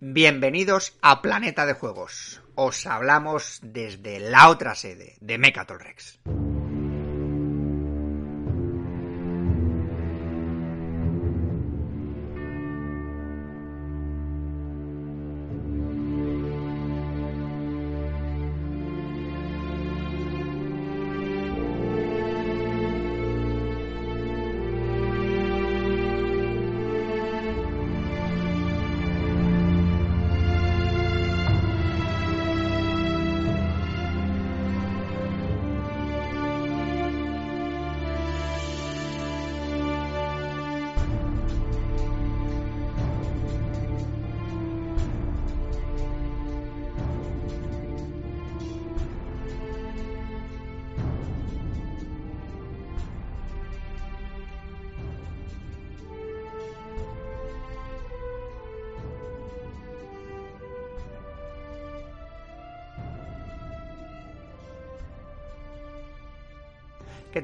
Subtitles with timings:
[0.00, 2.42] Bienvenidos a Planeta de Juegos.
[2.56, 6.18] Os hablamos desde la otra sede de Mechatol Rex.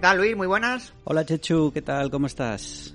[0.01, 0.34] Tal, Luis?
[0.34, 0.95] Muy buenas.
[1.05, 2.11] Hola, Chechu, ¿qué tal?
[2.11, 2.95] ¿Cómo estás?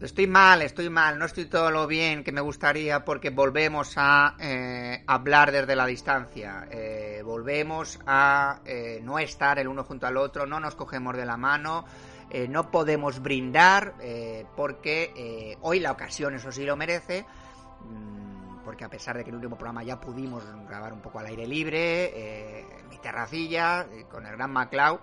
[0.00, 4.36] Estoy mal, estoy mal, no estoy todo lo bien que me gustaría porque volvemos a
[4.38, 10.16] eh, hablar desde la distancia, eh, volvemos a eh, no estar el uno junto al
[10.16, 11.84] otro, no nos cogemos de la mano,
[12.48, 13.94] no podemos brindar
[14.56, 17.24] porque hoy la ocasión eso sí lo merece,
[17.84, 21.20] mm, porque a pesar de que en el último programa ya pudimos grabar un poco
[21.20, 24.98] al aire libre, mi terracilla, con el gran MacLeod,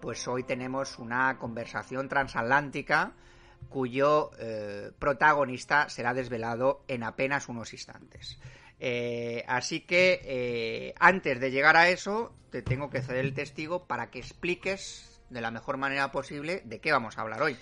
[0.00, 3.12] pues hoy tenemos una conversación transatlántica
[3.68, 8.38] cuyo eh, protagonista será desvelado en apenas unos instantes.
[8.80, 13.86] Eh, así que eh, antes de llegar a eso, te tengo que ceder el testigo
[13.86, 17.56] para que expliques de la mejor manera posible de qué vamos a hablar hoy.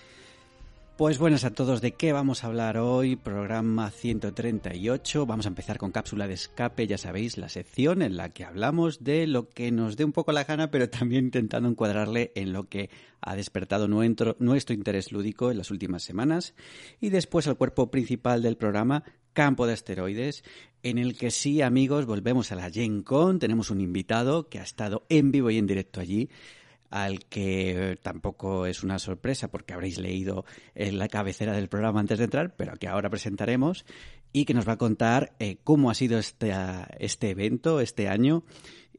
[0.97, 3.15] Pues buenas a todos, ¿de qué vamos a hablar hoy?
[3.15, 5.27] Programa 138.
[5.27, 9.03] Vamos a empezar con cápsula de escape, ya sabéis, la sección en la que hablamos
[9.03, 12.67] de lo que nos dé un poco la gana, pero también intentando encuadrarle en lo
[12.67, 12.89] que
[13.21, 14.35] ha despertado nuestro,
[14.73, 16.55] interés lúdico en las últimas semanas.
[16.99, 19.03] Y después el cuerpo principal del programa,
[19.33, 20.43] Campo de Asteroides,
[20.81, 23.37] en el que sí, amigos, volvemos a la Gen Con.
[23.37, 26.31] Tenemos un invitado que ha estado en vivo y en directo allí
[26.89, 32.17] al que tampoco es una sorpresa porque habréis leído en la cabecera del programa antes
[32.17, 33.85] de entrar, pero que ahora presentaremos
[34.33, 36.53] y que nos va a contar eh, cómo ha sido este,
[36.99, 38.43] este evento este año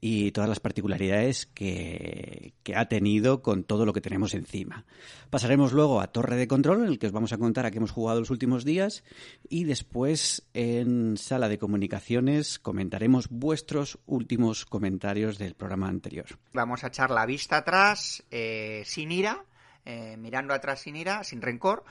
[0.01, 4.85] y todas las particularidades que, ha tenido con todo lo que tenemos encima.
[5.31, 7.79] Pasaremos luego a Torre de Control, en el que os vamos a contar a qué
[7.79, 9.05] hemos jugado los últimos días,
[9.49, 16.27] y después en Sala de Comunicaciones comentaremos vuestros últimos comentarios del programa anterior.
[16.53, 19.45] Vamos a echar la vista atrás, eh, sin ira,
[19.85, 21.85] eh, mirando atrás sin ira, sin rencor,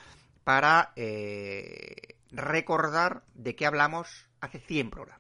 [0.43, 5.17] para eh, recordar de qué hablamos hace 100 programas.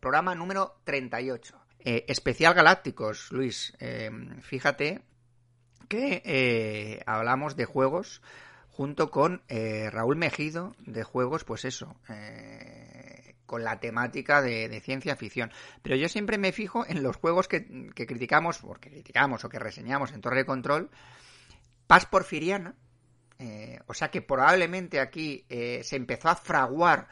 [0.00, 1.65] programa número 38.
[1.88, 3.72] Eh, especial Galácticos, Luis.
[3.78, 4.10] Eh,
[4.42, 5.02] fíjate
[5.86, 8.22] que eh, hablamos de juegos
[8.70, 11.96] junto con Raúl Mejido, de juegos, pues eso,
[13.46, 15.52] con la temática de, ciencia ficción.
[15.80, 19.60] Pero yo siempre me fijo en los juegos que, que criticamos, porque criticamos o que
[19.60, 20.90] reseñamos en Torre de Control,
[21.86, 22.74] Paz Porfiriana,
[23.86, 27.08] o sea que probablemente aquí se empezó a fraguar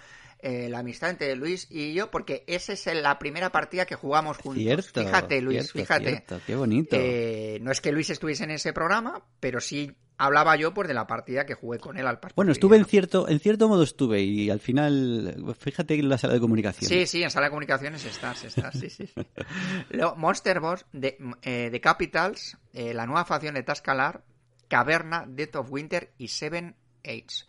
[0.46, 4.36] eh, la amistad entre Luis y yo, porque esa es la primera partida que jugamos
[4.36, 4.62] juntos.
[4.62, 6.22] Cierto, fíjate, Luis, fíjate.
[6.46, 6.96] qué bonito.
[7.00, 10.92] Eh, no es que Luis estuviese en ese programa, pero sí hablaba yo pues de
[10.92, 14.20] la partida que jugué con él al Bueno, estuve en cierto, en cierto modo estuve
[14.20, 16.90] y al final, fíjate en la sala de comunicaciones.
[16.90, 19.08] Sí, sí, en sala de comunicaciones estás, estás, sí, sí.
[20.18, 24.22] Monster Boss de, eh, de Capitals, la nueva facción de Tascalar,
[24.68, 27.46] Caverna, Death of Winter y Seven Age.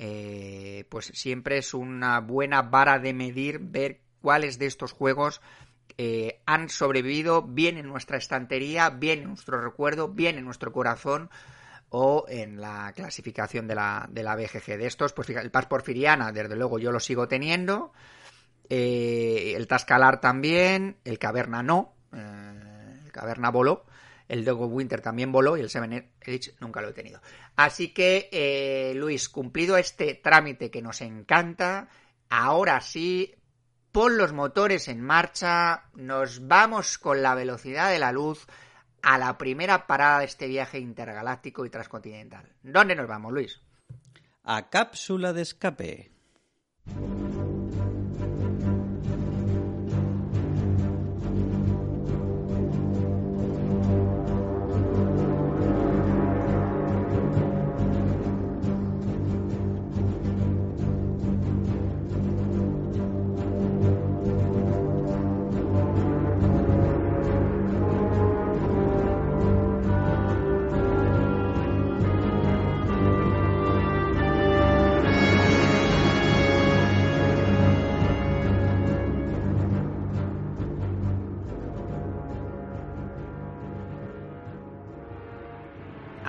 [0.00, 5.40] Eh, pues siempre es una buena vara de medir ver cuáles de estos juegos
[5.96, 11.30] eh, han sobrevivido bien en nuestra estantería, bien en nuestro recuerdo, bien en nuestro corazón
[11.88, 14.78] o en la clasificación de la, de la BGG.
[14.78, 17.92] De estos, pues el Paz Porfiriana, desde luego yo lo sigo teniendo,
[18.68, 23.84] eh, el Tascalar también, el Caverna no, el Caverna voló,
[24.28, 27.20] el Dog of Winter también voló y el Seven Edge nunca lo he tenido.
[27.56, 31.88] Así que, eh, Luis, cumplido este trámite que nos encanta,
[32.28, 33.34] ahora sí,
[33.90, 38.46] pon los motores en marcha, nos vamos con la velocidad de la luz
[39.02, 42.52] a la primera parada de este viaje intergaláctico y transcontinental.
[42.62, 43.60] ¿Dónde nos vamos, Luis?
[44.44, 46.12] A cápsula de escape.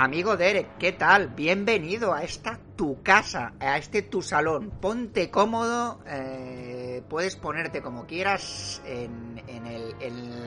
[0.10, 1.28] Amigo Derek, ¿qué tal?
[1.28, 4.72] Bienvenido a esta tu casa, a este tu salón.
[4.82, 9.40] Ponte cómodo, eh, puedes ponerte como quieras en,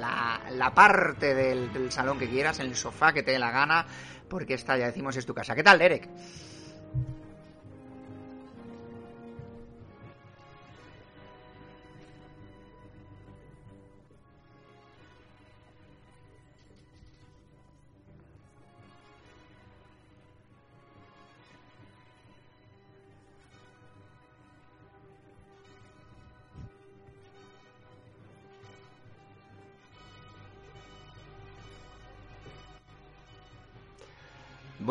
[0.01, 3.87] la, parte del, del salón que quieras, en el sofá que te dé la gana,
[4.29, 5.55] porque esta ya decimos es tu casa.
[5.55, 6.09] ¿Qué tal, Derek?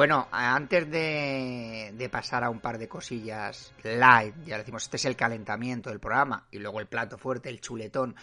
[0.01, 5.15] Bueno, antes de, pasar a un par de cosillas live, ya decimos, este es el
[5.15, 8.15] calentamiento del programa y luego el plato fuerte, el chuletón,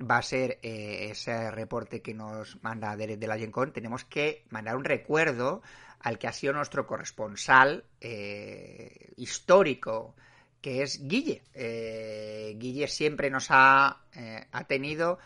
[0.00, 3.72] va a ser eh, ese reporte que nos manda Derek de la Gencon.
[3.72, 5.60] Tenemos que mandar un recuerdo
[5.98, 10.14] al que ha sido nuestro corresponsal eh, histórico,
[10.60, 11.42] que es Guille.
[11.52, 14.04] Eh, Guille siempre nos ha,
[14.52, 15.18] ha tenido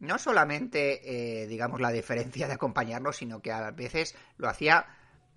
[0.00, 4.86] no solamente, digamos, la diferencia de acompañarnos, sino que a veces lo hacía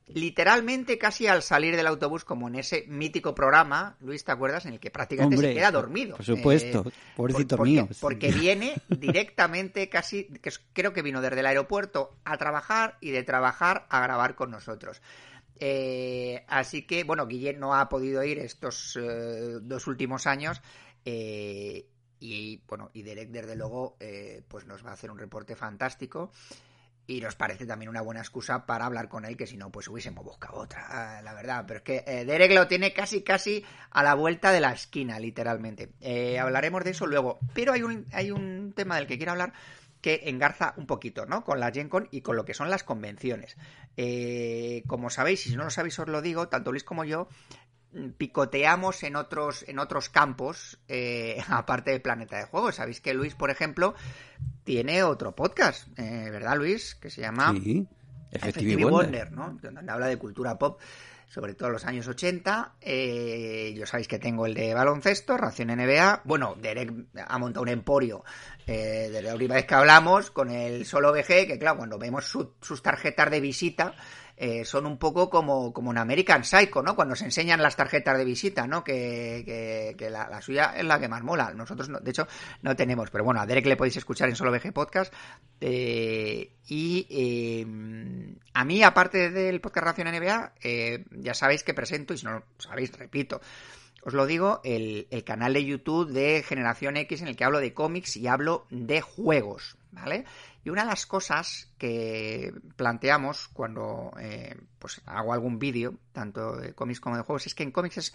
[0.07, 4.65] literalmente casi al salir del autobús, como en ese mítico programa, Luis, ¿te acuerdas?
[4.65, 6.15] En el que prácticamente se queda dormido.
[6.15, 7.87] Por supuesto, eh, pobrecito mío.
[7.99, 13.23] Porque viene directamente, casi, que creo que vino desde el aeropuerto a trabajar y de
[13.23, 15.01] trabajar a grabar con nosotros.
[15.59, 20.61] Eh, así que, bueno, Guillén no ha podido ir estos eh, dos últimos años.
[21.03, 23.97] y bueno, y Derek, desde luego,
[24.47, 26.31] pues nos va a hacer un reporte fantástico
[27.09, 29.87] y nos parece también una buena excusa para hablar con él, que si no, pues
[29.87, 31.63] hubiésemos buscado otra, ah, la verdad.
[31.65, 35.17] Pero es que eh, Derek lo tiene casi, casi a la vuelta de la esquina,
[35.17, 35.93] literalmente.
[36.01, 37.39] Eh, hablaremos de eso luego.
[37.53, 39.53] Pero hay un, hay un tema del que quiero hablar
[40.01, 41.45] que engarza un poquito, ¿no?
[41.45, 43.55] Con la Gen Con y con lo que son las convenciones.
[43.95, 47.29] Eh, como sabéis, y si no lo sabéis os lo digo, tanto Luis como yo,
[48.17, 50.77] picoteamos en otros, en otros campos,
[51.47, 52.75] aparte del Planeta de Juegos.
[52.75, 53.95] Sabéis que Luis, por ejemplo,
[54.67, 56.93] tiene otro podcast, eh, ¿verdad, Luis?
[56.95, 57.87] Que se llama sí,
[58.83, 59.57] Wonder, ¿no?
[59.61, 60.81] Donde habla de cultura pop,
[61.25, 62.73] sobre todo los años 80.
[62.81, 66.23] Eh, yo sabéis que tengo el de baloncesto, Ración NBA.
[66.25, 66.91] Bueno, Derek
[67.25, 68.25] ha montado un emporio
[68.65, 72.83] desde la última vez que hablamos con el Solo VG, que claro, cuando vemos sus
[72.83, 73.95] tarjetas de visita,
[74.39, 76.95] eh, son un poco como, como un American Psycho, ¿no?
[76.95, 78.83] Cuando se enseñan las tarjetas de visita, ¿no?
[78.83, 81.53] Que, que, la, suya es la que más mola.
[81.55, 82.27] Nosotros, no, de hecho,
[82.61, 83.09] no tenemos.
[83.09, 85.11] Pero bueno, a Derek le podéis escuchar en Solo VG Podcast.
[85.59, 90.53] Eh, y eh, a mí, aparte del podcast Ración NBA,
[91.11, 93.41] ya sabéis que presento, y si no lo sabéis, repito,
[94.03, 97.59] os lo digo, el, el, canal de YouTube de Generación X en el que hablo
[97.59, 100.25] de cómics y hablo de juegos, ¿vale?
[100.63, 106.73] Y una de las cosas que planteamos cuando eh, pues hago algún vídeo, tanto de
[106.73, 108.13] cómics como de juegos, es que en cómics es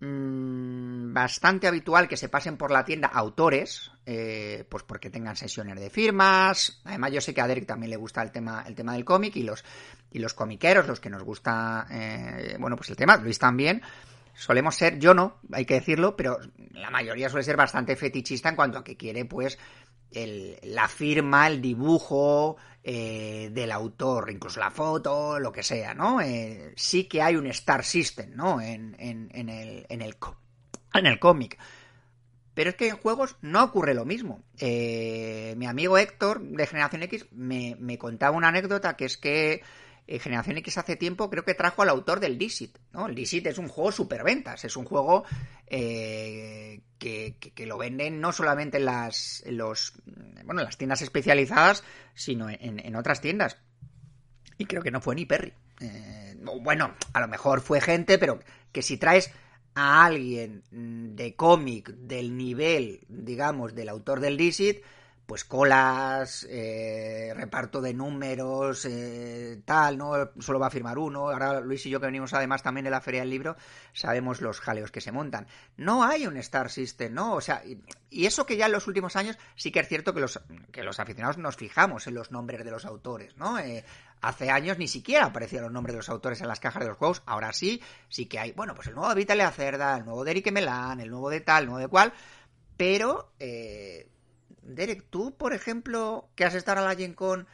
[0.00, 5.80] mm, bastante habitual que se pasen por la tienda autores, eh, pues porque tengan sesiones
[5.80, 6.80] de firmas.
[6.84, 9.36] Además, yo sé que a Derek también le gusta el tema, el tema del cómic
[9.36, 9.64] y los,
[10.10, 13.82] y los comiqueros, los que nos gusta, eh, bueno, pues el tema, Luis también
[14.36, 16.38] solemos ser, yo no, hay que decirlo, pero
[16.72, 19.58] la mayoría suele ser bastante fetichista en cuanto a que quiere, pues,
[20.62, 26.20] la firma, el dibujo eh, del autor, incluso la foto, lo que sea, ¿no?
[26.20, 28.60] Eh, sí que hay un Star System, ¿no?
[28.60, 30.16] En, en, el, en el,
[30.94, 31.58] en el cómic.
[32.54, 34.42] Pero es que en juegos no ocurre lo mismo.
[34.58, 39.62] Eh, mi amigo Héctor de Generación X me, me contaba una anécdota que es que
[40.08, 42.78] eh, Generación X hace tiempo creo que trajo al autor del Dixit.
[42.92, 43.06] ¿no?
[43.06, 45.24] El Dixit es un juego superventas, es un juego
[45.66, 47.36] eh, que,
[47.66, 49.94] lo venden no solamente en las, los,
[50.44, 51.82] bueno, las tiendas especializadas,
[52.14, 53.58] sino en, otras tiendas.
[54.58, 55.52] Y creo que no fue ni Perry.
[55.80, 58.38] Eh, bueno, a lo mejor fue gente, pero
[58.70, 59.32] que si traes
[59.74, 64.82] a alguien de cómic del nivel, digamos, del autor del Dixit,
[65.26, 70.30] pues colas, eh, reparto de números, eh, tal, ¿no?
[70.38, 71.30] Solo va a firmar uno.
[71.30, 73.56] Ahora Luis y yo que venimos además también de la Feria del Libro,
[73.92, 75.48] sabemos los jaleos que se montan.
[75.76, 77.34] No hay un Star System, ¿no?
[77.34, 80.20] O sea, y, eso que ya en los últimos años sí que es cierto que
[80.20, 80.40] los,
[80.70, 83.58] que los aficionados nos fijamos en los nombres de los autores, ¿no?
[83.58, 83.84] Eh,
[84.20, 86.98] hace años ni siquiera aparecían los nombres de los autores en las cajas de los
[86.98, 87.22] juegos.
[87.26, 90.30] Ahora sí, sí que hay, bueno, pues el nuevo de Vitaly Acerda, el nuevo de
[90.30, 92.12] Eric Melan, el nuevo de tal, el nuevo de cual,
[92.76, 93.32] pero...
[93.40, 94.08] Eh,
[94.74, 97.46] Derek, tú, por ejemplo, que has estado a la Gen Con,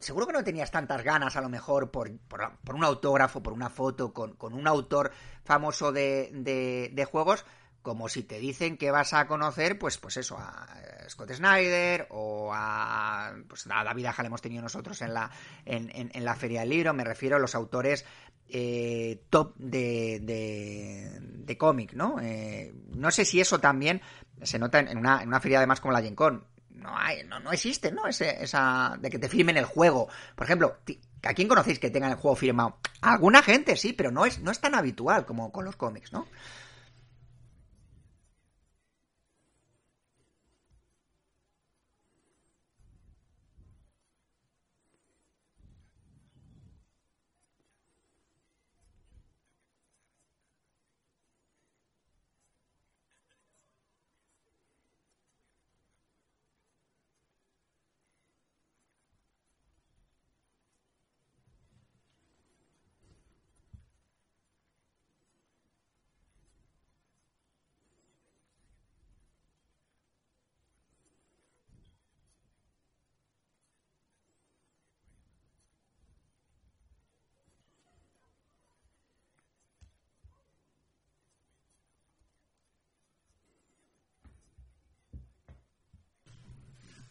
[0.00, 4.12] seguro que no tenías tantas ganas, a lo mejor, por, un autógrafo, por una foto
[4.12, 5.12] con, un autor
[5.44, 7.44] famoso de, juegos,
[7.82, 10.66] como si te dicen que vas a conocer, pues, pues eso, a
[11.08, 15.30] Scott Snyder o a, pues a David Aja le hemos tenido nosotros en la,
[15.66, 18.06] en, en, la Feria del Libro, me refiero a los autores
[18.48, 22.20] eh, top de, de, cómic, ¿no?
[22.20, 24.02] Eh, no sé si eso también
[24.42, 26.44] se nota en una, en una feria además como la Gen Con.
[26.70, 28.06] No, hay, no, no existe, ¿no?
[28.06, 30.08] Ese, esa de que te firmen el juego.
[30.34, 30.78] Por ejemplo,
[31.22, 32.78] ¿a quién conocéis que tengan el juego firmado?
[33.00, 36.26] alguna gente sí, pero no es, no es tan habitual como con los cómics, ¿no?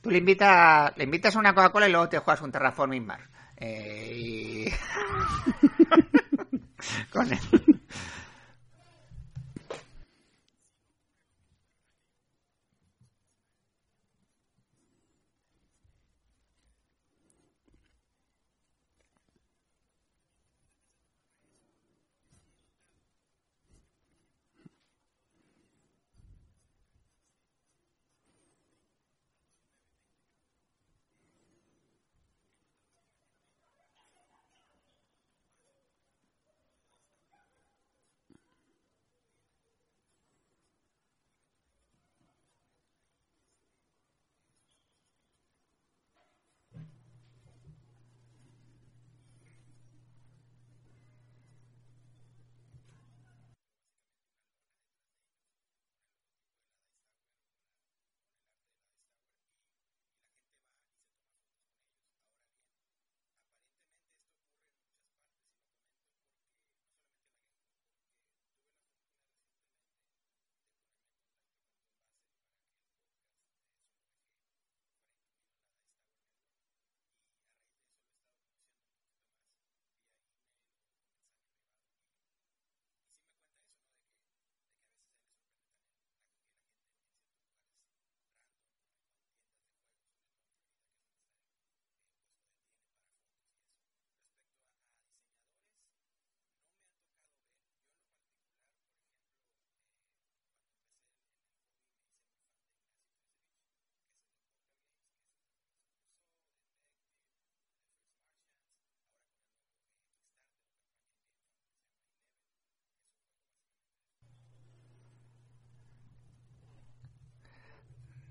[0.04, 3.22] Tú le invitas, le invitas una Coca-Cola y luego te juegas un Terraforming Bar.
[3.56, 4.70] Eh.
[7.10, 7.40] Con él.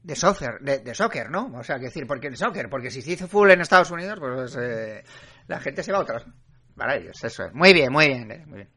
[0.03, 1.53] De soccer, de, soccer, ¿no?
[1.55, 4.19] O sea, que decir, porque el soccer, porque si se hizo full en Estados Unidos,
[4.19, 5.05] pues eh,
[5.47, 6.25] la gente se va a otras.
[6.77, 7.55] Para ellos, eso es.
[7.55, 8.71] Muy bien, muy bien, eh, muy bien.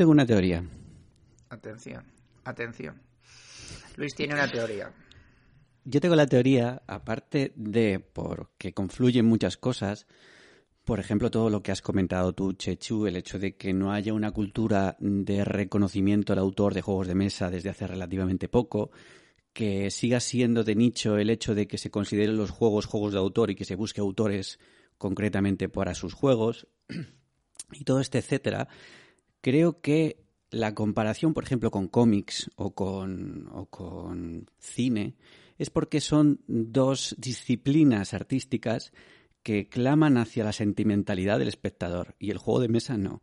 [0.00, 0.64] Tengo una teoría.
[1.50, 2.02] Atención,
[2.44, 3.02] atención.
[3.98, 4.90] Luis tiene una teoría.
[5.84, 10.06] Yo tengo la teoría, aparte de porque confluyen muchas cosas,
[10.86, 14.14] por ejemplo, todo lo que has comentado tú, Chechu, el hecho de que no haya
[14.14, 18.92] una cultura de reconocimiento al autor de juegos de mesa desde hace relativamente poco,
[19.52, 23.18] que siga siendo de nicho el hecho de que se consideren los juegos juegos de
[23.18, 24.60] autor y que se busque autores
[24.96, 26.68] concretamente para sus juegos,
[27.72, 28.66] y todo este etcétera,
[29.40, 35.14] Creo que la comparación, por ejemplo, con cómics o con, o con cine
[35.58, 38.92] es porque son dos disciplinas artísticas
[39.42, 43.22] que claman hacia la sentimentalidad del espectador y el juego de mesa no.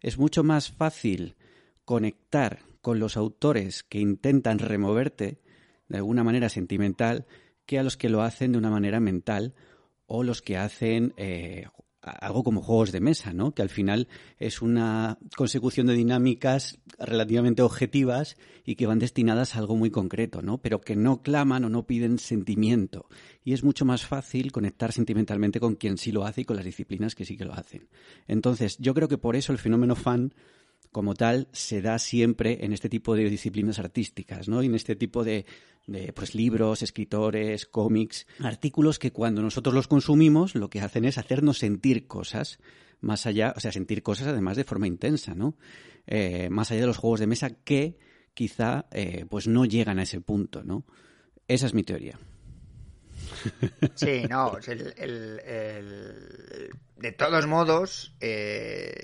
[0.00, 1.36] Es mucho más fácil
[1.84, 5.40] conectar con los autores que intentan removerte
[5.88, 7.26] de alguna manera sentimental
[7.66, 9.54] que a los que lo hacen de una manera mental
[10.06, 11.66] o los que hacen eh,
[12.10, 13.52] algo como juegos de mesa, ¿no?
[13.52, 19.58] Que al final es una consecución de dinámicas relativamente objetivas y que van destinadas a
[19.60, 20.58] algo muy concreto, ¿no?
[20.58, 23.06] Pero que no claman o no piden sentimiento.
[23.44, 26.64] Y es mucho más fácil conectar sentimentalmente con quien sí lo hace y con las
[26.64, 27.88] disciplinas que sí que lo hacen.
[28.26, 30.34] Entonces, yo creo que por eso el fenómeno fan
[30.92, 34.62] como tal se da siempre en este tipo de disciplinas artísticas, ¿no?
[34.62, 35.46] Y en este tipo de,
[35.86, 41.18] de pues, libros, escritores, cómics, artículos que cuando nosotros los consumimos lo que hacen es
[41.18, 42.58] hacernos sentir cosas
[43.00, 45.56] más allá, o sea, sentir cosas además de forma intensa, ¿no?
[46.06, 47.98] Eh, más allá de los juegos de mesa que
[48.34, 50.84] quizá eh, pues no llegan a ese punto, ¿no?
[51.46, 52.18] Esa es mi teoría.
[53.94, 58.94] Sí, no, el, el, de todos modos, eh,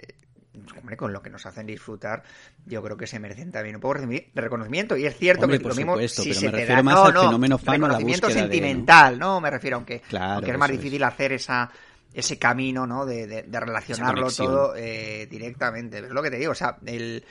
[0.78, 2.22] hombre, con lo que nos hacen disfrutar,
[2.64, 4.96] yo creo que se merecen también un poco de reconocimiento.
[4.96, 9.18] Y es cierto que lo mismo si se te da, más no, no, reconocimiento sentimental,
[9.18, 9.40] ¿no?
[9.40, 11.70] Me refiero, aunque, aunque es más difícil hacer esa
[12.14, 13.04] ese camino, ¿no?
[13.04, 15.98] De, de, relacionarlo todo eh, directamente.
[15.98, 17.24] Es lo que te digo, o sea, el,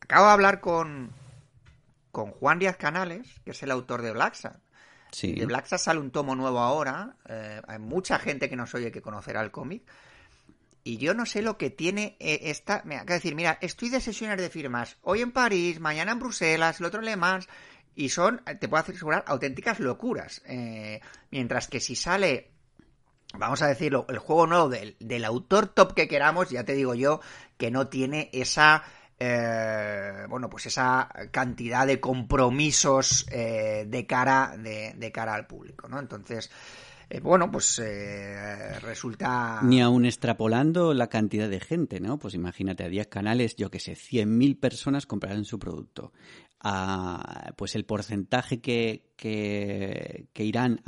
[0.00, 1.12] acabo de hablar con,
[2.10, 4.60] con Juan Díaz Canales, que es el autor de Blacksa.
[5.12, 5.34] Sí.
[5.34, 7.16] De Blacksa sale un tomo nuevo ahora.
[7.28, 9.82] Eh, hay mucha gente que nos oye que conocerá el cómic.
[10.88, 12.76] Y yo no sé lo que tiene eh, esta.
[12.76, 14.96] Acaba de decir, mira, estoy de sesiones de firmas.
[15.02, 17.46] Hoy en París, mañana en Bruselas, el otro en Le Mans.
[17.94, 20.40] Y son, te puedo asegurar, auténticas locuras.
[20.46, 22.52] Eh, mientras que si sale
[23.34, 26.94] vamos a decirlo, el juego nuevo del, del, autor top que queramos, ya te digo
[26.94, 27.20] yo,
[27.58, 28.82] que no tiene esa,
[29.18, 35.98] eh, bueno, pues esa cantidad de compromisos de cara, de, de, cara al público, ¿no?
[35.98, 36.50] Entonces,
[37.10, 39.60] eh, bueno, pues eh, resulta...
[39.62, 42.18] Ni aún extrapolando la cantidad de gente, ¿no?
[42.18, 46.12] Pues imagínate, a 10 canales, yo que sé, 100.000 personas comprarán su producto.
[46.60, 50.80] A, pues el porcentaje que, que, irán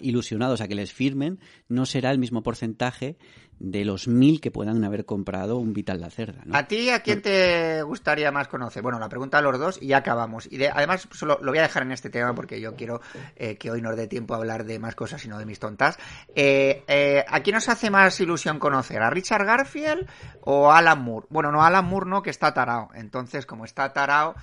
[0.00, 1.38] ilusionados a que les firmen
[1.68, 3.18] no será el mismo porcentaje
[3.58, 6.42] de los mil que puedan haber comprado un Vital la Cerda.
[6.52, 8.82] ¿A ti a quién te gustaría más conocer?
[8.82, 10.50] Bueno, la pregunta a los dos y ya acabamos.
[10.50, 13.00] Y además solo lo voy a dejar en este tema porque yo quiero
[13.36, 15.58] eh, que hoy nos dé tiempo a hablar de más cosas y no de mis
[15.58, 15.98] tontas.
[16.34, 19.02] Eh, eh, ¿A quién nos hace más ilusión conocer?
[19.02, 20.06] ¿A Richard Garfield
[20.42, 21.26] o a Alan Moore?
[21.30, 22.90] Bueno, no, Alan Moore no, que está tarao.
[22.94, 24.34] Entonces, como está tarao,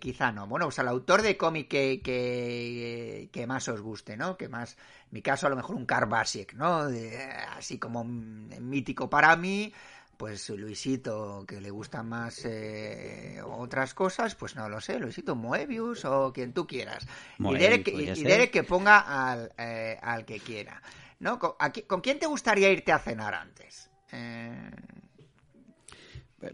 [0.00, 0.46] quizá no.
[0.46, 2.00] Bueno, pues al autor de cómic que,
[3.32, 4.36] que, más os guste, ¿no?
[4.36, 4.76] Que más
[5.10, 6.88] mi caso a lo mejor un Basic, ¿no?
[7.56, 9.72] así como mítico para mí,
[10.16, 16.04] pues Luisito, que le gustan más eh, otras cosas, pues no lo sé, Luisito Moebius
[16.04, 17.06] o quien tú quieras.
[17.38, 18.98] y Derek, que ponga
[19.30, 20.82] al, eh, al que quiera.
[21.20, 21.38] ¿No?
[21.38, 21.52] ¿Con,
[21.86, 23.90] ¿Con, quién te gustaría irte a cenar antes?
[24.12, 24.70] Eh...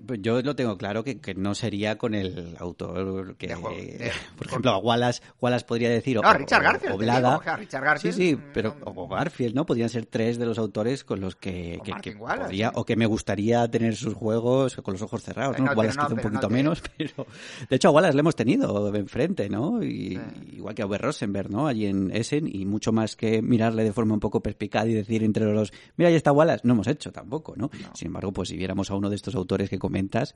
[0.07, 3.49] Pues yo lo tengo claro que, que, no sería con el autor que,
[4.37, 8.31] por ejemplo, a Wallace, Wallace podría decir, no, o, Richard Garfield, o, Richard Garfield, sí,
[8.31, 9.67] sí, pero o Garfield, ¿no?
[9.67, 13.69] Podrían ser tres de los autores con los que, que, podría, o que me gustaría
[13.71, 15.73] tener sus juegos con los ojos cerrados, ¿no?
[15.73, 17.27] Wallace quizá un poquito menos, pero
[17.69, 19.83] de hecho a Wallace le hemos tenido enfrente, ¿no?
[19.83, 20.19] Y,
[20.55, 21.67] Igual que a Uwe Rosenberg, ¿no?
[21.67, 25.23] Allí en Essen y mucho más que mirarle de forma un poco perspicaz y decir
[25.23, 27.71] entre los, mira, ahí está Wallace, no hemos hecho tampoco, ¿no?
[27.93, 30.35] Sin embargo, pues si viéramos a uno de estos autores que comentas,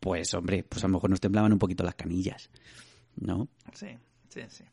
[0.00, 2.50] pues hombre, pues a lo mejor nos temblaban un poquito las canillas,
[3.16, 3.48] ¿no?
[3.74, 3.88] Sí,
[4.28, 4.64] sí, sí.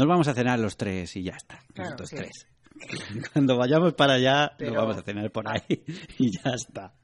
[0.00, 1.62] Nos vamos a cenar los tres y ya está.
[1.74, 2.46] los tres.
[3.34, 5.60] Cuando vayamos para allá, lo vamos a tener por ahí
[6.18, 6.94] y ya está.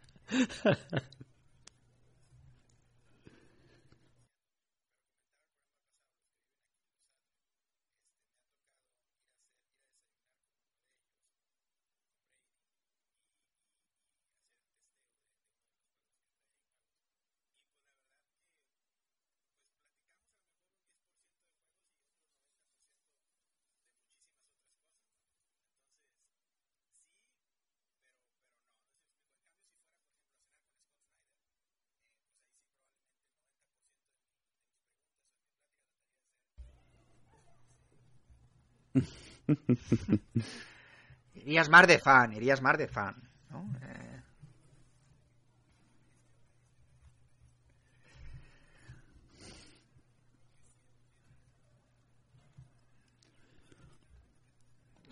[41.34, 43.14] irías más de fan, irías más de fan.
[43.50, 43.70] ¿no?
[43.82, 44.20] Eh...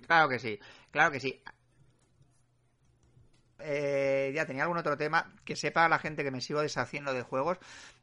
[0.07, 0.59] Claro que sí,
[0.91, 1.43] claro que sí.
[3.59, 7.23] Eh, ya tenía algún otro tema que sepa la gente que me sigo deshaciendo de
[7.23, 7.59] juegos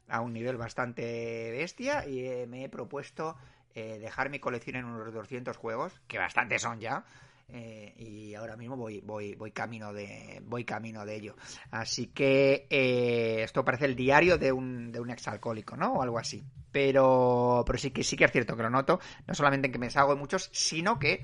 [0.08, 3.36] a un nivel bastante bestia y eh, me he propuesto
[3.74, 7.04] eh, dejar mi colección en unos 200 juegos, que bastante son ya.
[7.48, 11.36] Eh, y ahora mismo voy, voy, voy camino de voy camino de ello.
[11.70, 16.18] Así que eh, esto parece el diario de un, de un exalcohólico no o algo
[16.18, 16.42] así.
[16.70, 19.78] Pero pero sí que sí que es cierto que lo noto no solamente en que
[19.78, 21.22] me salgo de muchos sino que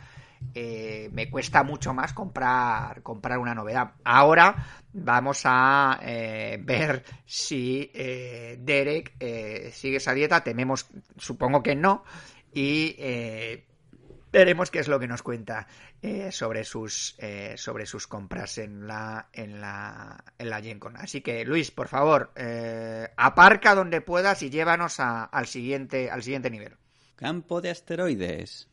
[1.11, 3.93] me cuesta mucho más comprar comprar una novedad.
[4.05, 5.99] Ahora vamos a
[6.61, 9.17] ver si Derek
[9.73, 10.45] sigue esa dieta.
[10.45, 12.05] Tememos supongo que no
[12.53, 13.65] y eh,
[14.33, 15.67] veremos qué es lo que nos cuenta
[16.03, 20.97] eh, sobre sus eh, sobre sus compras en la en la en la Gen Con.
[20.97, 22.33] Así que Luis, por favor,
[23.17, 26.77] aparca donde puedas y llévanos al siguiente al siguiente nivel.
[27.17, 28.69] Campo de asteroides.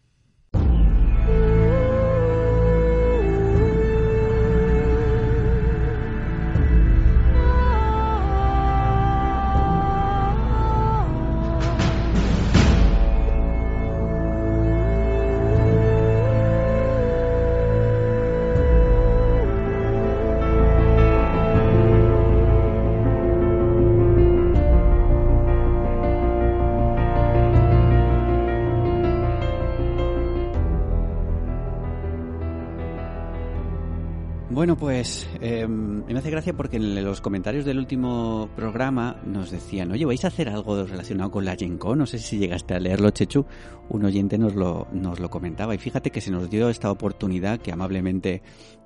[34.96, 40.06] Pues eh, me hace gracia porque en los comentarios del último programa nos decían, oye,
[40.06, 42.00] ¿vais a hacer algo relacionado con la Gen Con?
[42.00, 43.46] No sé si llegaste a leerlo, Chechu.
[43.90, 45.76] Un oyente nos lo, nos lo comentaba.
[45.76, 48.42] Y fíjate que se nos dio esta oportunidad que amablemente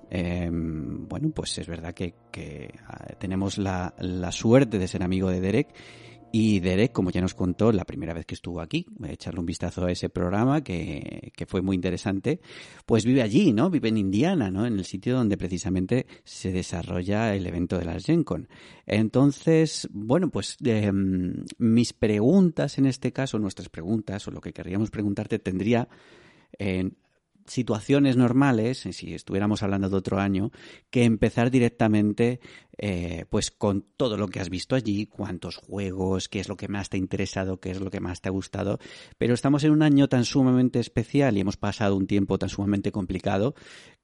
[0.10, 2.74] eh, bueno, pues es verdad que, que
[3.20, 5.68] tenemos la, la, suerte de ser amigo de Derek.
[6.32, 9.40] Y Derek, como ya nos contó la primera vez que estuvo aquí, voy a echarle
[9.40, 12.40] un vistazo a ese programa que, fue muy interesante,
[12.86, 13.70] pues vive allí, ¿no?
[13.72, 14.66] Vive en Indiana, ¿no?
[14.68, 18.48] En el sitio donde precisamente se desarrolla el evento de las Gen Con.
[18.86, 24.92] Entonces, bueno, pues eh, mis preguntas en este caso, nuestras preguntas, o lo que querríamos
[24.92, 25.88] preguntarte, tendría
[26.60, 26.96] en
[27.50, 30.52] situaciones normales, si estuviéramos hablando de otro año,
[30.90, 32.40] que empezar directamente
[32.78, 36.68] eh, pues con todo lo que has visto allí, cuántos juegos, qué es lo que
[36.68, 38.80] más te ha interesado, qué es lo que más te ha gustado.
[39.18, 42.92] Pero estamos en un año tan sumamente especial y hemos pasado un tiempo tan sumamente
[42.92, 43.56] complicado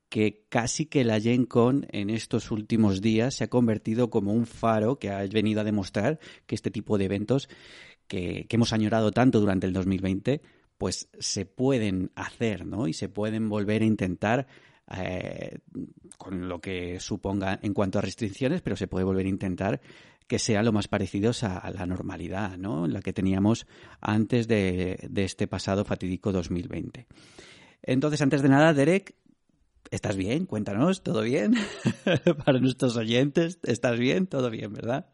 [0.09, 4.45] que casi que la Gen Con en estos últimos días se ha convertido como un
[4.45, 7.49] faro que ha venido a demostrar que este tipo de eventos
[8.07, 10.41] que, que hemos añorado tanto durante el 2020
[10.77, 12.87] pues se pueden hacer, ¿no?
[12.87, 14.47] Y se pueden volver a intentar
[14.95, 15.59] eh,
[16.17, 19.81] con lo que suponga en cuanto a restricciones, pero se puede volver a intentar
[20.27, 22.87] que sean lo más parecidos a, la normalidad, ¿no?
[22.87, 23.67] La que teníamos
[24.01, 27.05] antes de este pasado fatídico 2020.
[27.83, 29.15] Entonces, antes de nada, Derek,
[29.91, 30.45] ¿estás bien?
[30.45, 31.53] Cuéntanos, ¿todo bien?
[32.45, 34.25] Para nuestros oyentes, ¿estás bien?
[34.27, 35.07] Todo bien, ¿verdad?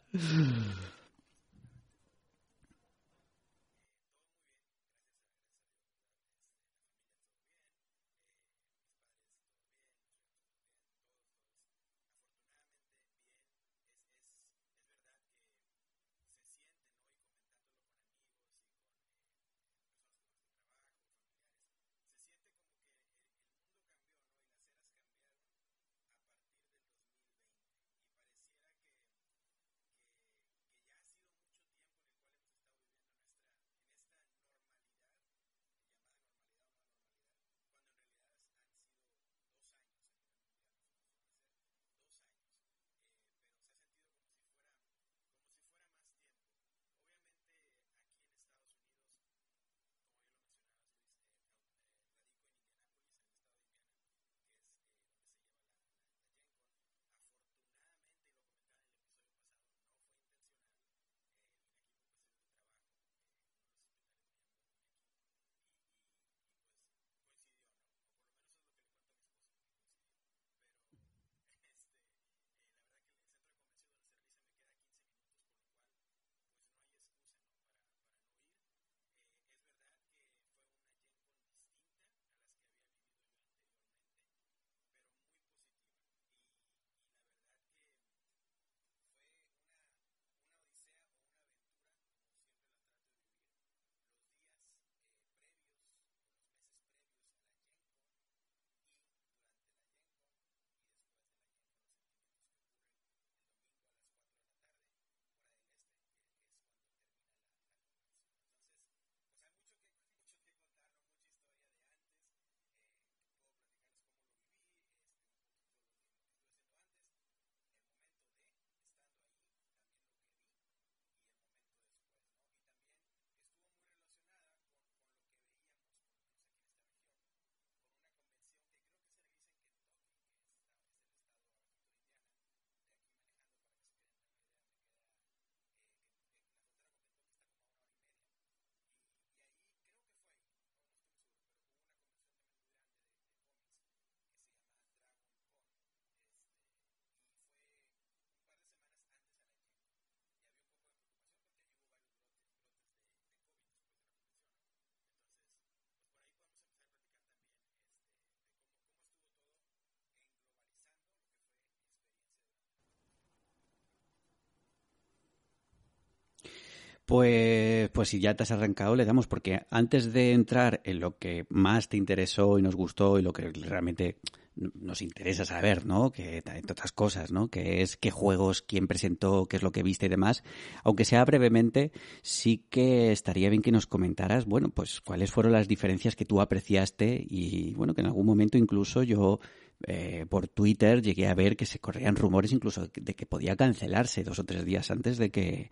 [167.11, 171.17] Pues, pues si ya te has arrancado, le damos, porque antes de entrar en lo
[171.17, 174.15] que más te interesó y nos gustó y lo que realmente
[174.55, 176.13] nos interesa saber, ¿no?
[176.13, 177.49] Que entre otras cosas, ¿no?
[177.49, 180.41] Que es qué juegos, quién presentó, qué es lo que viste y demás.
[180.85, 185.67] Aunque sea brevemente, sí que estaría bien que nos comentaras, bueno, pues cuáles fueron las
[185.67, 189.41] diferencias que tú apreciaste y, bueno, que en algún momento incluso yo
[189.85, 194.23] eh, por Twitter llegué a ver que se corrían rumores incluso de que podía cancelarse
[194.23, 195.71] dos o tres días antes de que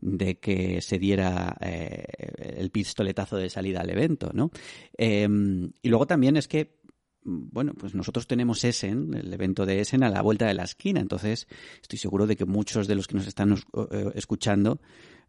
[0.00, 2.04] de que se diera eh,
[2.56, 4.50] el pistoletazo de salida al evento, ¿no?
[4.96, 6.80] Em, y luego también es que
[7.22, 11.00] bueno, pues nosotros tenemos Essen, el evento de Essen, a la vuelta de la esquina.
[11.00, 11.46] Entonces,
[11.82, 14.80] estoy seguro de que muchos de los que nos están eh, escuchando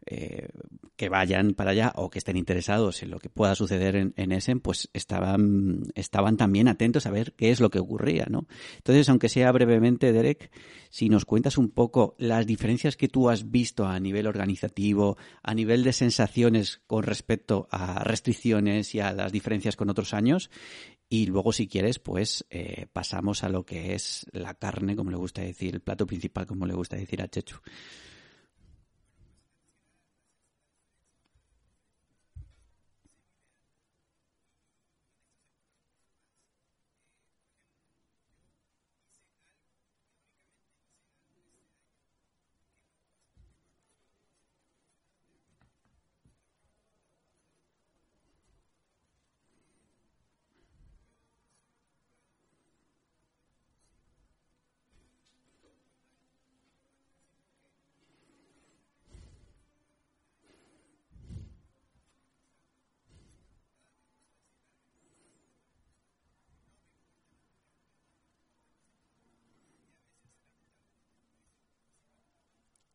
[0.06, 0.48] eh,
[0.96, 4.32] que vayan para allá o que estén interesados en lo que pueda suceder en, en,
[4.32, 8.46] Essen, pues estaban, estaban también atentos a ver qué es lo que ocurría, ¿no?
[8.76, 10.50] Entonces, aunque sea brevemente, Derek,
[10.90, 15.54] si nos cuentas un poco las diferencias que tú has visto a nivel organizativo, a
[15.54, 20.50] nivel de sensaciones con respecto a restricciones y a las diferencias con otros años,
[21.08, 25.18] y luego, si quieres, pues eh, pasamos a lo que es la carne, como le
[25.18, 27.58] gusta decir, el plato principal, como le gusta decir a Chechu.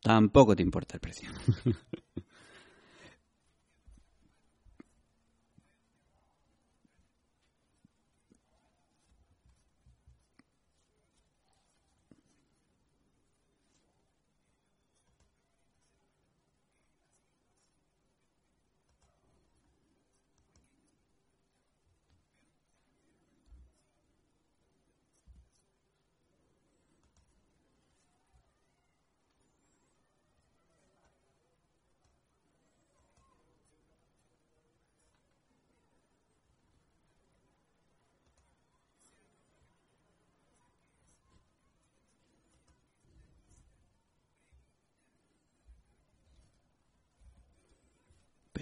[0.08, 1.30] Tampoco te importa el precio.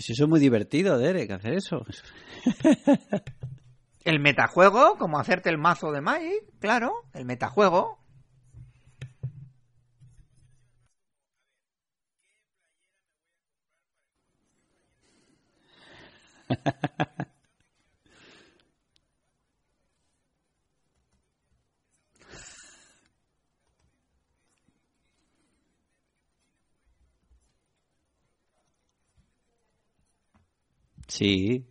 [0.06, 1.84] Pues eso es muy divertido, Derek, hacer eso.
[4.04, 7.98] El metajuego, como hacerte el mazo de Magic, claro, el metajuego.
[31.18, 31.66] Sí.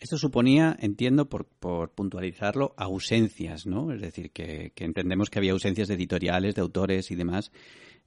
[0.00, 3.92] Esto suponía, entiendo, por, por, puntualizarlo, ausencias, ¿no?
[3.92, 7.50] Es decir, que, entendemos que había ausencias de editoriales, de autores y demás,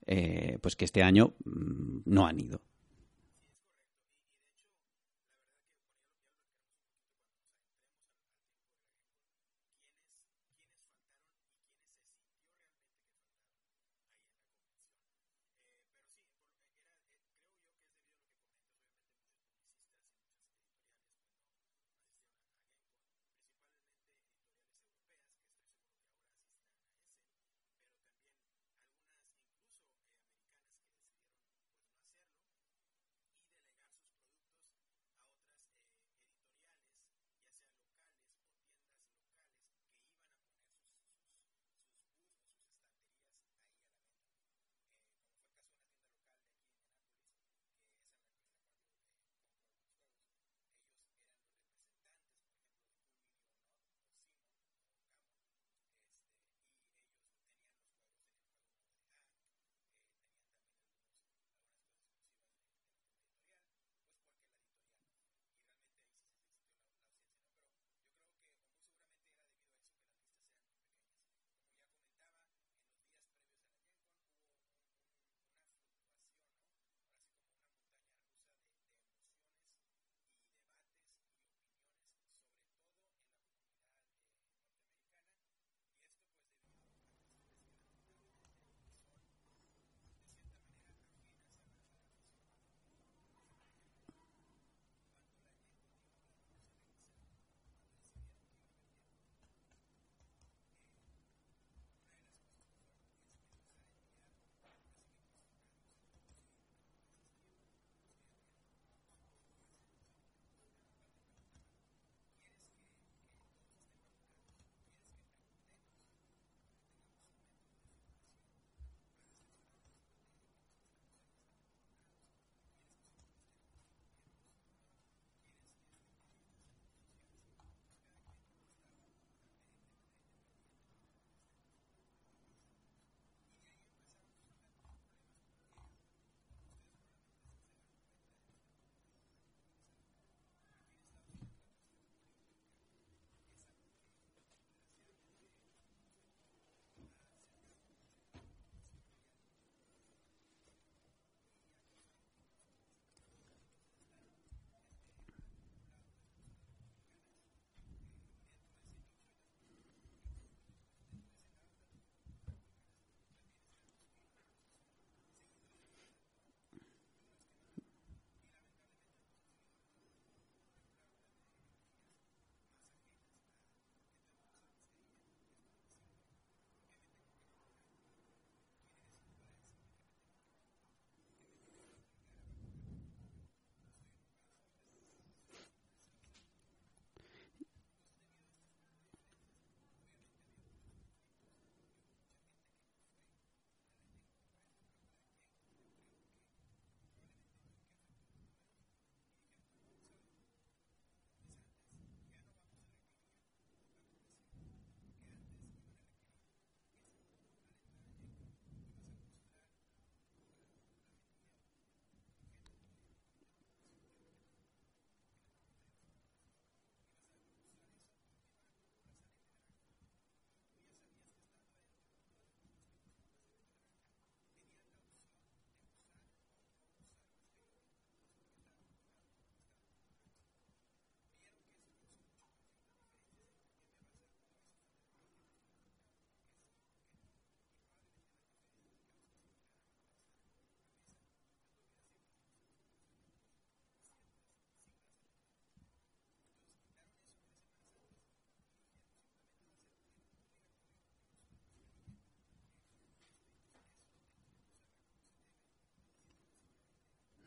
[0.07, 2.61] eh, pues que este año mmm, no han ido.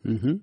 [0.07, 0.37] Mm-hmm.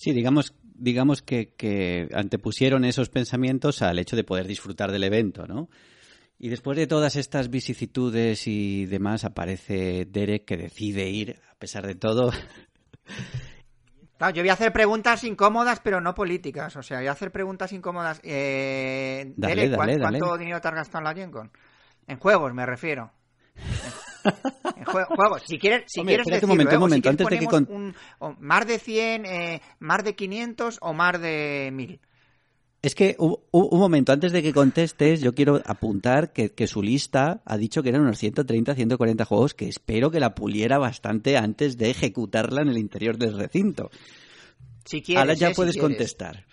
[0.00, 5.68] Sí, digamos, digamos que, antepusieron esos pensamientos al hecho de poder disfrutar del evento, ¿no?
[6.38, 11.86] Y después de todas estas vicisitudes y demás, aparece Derek que decide ir, a pesar
[11.86, 12.32] de todo.
[14.16, 16.76] Claro, yo voy a hacer preguntas incómodas, pero no políticas.
[16.76, 18.20] O sea, voy a hacer preguntas incómodas.
[18.22, 21.50] Eh, Derek, ¿cuánto, dinero te has gastado en la Gen
[22.06, 23.10] En juegos, me refiero.
[25.16, 25.42] juegos.
[25.46, 27.94] Si quieres, si quieres decirlo, un momento, un momento, antes de que un,
[28.38, 32.00] más de 100, eh, más de 500 o más de 1000.
[32.82, 37.42] Es que un, momento, antes de que contestes, yo quiero apuntar que, que, su lista
[37.44, 41.76] ha dicho que eran unos 130, 140 juegos, que espero que la puliera bastante antes
[41.76, 43.90] de ejecutarla en el interior del recinto.
[44.86, 46.46] Si quieres, Ahora ya puedes contestar.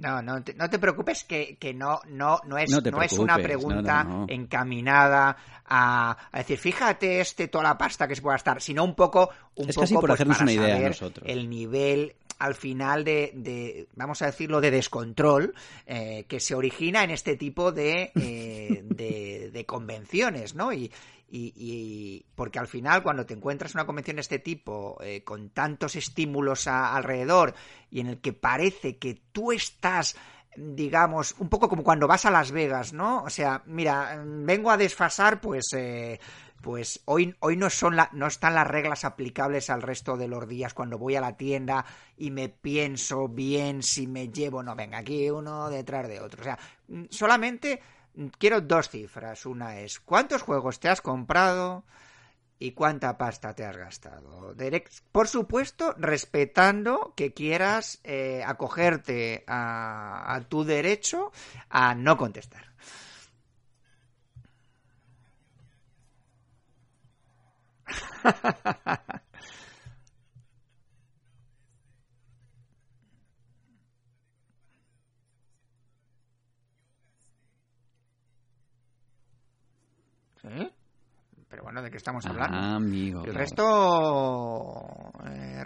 [0.00, 3.36] No, no te, no te preocupes que, que no, no, no, es, no, es una
[3.36, 5.36] pregunta encaminada
[5.66, 9.68] a, decir, fíjate este toda la pasta que se puede gastar, sino un poco, un
[9.68, 11.26] es casi por pues, hacernos una idea a nosotros.
[11.28, 15.54] el nivel al final de, de, vamos a decirlo, de descontrol
[15.86, 20.72] eh, que se origina en este tipo de, eh, de, de, convenciones, ¿no?
[20.72, 20.90] Y,
[21.28, 25.96] y, porque al final cuando te encuentras una convención de este tipo eh, con tantos
[25.96, 27.54] estímulos alrededor
[27.90, 30.16] y en el que parece que tú estás
[30.58, 33.22] digamos, un poco como cuando vas a Las Vegas, ¿no?
[33.24, 36.18] O sea, mira, vengo a desfasar, pues, eh,
[36.62, 40.48] pues hoy, hoy no, son la, no están las reglas aplicables al resto de los
[40.48, 41.84] días cuando voy a la tienda
[42.16, 46.40] y me pienso bien si me llevo, no, venga, aquí uno detrás de otro.
[46.40, 46.58] O sea,
[47.10, 47.80] solamente
[48.38, 49.46] quiero dos cifras.
[49.46, 51.84] Una es cuántos juegos te has comprado
[52.58, 54.54] y cuánta pasta te has gastado.
[55.12, 61.32] por supuesto, respetando que quieras eh, acogerte a tu derecho
[61.68, 62.65] a no contestar.
[81.48, 82.58] Pero bueno, ¿de qué estamos ah, hablando?
[82.58, 83.24] amigo.
[83.24, 85.10] El resto...
[85.28, 85.64] Eh,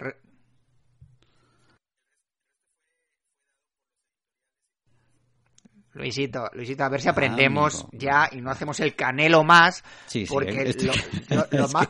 [5.93, 10.25] Luisito, Luisito, a ver si ah, aprendemos ya y no hacemos el canelo más, sí,
[10.25, 10.73] sí, porque
[11.51, 11.89] lo, más,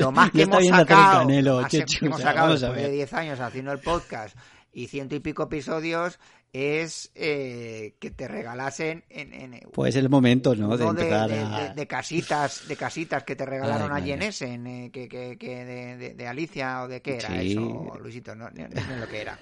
[0.00, 1.60] lo, más, que hemos sacado, canelo,
[2.00, 4.36] hemos sacado después de 10 años haciendo el podcast
[4.72, 6.18] y ciento y pico episodios
[6.52, 12.66] es eh, que te regalasen en, en pues el momento no de, de, de, casitas
[12.66, 17.02] de casitas que te regalaron a Jenes eh, que, que, que de, Alicia o de
[17.02, 19.38] qué era eso Luisito no, no, no, lo que era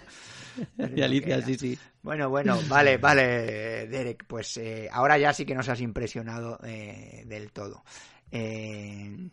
[0.77, 5.55] de Alicia sí sí bueno bueno vale vale Derek pues eh, ahora ya sí que
[5.55, 7.85] nos has impresionado eh, del todo
[8.31, 9.31] eh...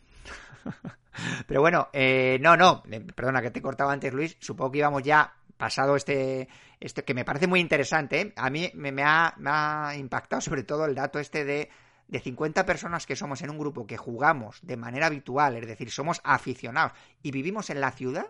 [1.48, 2.84] pero bueno eh, no no
[3.16, 6.50] perdona que te cortaba antes Luis supongo que íbamos ya pasado este,
[6.80, 8.20] este que me parece muy interesante.
[8.20, 8.34] ¿eh?
[8.36, 11.70] A mí me, ha, impactado sobre todo el dato este de,
[12.08, 15.92] de 50 personas que somos en un grupo que jugamos de manera habitual, es decir,
[15.92, 18.26] somos aficionados y vivimos en la ciudad.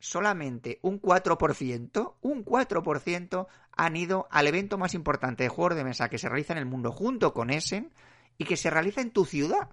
[0.00, 3.46] Solamente un 4%, un 4%
[3.76, 6.66] han ido al evento más importante de juegos de mesa que se realiza en el
[6.66, 7.92] mundo junto con Essen
[8.36, 9.68] y que se realiza en tu ciudad.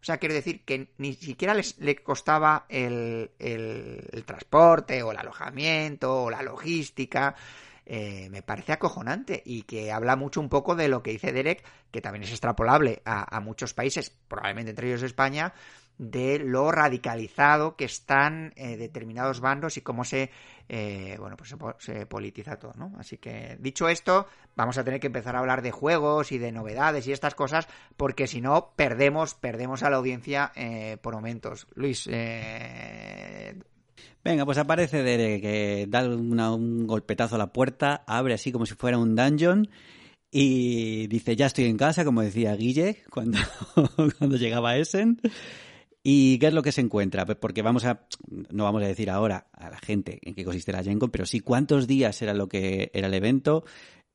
[0.00, 3.30] O sea, quiero decir que ni siquiera les, le costaba el,
[4.26, 7.34] transporte o el alojamiento o la logística.
[7.90, 11.64] Eh, me parece acojonante y que habla mucho un poco de lo que dice Derek,
[11.90, 15.54] que también es extrapolable a muchos países, probablemente entre ellos España,
[15.98, 20.30] de lo radicalizado que están eh, determinados bandos y cómo se
[20.68, 25.08] eh, bueno pues se, politiza todo no así que dicho esto vamos a tener que
[25.08, 29.34] empezar a hablar de juegos y de novedades y estas cosas porque si no perdemos
[29.34, 32.08] perdemos a la audiencia eh, por momentos Luis
[34.24, 38.74] Venga, pues aparece Derek, que da un golpetazo a la puerta, abre así como si
[38.74, 39.68] fuera un dungeon
[40.30, 43.38] y dice, ya estoy en casa, como decía Guille cuando,
[44.18, 45.20] cuando llegaba Essen.
[46.10, 47.26] ¿Y qué es lo que se encuentra?
[47.26, 48.06] Pues porque vamos a,
[48.50, 51.40] no vamos a decir ahora a la gente en qué consiste la GenCon, pero sí
[51.40, 53.66] cuántos días era lo que era el evento.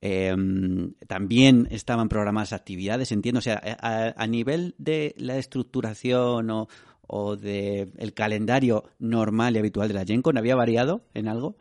[0.01, 3.37] Em, también estaban programadas actividades, entiendo.
[3.37, 6.67] O sea, a, nivel de la estructuración o,
[7.05, 11.57] o de el calendario normal y habitual de la GenCon, ¿había variado en algo?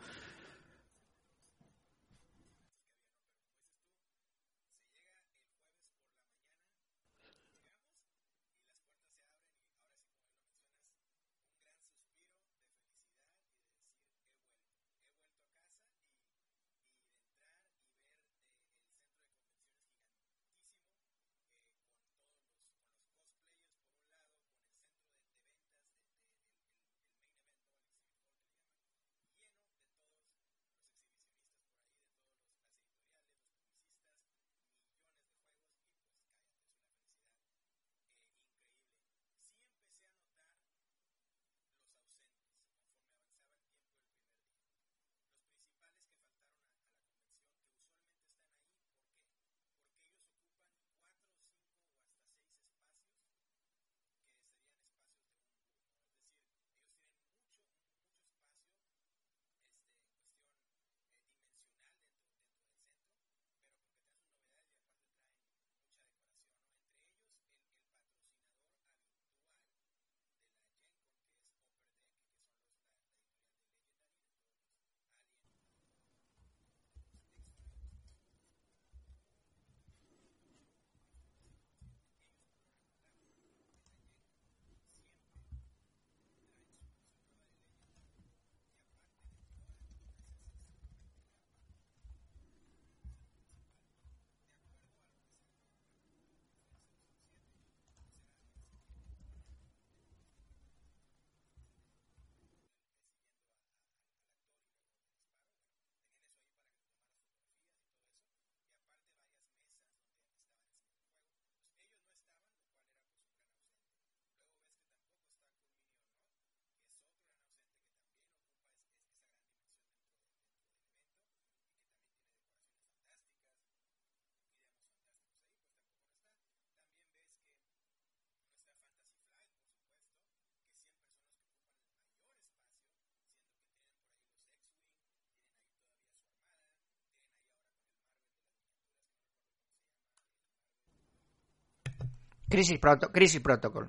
[142.52, 143.88] Crisis, proto crisis Protocol.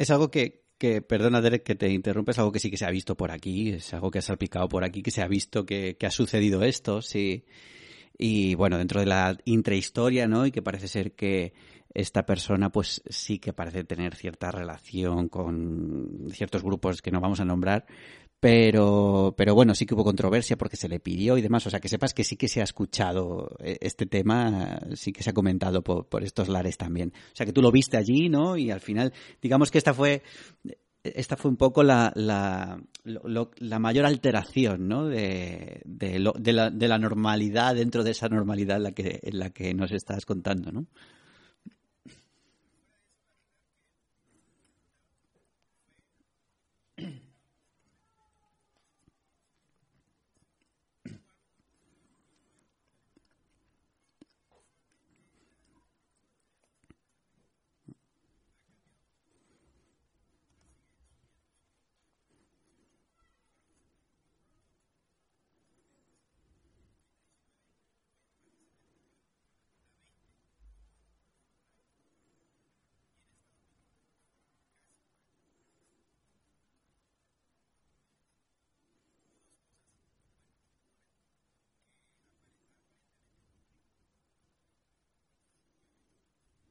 [0.00, 2.86] Es algo que, que, perdona Derek que te interrumpa, es algo que sí que se
[2.86, 5.66] ha visto por aquí, es algo que ha salpicado por aquí, que se ha visto
[5.66, 7.44] que, que ha sucedido esto, sí.
[8.16, 10.46] Y bueno, dentro de la intrahistoria, ¿no?
[10.46, 11.52] Y que parece ser que
[11.92, 17.40] esta persona pues sí que parece tener cierta relación con ciertos grupos que no vamos
[17.40, 17.84] a nombrar,
[18.40, 21.66] pero, pero bueno, sí que hubo controversia porque se le pidió y demás.
[21.66, 25.22] O sea, que sepas que sí que se ha escuchado eh, este tema, sí que
[25.22, 27.12] se ha comentado por, por estos lares también.
[27.32, 28.56] O sea, que tú lo viste allí, ¿no?
[28.56, 29.12] Y al final,
[29.42, 30.22] digamos que esta fue
[31.02, 35.06] esta fue un poco la, la, mayor alteración ¿no?
[35.06, 39.20] de, de, lo, de, la, de la normalidad dentro de esa normalidad en la que,
[39.22, 40.86] en la que nos estás contando, ¿no?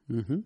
[0.10, 0.42] Uh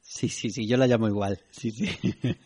[0.00, 1.40] Sí, sí, sí, yo la llamo igual.
[1.50, 1.88] Sí, sí.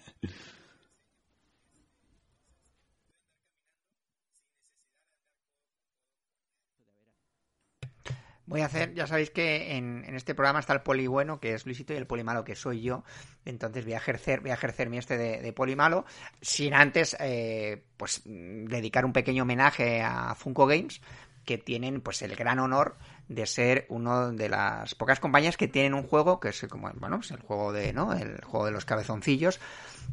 [8.47, 11.55] Voy a hacer, ya sabéis que en, en, este programa está el poli bueno, que
[11.55, 13.03] es Luisito, y el poli malo, que soy yo.
[13.45, 16.05] Entonces voy a ejercer, voy a ejercer mi este de, poli malo,
[16.41, 21.01] sin antes, eh, pues, dedicar un pequeño homenaje a Funko Games,
[21.45, 22.97] que tienen, pues, el gran honor
[23.29, 27.19] de ser uno de las pocas compañías que tienen un juego que es como, bueno,
[27.21, 28.13] es el juego de, ¿no?
[28.13, 29.59] El juego de los cabezoncillos,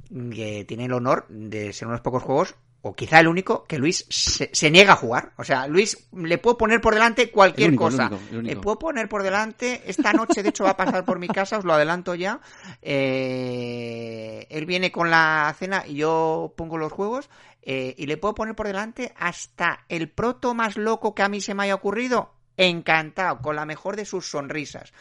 [0.10, 2.56] que tiene el honor de ser unos pocos juegos
[2.86, 5.32] o quizá el único, que Luis se, se, niega a jugar.
[5.38, 8.08] O sea, Luis le puedo poner por delante cualquier único, cosa.
[8.08, 8.56] el único, el único.
[8.56, 11.58] Le puedo poner por delante, esta noche de hecho va a pasar por mi casa,
[11.58, 12.42] os lo adelanto ya.
[12.82, 17.30] Eh, él viene con la cena y yo pongo los juegos
[17.62, 21.40] eh, y le puedo poner por delante hasta el proto más loco que a mí
[21.40, 22.34] se me haya ocurrido.
[22.58, 24.92] Encantado, con la mejor de sus sonrisas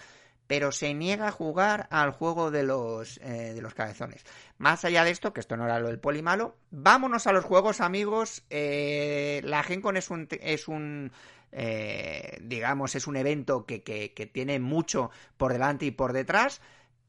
[0.47, 4.25] pero se niega a jugar al juego de los, eh, de los cabezones.
[4.59, 7.45] Más allá de esto, que esto no era lo del poli malo, vámonos a los
[7.45, 8.43] juegos, amigos.
[8.51, 11.13] Eh, la GenCon es un, es un
[11.53, 16.61] eh, digamos, es un evento que, que, tiene mucho por delante y por detrás.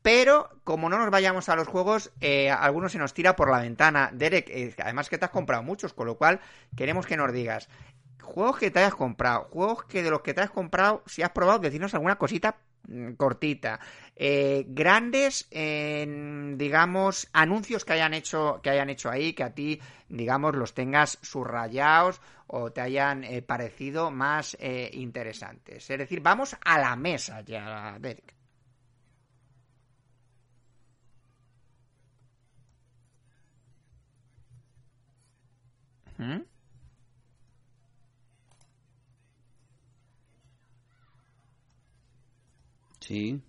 [0.02, 3.62] Pero como no nos vayamos a los juegos, eh, algunos se nos tira por la
[3.62, 4.10] ventana.
[4.14, 6.42] Derek, además que te has comprado muchos, con lo cual
[6.76, 7.70] queremos que nos digas
[8.22, 11.32] juegos que te hayas comprado, juegos que de los que te hayas comprado, si has
[11.32, 12.56] probado, decirnos alguna cosita
[13.18, 13.80] cortita.
[14.16, 19.80] Eh, grandes, eh, digamos, anuncios que hayan hecho, que hayan hecho ahí, que a ti,
[20.10, 24.58] digamos, los tengas subrayados o te hayan eh, parecido más
[24.92, 25.90] interesantes.
[25.90, 28.34] Es decir, vamos a la mesa ya, Derek.
[36.18, 36.53] ¿Mm?
[43.06, 43.42] Sí.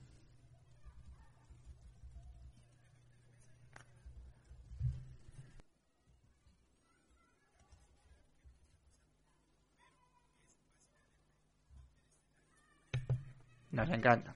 [13.73, 14.35] Nos encanta.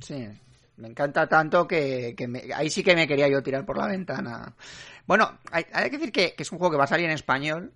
[0.00, 0.28] Sí,
[0.76, 2.14] me encanta tanto que,
[2.54, 4.54] ahí sí que me quería yo tirar por la ventana.
[5.06, 7.72] Bueno, hay, que decir que, es un juego que va a salir en español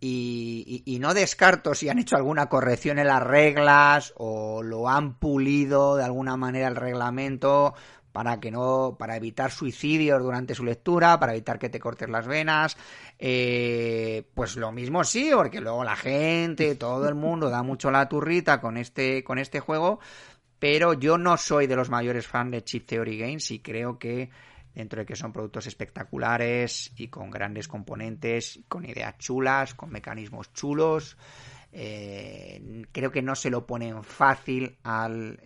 [0.00, 5.96] y, no descarto si han hecho alguna corrección en las reglas o lo han pulido
[5.96, 7.74] de alguna manera el reglamento
[8.12, 12.26] para que no para evitar suicidios durante su lectura para evitar que te cortes las
[12.26, 12.76] venas
[13.18, 18.08] eh, pues lo mismo sí porque luego la gente todo el mundo da mucho la
[18.08, 20.00] turrita con este con este juego
[20.58, 24.30] pero yo no soy de los mayores fans de Chip Theory Games y creo que
[24.74, 30.52] dentro de que son productos espectaculares y con grandes componentes, con ideas chulas, con mecanismos
[30.52, 31.16] chulos,
[31.72, 35.38] eh, creo que no se lo ponen fácil al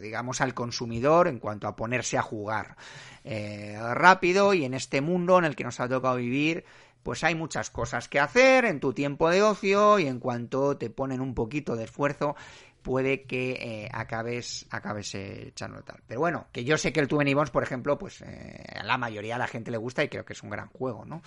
[0.00, 2.76] digamos al consumidor en cuanto a ponerse a jugar.
[3.24, 6.64] Eh, rápido y en este mundo en el que nos ha tocado vivir
[7.02, 10.90] pues hay muchas cosas que hacer en tu tiempo de ocio y en cuanto te
[10.90, 12.36] ponen un poquito de esfuerzo
[12.82, 16.02] puede que eh, acabes, acabes eh, echando tal.
[16.06, 18.84] Pero bueno, que yo sé que el Too Many Bones, por ejemplo, pues eh, a
[18.84, 21.22] la mayoría de la gente le gusta y creo que es un gran juego, ¿no?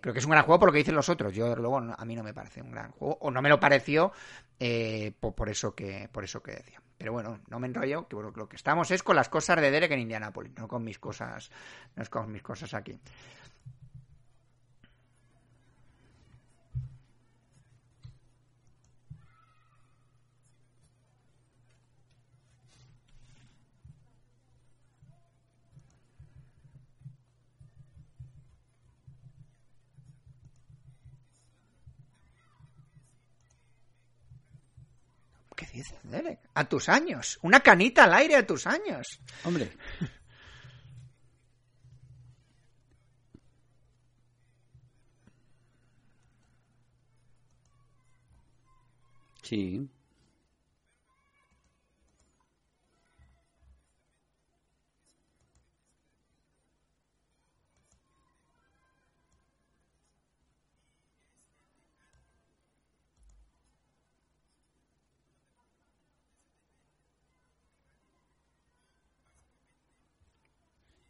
[0.00, 1.34] creo que es un gran juego por lo que dicen los otros.
[1.34, 4.12] Yo, luego, a mí no me parece un gran juego, o no me lo pareció
[5.20, 6.80] por, eso que, por eso que decía.
[6.96, 9.90] Pero bueno, no me enrollo, que lo que estamos es con las cosas de Derek
[9.90, 11.50] en Indianapolis, no con mis cosas,
[11.96, 12.98] no es con mis cosas aquí.
[36.54, 37.38] A tus años.
[37.42, 39.06] Una canita al aire a tus años.
[39.44, 39.70] Hombre.
[49.42, 49.88] Sí.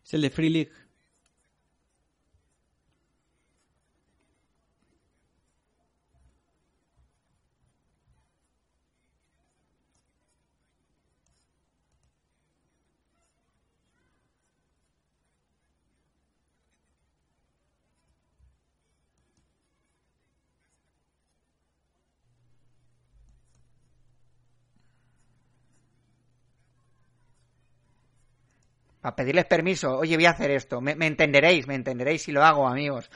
[0.05, 0.71] Es el de Free League.
[29.05, 29.99] Para pedirles permiso.
[29.99, 30.81] Oye, voy a hacer esto.
[30.81, 33.11] Me entenderéis, me entenderéis si lo hago, amigos.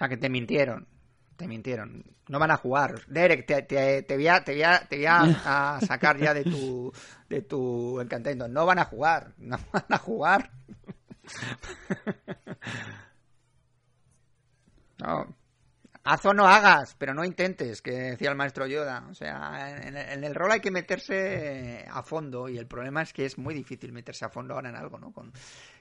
[0.00, 0.88] Sea, que te mintieron.
[1.36, 2.04] Te mintieron.
[2.28, 3.02] No van a jugar.
[3.06, 6.92] Derek, te, te, voy, a, te, voy, a, te voy a, sacar ya de tu,
[7.28, 8.48] de tu encantamiento.
[8.48, 9.34] No van a jugar.
[9.38, 10.50] No van a jugar.
[14.98, 15.34] No.
[16.02, 19.06] Haz o no hagas, pero no intentes, que decía el maestro Yoda.
[19.10, 23.12] O sea, en, en, el rol hay que meterse a fondo y el problema es
[23.12, 25.12] que es muy difícil meterse a fondo ahora en algo, ¿no?
[25.12, 25.30] Con,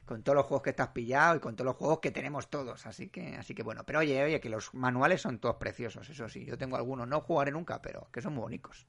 [0.05, 2.85] con todos los juegos que estás pillado y con todos los juegos que tenemos todos.
[2.85, 3.83] Así que, así que bueno.
[3.85, 6.43] Pero oye, oye, que los manuales son todos preciosos, eso sí.
[6.45, 8.87] Yo tengo algunos, no jugaré nunca, pero que son muy bonitos.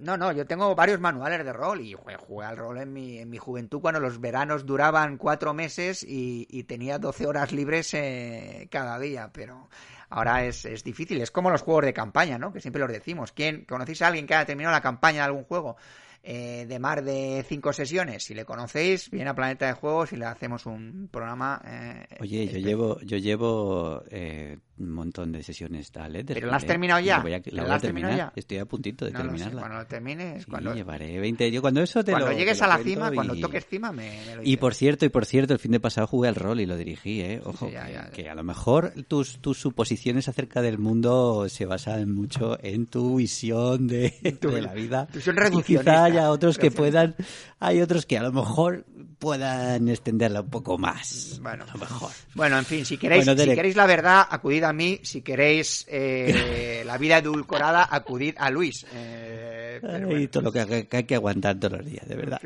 [0.00, 3.28] No, no, yo tengo varios manuales de rol y jugué, al rol en mi, en
[3.28, 8.98] mi juventud cuando los veranos duraban cuatro meses y, tenía 12 horas libres eh, cada
[8.98, 9.68] día, pero
[10.08, 11.20] ahora es, es, difícil.
[11.20, 12.52] Es como los juegos de campaña, ¿no?
[12.52, 13.32] Que siempre los decimos.
[13.32, 15.76] ¿Quién, ¿Conocéis a alguien que haya terminado la campaña de algún juego?
[16.22, 18.24] eh, de más de cinco sesiones.
[18.24, 21.60] Si le conocéis, viene a Planeta de Juegos y le hacemos un programa.
[21.64, 26.24] Eh, Oye, yo llevo, yo llevo eh, un montón de sesiones tal, ¿eh?
[26.24, 27.18] ¿Pero la has terminado ya?
[27.18, 28.32] La voy terminado ya?
[28.34, 29.60] Estoy a puntito de terminarla.
[29.60, 30.74] Cuando lo termines, sí, cuando...
[30.74, 31.50] llevaré 20...
[31.50, 34.56] Yo cuando eso te cuando llegues a la cima, cuando toques cima, me, lo Y
[34.56, 37.20] por cierto, y por cierto, el fin de pasado jugué al rol y lo dirigí,
[37.20, 37.40] ¿eh?
[37.44, 37.70] Ojo,
[38.12, 43.16] que, a lo mejor tus, tus suposiciones acerca del mundo se basan mucho en tu
[43.16, 45.08] visión de, de la vida.
[45.52, 47.14] y quizá haya otros que puedan...
[47.58, 48.86] Hay otros que a lo mejor
[49.20, 51.38] puedan extenderla un poco más.
[51.42, 52.10] Bueno, a lo mejor.
[52.34, 55.00] Bueno, en fin, si queréis, si queréis la verdad, acudid a mí.
[55.02, 58.86] Si queréis eh, la vida edulcorada, acudid a Luis.
[58.92, 59.80] Eh,
[60.18, 62.40] y todo lo que, hay que aguantar todos los días, de verdad.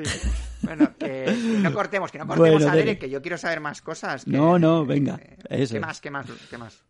[0.63, 1.27] Bueno, que,
[1.61, 4.27] no cortemos, que no cortemos a Derek, que yo quiero saber más cosas.
[4.27, 5.19] no, no, venga.
[5.49, 6.85] ¿Qué más, qué más, qué más?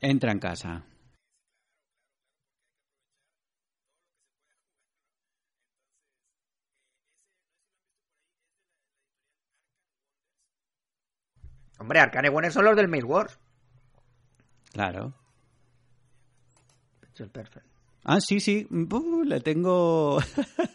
[0.00, 0.84] Entra en casa.
[11.78, 13.38] Hombre, Arcane Wonders son los del Maze Wars.
[14.72, 15.14] Claro.
[18.04, 18.66] Ah, sí, sí.
[19.24, 20.18] le tengo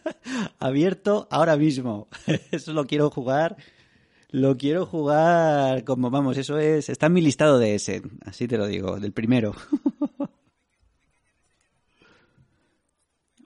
[0.60, 2.08] abierto ahora mismo.
[2.52, 3.58] Eso lo quiero jugar
[4.32, 8.58] lo quiero jugar como, vamos, eso es, está en mi listado de ese, así te
[8.58, 9.54] lo digo, del primero.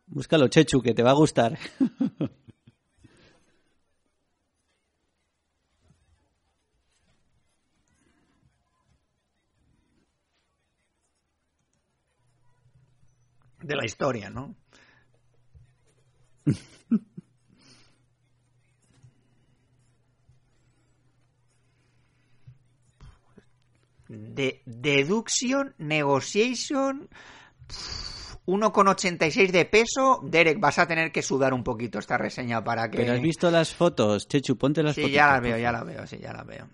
[0.08, 1.58] Búscalo, Chechu, que te va a gustar.
[13.62, 14.56] De la historia, ¿no?
[24.16, 27.10] de Deduction Negotiation
[28.46, 30.22] 1,86 de peso.
[30.24, 32.98] Derek, vas a tener que sudar un poquito esta reseña para que...
[32.98, 35.10] Pero has visto las fotos, Chechu, ponte las fotos.
[35.10, 36.68] Sí, ya las veo, ya las veo, sí, ya las veo.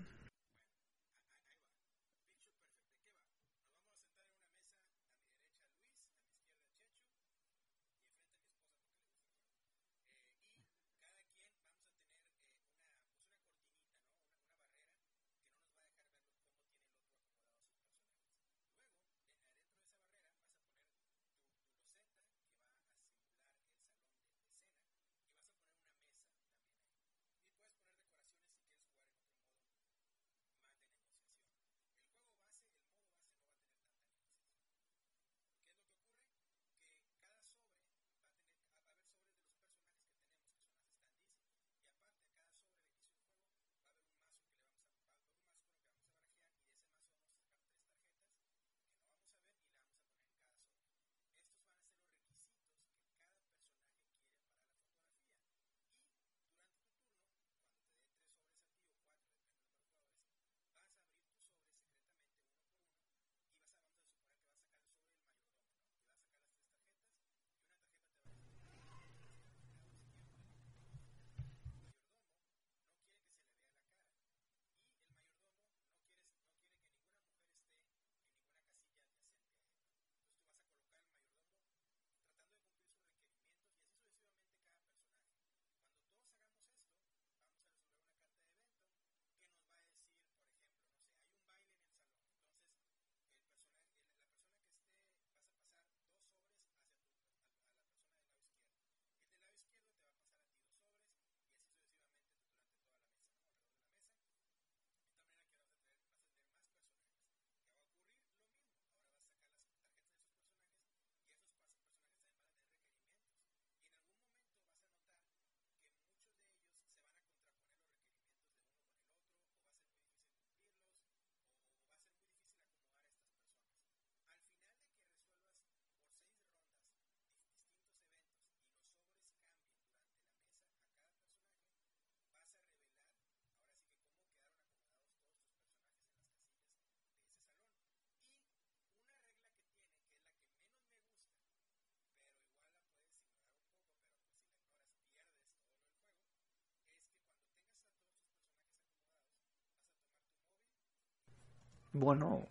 [151.93, 152.47] Bueno,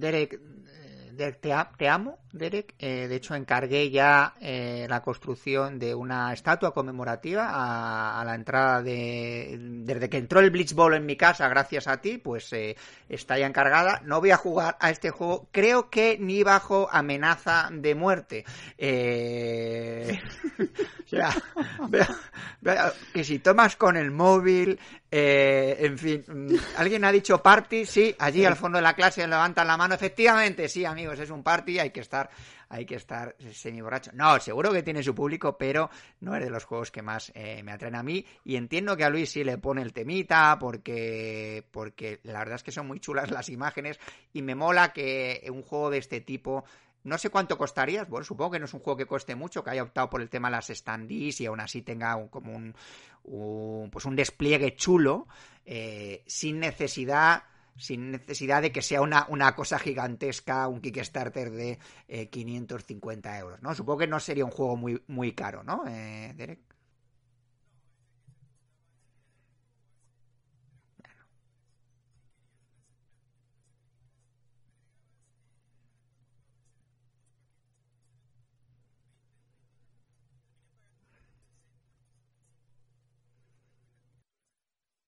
[0.00, 0.40] Derek,
[1.16, 2.74] te, amo, Derek.
[2.78, 7.50] Eh, de hecho, encargué ya eh, la construcción de una estatua conmemorativa
[8.20, 9.56] a, la entrada de...
[9.58, 12.76] Desde que entró el Blitzball en mi casa, gracias a ti, pues eh,
[13.08, 14.00] está ya encargada.
[14.04, 18.44] No voy a jugar a este juego, creo que ni bajo amenaza de muerte.
[21.04, 21.30] o sea,
[23.12, 24.78] que si tomas con el móvil,
[25.16, 27.86] en fin, mm, ¿alguien ha dicho party?
[27.86, 29.94] Sí, allí al fondo de la clase levantan la mano.
[29.94, 32.28] Efectivamente, sí, amigo es un party, hay que estar,
[32.68, 34.10] hay que estar semi borracho.
[34.14, 35.88] No, seguro que tiene su público, pero
[36.20, 38.26] no es de los juegos que más eh, me atraen a mí.
[38.44, 42.62] Y entiendo que a Luis sí le pone el temita, porque, porque la verdad es
[42.64, 44.00] que son muy chulas las imágenes
[44.32, 46.64] y me mola que un juego de este tipo
[47.04, 49.70] no sé cuánto costaría, bueno, supongo que no es un juego que cueste mucho, que
[49.70, 54.04] haya optado por el tema de las standees y aún así tenga como un, pues
[54.04, 55.28] un despliegue chulo,
[55.64, 57.44] eh, sin necesidad
[57.76, 61.78] sin necesidad de que sea una, una cosa gigantesca, un Kickstarter de
[62.30, 63.74] 550 eh, euros, ¿no?
[63.74, 66.73] Supongo que no sería un juego muy, muy caro, ¿no, eh, Derek?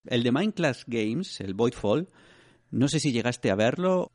[0.07, 2.09] El de Minecraft Games, el Voidfall,
[2.71, 4.13] no sé si llegaste a verlo.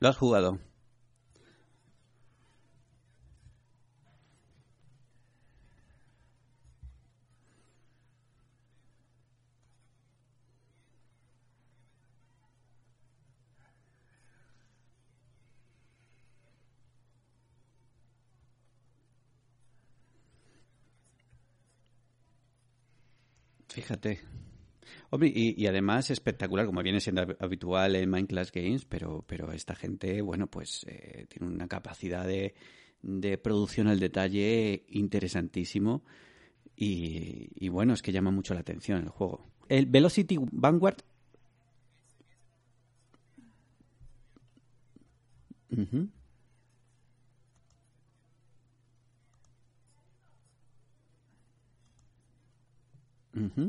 [0.00, 0.58] ¿Lo has jugado?
[23.72, 24.20] Fíjate.
[25.10, 30.20] Hombre, y, además espectacular, como viene siendo habitual en Minecraft Games, pero, pero esta gente,
[30.20, 32.54] bueno, pues eh, tiene una capacidad de,
[33.02, 36.02] de, producción al detalle interesantísimo
[36.76, 39.46] y, bueno, es que llama mucho la atención el juego.
[39.68, 41.02] El Velocity Vanguard...
[53.36, 53.68] Mm-hmm.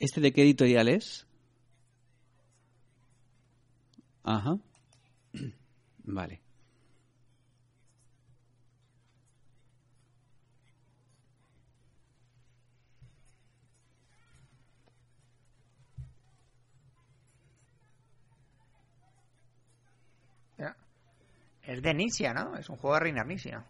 [0.00, 1.26] ¿Este de qué editorial es?
[4.22, 4.58] Ajá.
[6.08, 6.40] Vale.
[21.68, 22.56] Es de Nisia, ¿no?
[22.56, 23.62] Es un juego de Reina Nisia.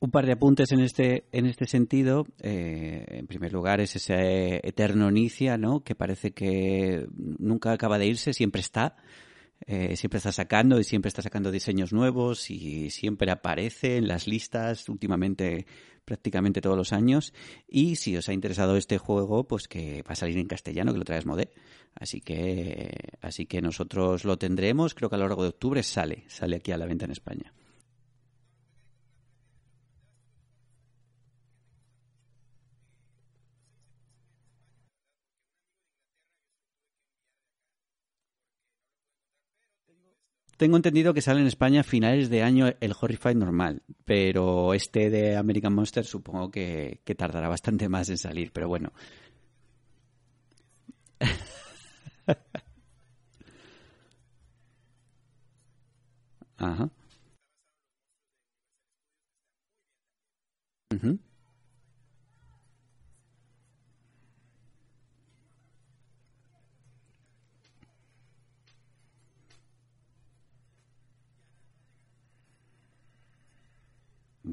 [0.00, 2.26] Un par de apuntes en este, en este sentido.
[2.40, 5.82] Eh, en primer lugar, es ese eterno Nicia, ¿no?
[5.82, 8.96] Que parece que nunca acaba de irse, siempre está.
[9.66, 14.28] Eh, siempre está sacando y siempre está sacando diseños nuevos y siempre aparece en las
[14.28, 15.66] listas últimamente
[16.04, 17.34] prácticamente todos los años.
[17.68, 20.98] Y si os ha interesado este juego, pues que va a salir en castellano, que
[20.98, 21.50] lo traes Modé.
[21.94, 24.94] Así que, así que nosotros lo tendremos.
[24.94, 27.52] Creo que a lo largo de octubre sale, sale aquí a la venta en España.
[40.58, 45.08] Tengo entendido que sale en España a finales de año el Horrified normal, pero este
[45.08, 48.92] de American Monster supongo que, tardará bastante más en salir, pero bueno.
[56.58, 56.90] Ajá.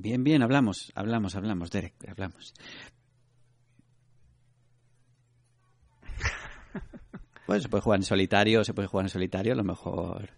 [0.06, 2.54] Bien, bien, hablamos, hablamos, hablamos, Derek, hablamos.
[7.48, 10.30] Pues se puede jugar en solitario, se puede jugar en solitario, a lo mejor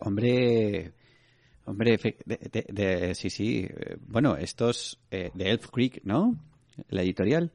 [0.00, 0.92] Hombre,
[1.66, 1.98] hombre,
[3.14, 3.68] sí, sí.
[4.06, 6.36] Bueno, estos eh, de Elf Creek, ¿no?
[6.88, 7.52] La editorial.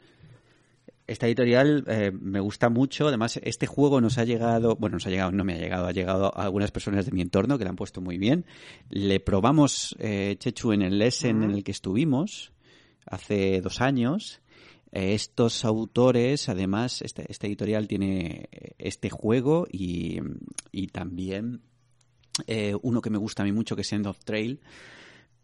[1.07, 3.07] Esta editorial eh, me gusta mucho.
[3.07, 5.91] Además, este juego nos ha llegado, bueno, nos ha llegado, no me ha llegado, ha
[5.91, 8.45] llegado a algunas personas de mi entorno que le han puesto muy bien.
[8.89, 12.53] Le probamos, eh, Chechu, en el lesson en el que estuvimos
[13.07, 14.39] hace dos años.
[14.91, 20.19] estos autores, además, este, esta editorial tiene este juego y,
[20.71, 21.61] y también
[22.47, 24.59] eh, uno que me gusta a mí mucho que es End of Trail,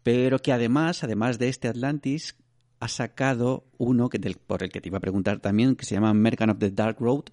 [0.02, 2.36] pero que además, además de este Atlantis,
[2.80, 6.10] ha sacado uno que por el que te iba a preguntar también, que se llama
[6.10, 7.24] American of the Dark Road,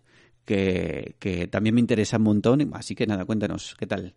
[0.45, 2.69] que, que también me interesa un montón.
[2.73, 4.13] Así que nada, cuéntanos, ¿qué tal?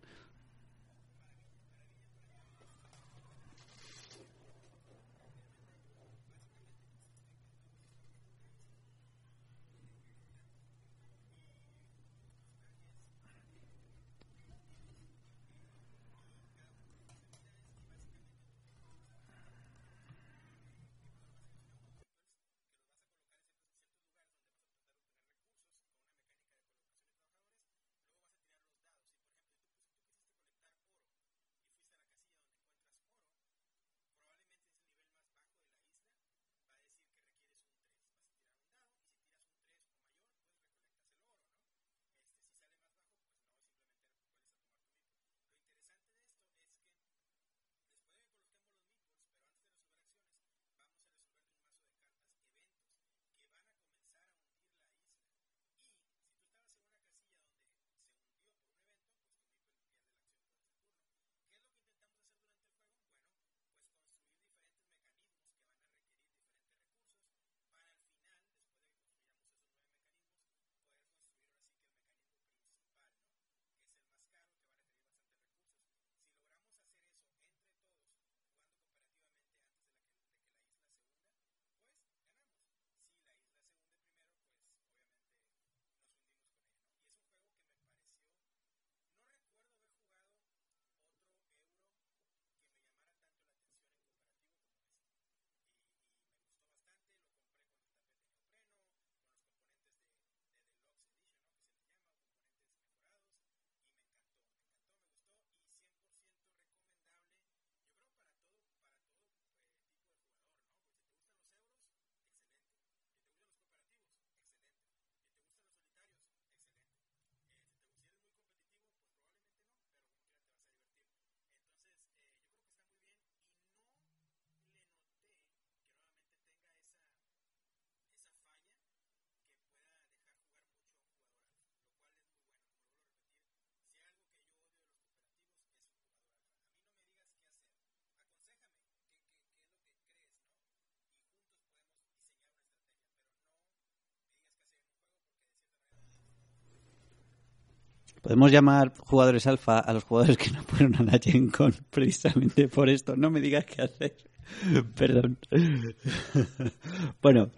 [148.23, 152.69] Podemos llamar jugadores alfa a los jugadores que no fueron a la Gen Con precisamente
[152.69, 153.17] por esto.
[153.17, 154.15] No me digas qué hacer.
[154.95, 155.37] Perdón.
[157.21, 157.51] bueno.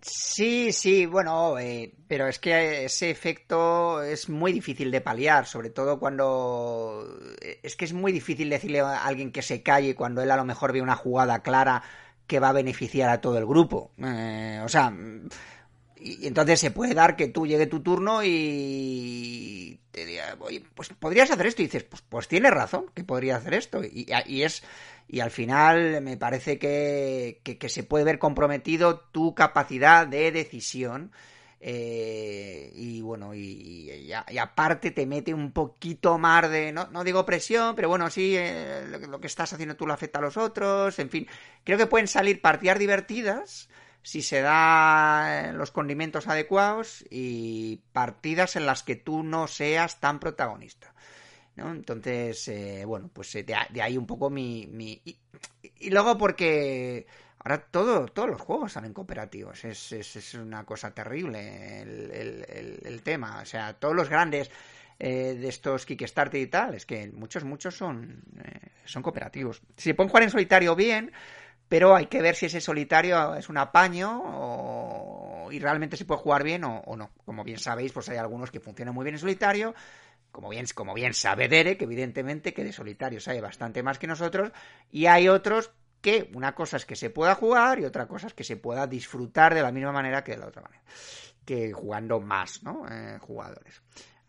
[0.00, 5.68] Sí, sí, bueno, eh, pero es que ese efecto es muy difícil de paliar, sobre
[5.68, 7.06] todo cuando...
[7.62, 10.46] Es que es muy difícil decirle a alguien que se calle cuando él a lo
[10.46, 11.82] mejor ve una jugada clara
[12.26, 13.90] que va a beneficiar a todo el grupo.
[13.98, 14.90] Eh, o sea,
[16.00, 20.88] y, entonces se puede dar que tú llegue tu turno y te diga, oye, pues
[20.90, 21.62] podrías hacer esto.
[21.62, 23.84] Y dices, pues, pues tienes razón, que podría hacer esto.
[23.84, 24.62] Y, y es.
[25.08, 31.10] Y al final me parece que, que, se puede ver comprometido tu capacidad de decisión.
[31.62, 37.26] Eh, y bueno, y, y, aparte te mete un poquito más de, no, no digo
[37.26, 40.38] presión, pero bueno, sí, eh, lo, lo, que estás haciendo tú lo afecta a los
[40.38, 41.26] otros, en fin,
[41.62, 43.68] creo que pueden salir partidas divertidas
[44.02, 50.20] si se da los condimentos adecuados y partidas en las que tú no seas tan
[50.20, 50.94] protagonista.
[51.56, 51.70] ¿no?
[51.70, 54.66] Entonces, eh, bueno, pues eh, de, ahí un poco mi...
[54.66, 57.06] mi y, luego porque
[57.38, 63.46] ahora todo, todos los juegos salen cooperativos, es, es, una cosa terrible el, tema, o
[63.46, 64.50] sea, todos los grandes...
[65.02, 68.22] Eh, de estos Kickstarter y tal, es que muchos, muchos son,
[68.84, 69.62] son cooperativos.
[69.78, 71.10] Si pueden jugar en solitario bien,
[71.70, 76.42] pero hay que ver si ese solitario es un apaño y realmente se puede jugar
[76.42, 77.10] bien o, no.
[77.24, 79.72] Como bien sabéis, pues hay algunos que funcionan muy bien en solitario,
[80.32, 84.50] como bien, como bien sabe Derek, evidentemente, que de solitario sabe bastante más que nosotros,
[84.90, 85.70] y hay otros
[86.00, 88.88] que una cosa es que se pueda jugar y otra cosa es que se pueda
[88.88, 90.82] disfrutar de la misma manera que de la otra manera,
[91.44, 92.84] que jugando más, ¿no?
[92.90, 93.80] Eh, jugadores.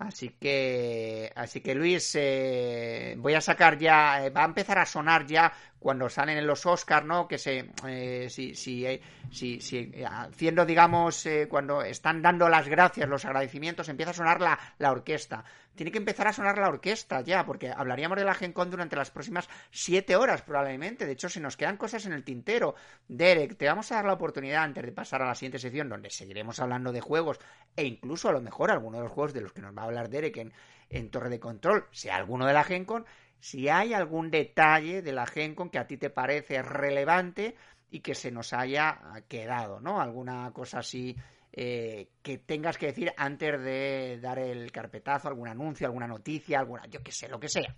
[0.01, 4.85] Así que, así que Luis, eh, voy a sacar ya, eh, va a empezar a
[4.85, 7.27] sonar ya cuando salen en los Oscars, ¿no?
[7.27, 9.01] Que se, eh, si, si, eh,
[9.31, 14.39] si, si, haciendo, digamos, eh, cuando están dando las gracias, los agradecimientos, empieza a sonar
[14.39, 15.43] la, la orquesta.
[15.73, 18.95] Tiene que empezar a sonar la orquesta ya, porque hablaríamos de la Gen Con durante
[18.95, 21.07] las próximas siete horas probablemente.
[21.07, 22.75] De hecho, se nos quedan cosas en el tintero.
[23.07, 26.11] Derek, te vamos a dar la oportunidad antes de pasar a la siguiente sección, donde
[26.11, 27.39] seguiremos hablando de juegos
[27.75, 29.85] e incluso a lo mejor alguno de los juegos de los que nos va a
[29.85, 30.53] hablar Derek en,
[30.91, 33.05] en Torre de Control, sea alguno de la Gen Con
[33.41, 37.55] si hay algún detalle de la GenCon que a ti te parece relevante
[37.89, 39.99] y que se nos haya quedado, ¿no?
[39.99, 41.15] Alguna cosa así
[41.51, 46.85] eh, que tengas que decir antes de dar el carpetazo, algún anuncio, alguna noticia, alguna,
[46.85, 47.75] yo qué sé, lo que sea.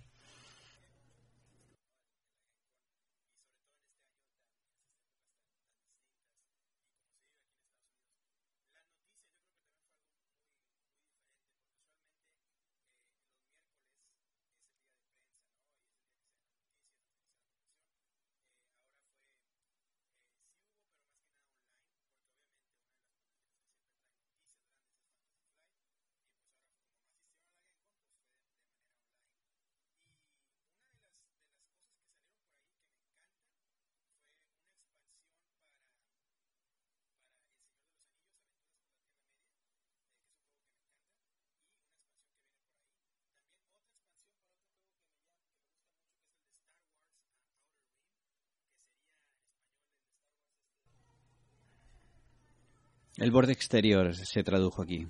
[53.16, 55.08] El borde exterior se tradujo aquí.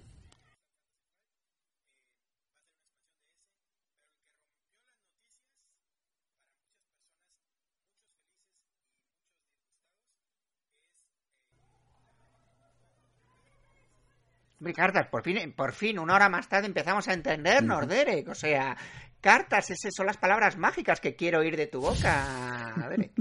[14.73, 18.29] cartas, por fin, por fin, una hora más tarde empezamos a entendernos, Derek.
[18.29, 18.77] O sea,
[19.21, 23.13] cartas, esas son las palabras mágicas que quiero oír de tu boca, Derek.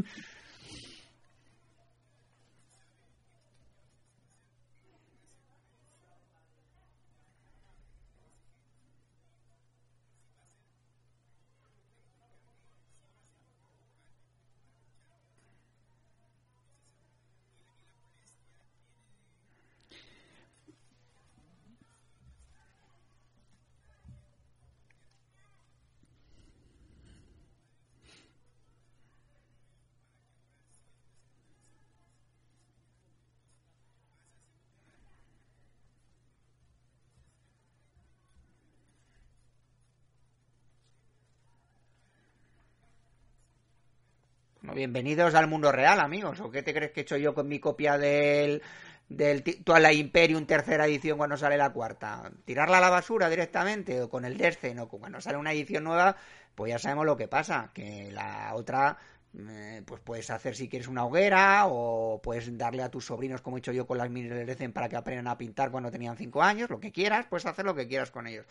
[44.74, 46.40] Bienvenidos al mundo real, amigos.
[46.40, 48.62] ¿O qué te crees que he hecho yo con mi copia del,
[49.08, 52.32] del Twilight Imperium tercera edición cuando sale la cuarta?
[52.46, 54.02] ¿Tirarla a la basura directamente?
[54.02, 54.80] ¿O con el Descent?
[54.80, 56.16] ¿O cuando sale una edición nueva?
[56.56, 58.98] Pues ya sabemos lo que pasa, que la otra
[59.36, 63.58] Eh, pues puedes hacer si quieres una hoguera o puedes darle a tus sobrinos, como
[63.58, 64.30] he hecho yo con las mini
[64.72, 67.74] para que aprendan a pintar cuando tenían 5 años, lo que quieras, puedes hacer lo
[67.74, 68.46] que quieras con ellos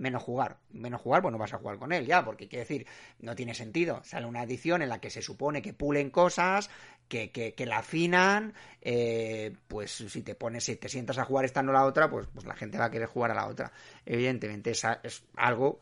[0.00, 0.56] menos jugar.
[0.72, 2.86] Menos jugar, bueno, vas a jugar con él ya, porque quiere decir,
[3.20, 4.02] no tiene sentido.
[4.02, 6.70] Sale una edición en la que se supone que pulen cosas,
[7.06, 11.72] que, que, la afinan, eh, pues si te pones, si te sientas a jugar estando
[11.72, 13.72] la otra, pues, pues la gente va a querer jugar a la otra.
[14.06, 15.80] Evidentemente, es, es algo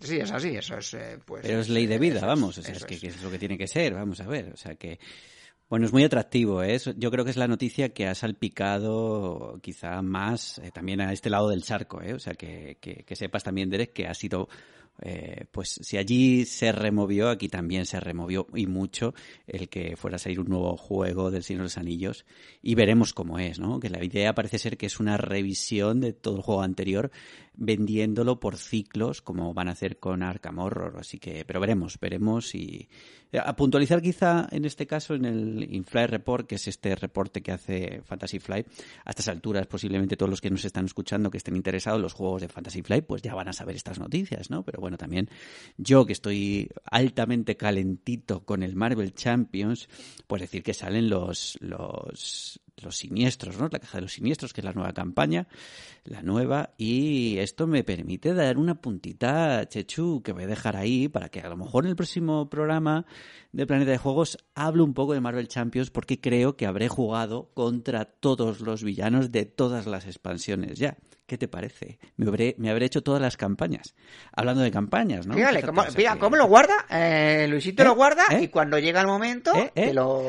[0.00, 1.42] Sí, es así, eso es, eh, pues...
[1.42, 3.66] Pero es ley de vida, vamos, o sea, es, que, es lo que tiene que
[3.66, 5.00] ser, vamos a ver, o sea, que
[5.68, 6.62] bueno, es muy atractivo.
[6.62, 6.78] ¿eh?
[6.96, 11.30] Yo creo que es la noticia que ha salpicado quizá más eh, también a este
[11.30, 12.00] lado del charco.
[12.02, 12.14] ¿eh?
[12.14, 14.48] O sea, que, que, que, sepas también, Derek, que ha sido
[15.00, 19.14] eh, pues si allí se removió, aquí también se removió y mucho
[19.46, 22.26] el que fuera a salir un nuevo juego del Señor de los Anillos
[22.62, 23.78] y veremos cómo es, ¿no?
[23.78, 27.12] Que la idea parece ser que es una revisión de todo el juego anterior
[27.58, 32.54] vendiéndolo por ciclos como van a hacer con Arkham Horror, así que pero veremos, veremos
[32.54, 32.88] y
[33.32, 37.52] a puntualizar quizá en este caso en el Infly Report, que es este reporte que
[37.52, 38.68] hace Fantasy Flight,
[39.04, 42.14] a estas alturas posiblemente todos los que nos están escuchando que estén interesados en los
[42.14, 44.64] juegos de Fantasy Flight, pues ya van a saber estas noticias, ¿no?
[44.64, 45.28] Pero bueno, también
[45.76, 49.88] yo que estoy altamente calentito con el Marvel Champions,
[50.28, 53.68] pues decir que salen los, los, los siniestros, ¿no?
[53.70, 55.46] La caja de los siniestros, que es la nueva campaña,
[56.04, 61.08] la nueva, y esto me permite dar una puntita, Chechu, que voy a dejar ahí
[61.08, 63.06] para que a lo mejor en el próximo programa
[63.52, 67.50] de Planeta de Juegos hablo un poco de Marvel Champions porque creo que habré jugado
[67.54, 70.96] contra todos los villanos de todas las expansiones ya.
[71.26, 71.98] ¿Qué te parece?
[72.16, 73.94] Me habré, me habré hecho todas las campañas.
[74.32, 75.34] Hablando de campañas, ¿no?
[75.34, 75.84] Fíjale, ¿cómo,
[76.18, 76.86] ¿cómo lo guarda?
[76.88, 77.94] Eh, Luisito lo ¿Eh?
[77.94, 78.44] guarda ¿Eh?
[78.44, 80.22] y cuando llega el momento te lo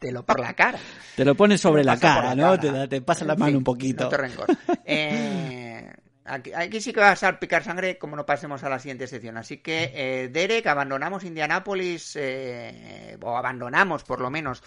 [0.00, 0.78] te lo por la cara.
[1.14, 2.58] Te lo pones sobre la cara, ¿no?
[2.58, 4.04] Te, pasa la mano un poquito.
[4.04, 4.46] No te rencor.
[4.84, 5.92] Eh,
[6.24, 9.36] aquí, sí que va a salpicar sangre como no pasemos a la siguiente sección.
[9.36, 14.62] Así que, eh, Derek, abandonamos Indianápolis, eh, o abandonamos por lo menos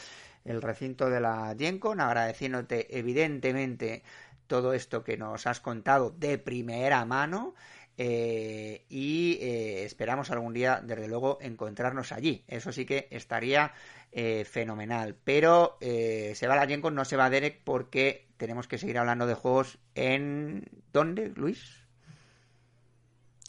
[0.45, 4.03] el recinto de la GenCon, agradeciéndote evidentemente
[4.47, 7.55] todo esto que nos has contado de primera mano.
[7.97, 12.43] Eh, y eh, esperamos algún día, desde luego, encontrarnos allí.
[12.47, 13.73] Eso sí que estaría
[14.11, 15.15] eh, fenomenal.
[15.23, 19.35] Pero se va la Gencon, no se va Derek porque tenemos que seguir hablando de
[19.35, 20.65] juegos en...
[20.91, 21.83] ¿Dónde, Luis?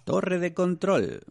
[0.04, 1.24] Torre de control.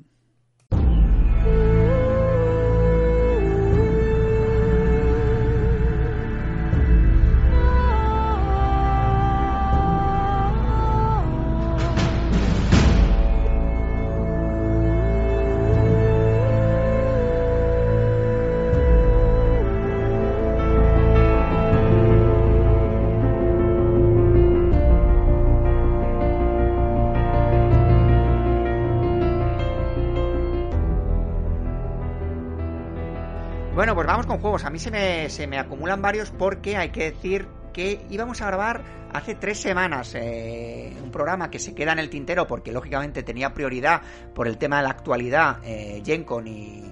[34.43, 34.65] Bueno, pues vamos con juegos.
[34.65, 38.47] A mí se me, se me acumulan varios porque hay que decir que íbamos a
[38.47, 38.83] grabar
[39.13, 43.53] hace tres semanas eh, un programa que se queda en el tintero porque lógicamente tenía
[43.53, 44.01] prioridad
[44.35, 46.89] por el tema de la actualidad, eh, Jencon y,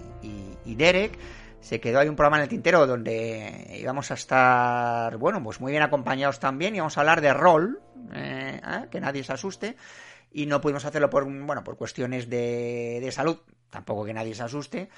[0.76, 1.18] Derek.
[1.60, 5.72] Se quedó ahí un programa en el tintero donde íbamos a estar, bueno, pues muy
[5.72, 6.74] bien acompañados también.
[6.74, 7.82] Íbamos a hablar de rol,
[8.14, 8.88] eh, ¿eh?
[8.90, 9.76] que nadie se asuste.
[10.32, 13.38] Y no pudimos hacerlo por, bueno, por cuestiones de, de salud,
[13.70, 14.90] tampoco que nadie se asuste.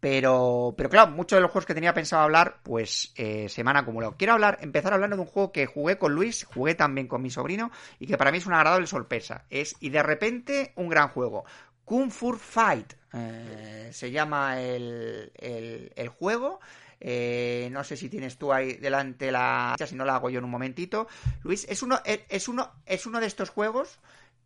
[0.00, 3.70] Pero, pero claro, muchos de los juegos que tenía pensado hablar, pues eh, se me
[3.70, 4.16] han acumulado.
[4.16, 7.30] Quiero hablar, empezar hablando de un juego que jugué con Luis, jugué también con mi
[7.30, 9.44] sobrino, y que para mí es una agradable sorpresa.
[9.48, 11.44] Es, y de repente, un gran juego.
[11.84, 16.60] Kung Fu Fight eh, se llama el, el, juego.
[17.00, 19.76] Eh, no sé si tienes tú ahí delante la.
[19.86, 21.06] Si no la hago yo en un momentito.
[21.42, 24.00] Luis, es uno, es uno, es uno de estos juegos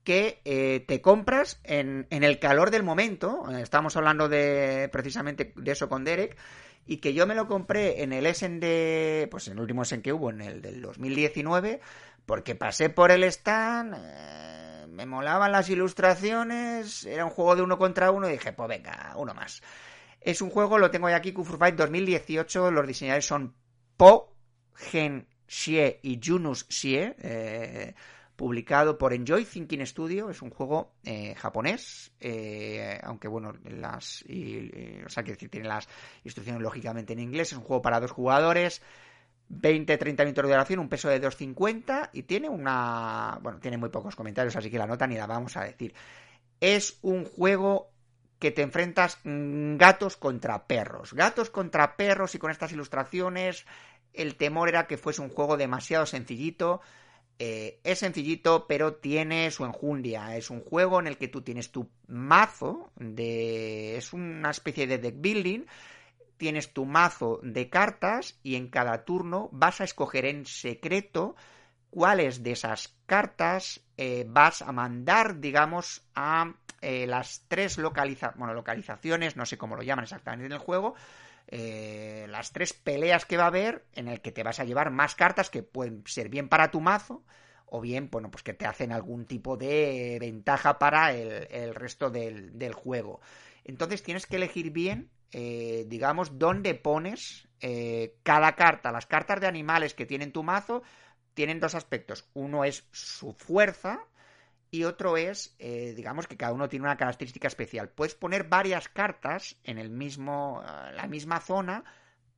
[0.04, 3.48] que eh, te compras en, en, el calor del momento.
[3.50, 6.36] Estamos hablando de precisamente de eso con Derek.
[6.86, 9.28] Y que yo me lo compré en el Essen de.
[9.30, 11.80] Pues en el último Essen que hubo, en el del 2019.
[12.26, 13.94] Porque pasé por el stand.
[13.94, 17.04] Eh, me molaban las ilustraciones.
[17.04, 18.28] Era un juego de uno contra uno.
[18.28, 19.62] Y dije, pues venga, uno más.
[20.20, 22.70] Es un juego, lo tengo ya aquí, Kung Fight 2018.
[22.70, 23.54] Los diseñadores son
[23.96, 24.34] Po,
[24.74, 27.14] Gen Xie y Junus Xie.
[27.18, 27.94] Eh,
[28.40, 35.08] publicado por Enjoy Thinking Studio, es un juego eh, japonés, eh, aunque bueno, las, o
[35.10, 35.86] sea, que tiene las
[36.24, 38.80] instrucciones lógicamente en inglés, es un juego para dos jugadores,
[39.50, 44.16] 20-30 minutos de duración, un peso de 2.50 y tiene una, bueno, tiene muy pocos
[44.16, 45.92] comentarios, así que la nota ni la vamos a decir.
[46.60, 47.90] Es un juego
[48.38, 53.66] que te enfrentas mm, gatos contra perros, gatos contra perros y con estas ilustraciones
[54.14, 56.80] el temor era que fuese un juego demasiado sencillito,
[57.42, 60.36] eh, es sencillito, pero tiene su enjundia.
[60.36, 63.96] Es un juego en el que tú tienes tu mazo de.
[63.96, 65.60] Es una especie de deck building.
[66.36, 71.34] Tienes tu mazo de cartas y en cada turno vas a escoger en secreto
[71.88, 76.52] cuáles de esas cartas eh, vas a mandar, digamos, a
[76.82, 80.94] eh, las tres localiza bueno, localizaciones, no sé cómo lo llaman exactamente en el juego,
[81.52, 84.92] eh, las tres peleas que va a haber en el que te vas a llevar
[84.92, 87.24] más cartas que pueden ser bien para tu mazo
[87.66, 92.72] o bien, bueno, pues que te hacen algún tipo de ventaja para el, resto del,
[92.72, 93.20] juego.
[93.64, 98.92] Entonces tienes que elegir bien, eh, digamos, dónde pones eh, cada carta.
[98.92, 100.82] Las cartas de animales que tienen tu mazo
[101.34, 102.28] tienen dos aspectos.
[102.34, 104.04] Uno es su fuerza,
[104.70, 107.88] y otro es, eh, digamos que cada uno tiene una característica especial.
[107.88, 111.84] Puedes poner varias cartas en el mismo, eh, la misma zona,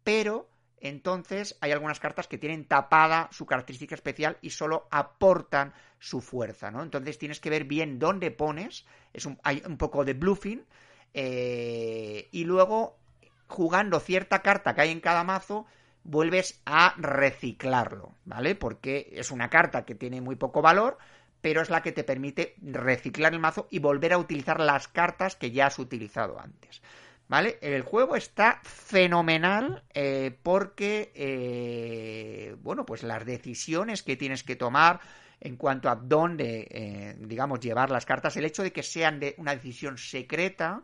[0.02, 0.48] pero
[0.80, 6.70] entonces hay algunas cartas que tienen tapada su característica especial y solo aportan su fuerza,
[6.70, 6.82] ¿no?
[6.82, 10.66] Entonces tienes que ver bien dónde pones, es un, hay un poco de bluffing,
[11.14, 12.98] eh, y luego
[13.46, 15.66] jugando cierta carta que hay en cada mazo,
[16.04, 18.54] vuelves a reciclarlo, ¿vale?
[18.54, 20.98] Porque es una carta que tiene muy poco valor,
[21.43, 25.36] pero es la que te permite reciclar el mazo y volver a utilizar las cartas
[25.36, 26.81] que ya has utilizado antes.
[27.28, 27.59] ¿Vale?
[27.62, 35.01] El juego está fenomenal eh, porque, eh, bueno, pues las decisiones que tienes que tomar
[35.40, 39.35] en cuanto a dónde, eh, digamos, llevar las cartas, el hecho de que sean de
[39.39, 40.82] una decisión secreta,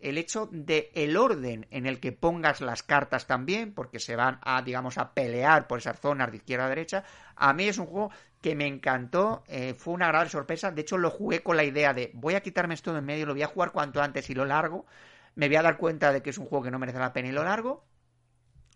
[0.00, 4.38] el hecho de el orden en el que pongas las cartas también, porque se van
[4.42, 7.04] a, digamos, a pelear por esas zonas de izquierda a derecha,
[7.34, 8.10] a mí es un juego
[8.46, 11.92] que me encantó, eh, fue una agradable sorpresa, de hecho lo jugué con la idea
[11.92, 14.34] de voy a quitarme esto de en medio, lo voy a jugar cuanto antes y
[14.34, 14.86] lo largo,
[15.34, 17.26] me voy a dar cuenta de que es un juego que no merece la pena
[17.26, 17.84] y lo largo,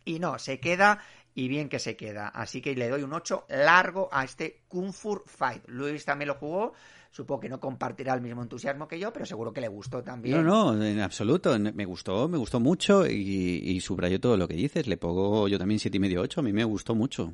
[0.04, 0.98] y no, se queda
[1.36, 4.92] y bien que se queda, así que le doy un 8 largo a este Kung
[4.92, 6.72] Fu Fight, Luis también lo jugó,
[7.12, 10.44] Supongo que no compartirá el mismo entusiasmo que yo, pero seguro que le gustó también.
[10.44, 11.58] No, no, en absoluto.
[11.58, 14.86] Me gustó, me gustó mucho y, y subrayo todo lo que dices.
[14.86, 16.38] Le pongo yo también siete y medio, ocho.
[16.38, 17.32] A mí me gustó mucho.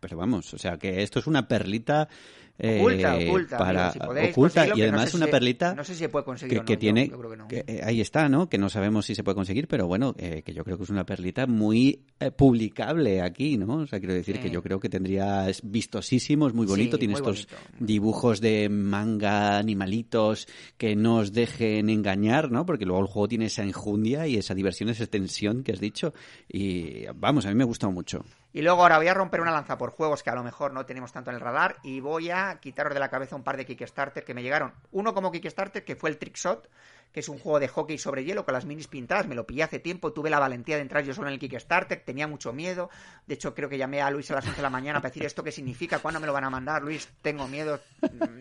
[0.00, 2.08] Pero vamos, o sea que esto es una perlita
[2.58, 3.92] oculta, eh, oculta, para,
[4.30, 7.10] oculta y además una perlita no sé si se puede conseguir que, tiene
[7.50, 10.52] eh, ahí está no que no sabemos si se puede conseguir pero bueno eh, que
[10.52, 12.04] yo creo que es una perlita muy
[12.36, 16.54] publicable aquí no o sea quiero decir que yo creo que tendría es vistosísimo es
[16.54, 17.48] muy bonito tiene estos
[17.80, 20.46] dibujos de manga animalitos
[20.76, 24.54] que no os dejen engañar no porque luego el juego tiene esa enjundia y esa
[24.54, 26.12] diversión esa extensión que has dicho
[26.48, 29.50] y vamos a mí me ha gustado mucho y luego ahora voy a romper una
[29.50, 32.30] lanza por juegos que a lo mejor no tenemos tanto en el radar y voy
[32.30, 34.72] a quitaros de la cabeza un par de Kickstarter que me llegaron.
[34.90, 36.68] Uno como Kickstarter que fue el Trickshot,
[37.12, 39.26] que es un juego de hockey sobre hielo con las minis pintadas.
[39.26, 42.02] Me lo pillé hace tiempo, tuve la valentía de entrar yo solo en el Kickstarter,
[42.04, 42.90] tenía mucho miedo.
[43.26, 45.24] De hecho, creo que llamé a Luis a las 11 de la mañana para decir
[45.24, 46.82] esto qué significa, cuándo me lo van a mandar.
[46.82, 47.80] Luis, tengo miedo,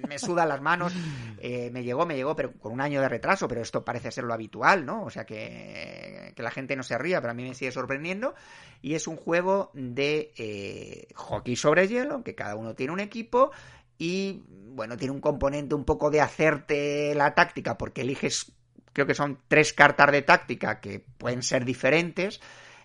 [0.08, 0.94] me sudan las manos.
[1.40, 4.24] Eh, me llegó, me llegó, pero con un año de retraso, pero esto parece ser
[4.24, 5.04] lo habitual, ¿no?
[5.04, 8.36] O sea que, que la gente no se ría, pero a mí me sigue sorprendiendo.
[8.82, 13.52] Y es un juego de eh, hockey sobre hielo, que cada uno tiene un equipo
[13.98, 18.52] y bueno, tiene un componente un poco de hacerte la táctica porque eliges
[18.94, 22.42] creo que son tres cartas de táctica que pueden ser diferentes,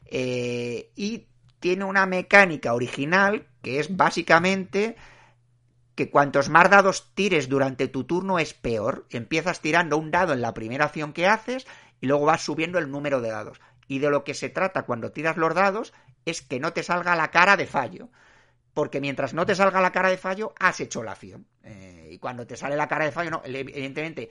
[0.07, 1.27] eh, y
[1.61, 4.97] tiene una mecánica original que es básicamente
[5.97, 9.07] que cuantos más dados tires durante tu turno es peor.
[9.11, 11.67] Empiezas tirando un dado en la primera acción que haces
[12.01, 13.61] y luego vas subiendo el número de dados.
[13.89, 15.95] Y de lo que se trata cuando tiras los dados
[16.27, 18.11] es que no te salga la cara de fallo.
[18.75, 21.47] Porque mientras no te salga la cara de fallo, has hecho la acción.
[21.63, 24.29] Eh, y cuando te sale la cara de fallo, no, evidentemente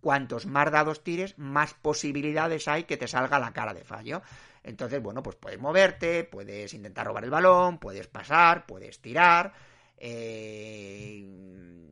[0.00, 4.22] cuantos más dados tires, más posibilidades hay que te salga la cara de fallo.
[4.62, 9.52] Entonces, bueno, pues puedes moverte, puedes intentar robar el balón, puedes pasar, puedes tirar.
[9.96, 11.24] Eh,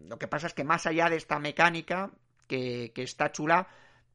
[0.07, 2.11] lo que pasa es que más allá de esta mecánica,
[2.47, 3.67] que, que está chula,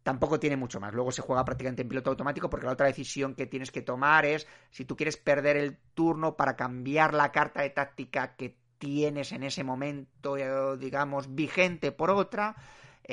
[0.04, 0.94] tampoco tiene mucho más.
[0.94, 4.26] Luego se juega prácticamente en piloto automático porque la otra decisión que tienes que tomar
[4.26, 9.32] es si tú quieres perder el turno para cambiar la carta de táctica que tienes
[9.32, 12.56] en ese momento, eh, digamos, vigente por otra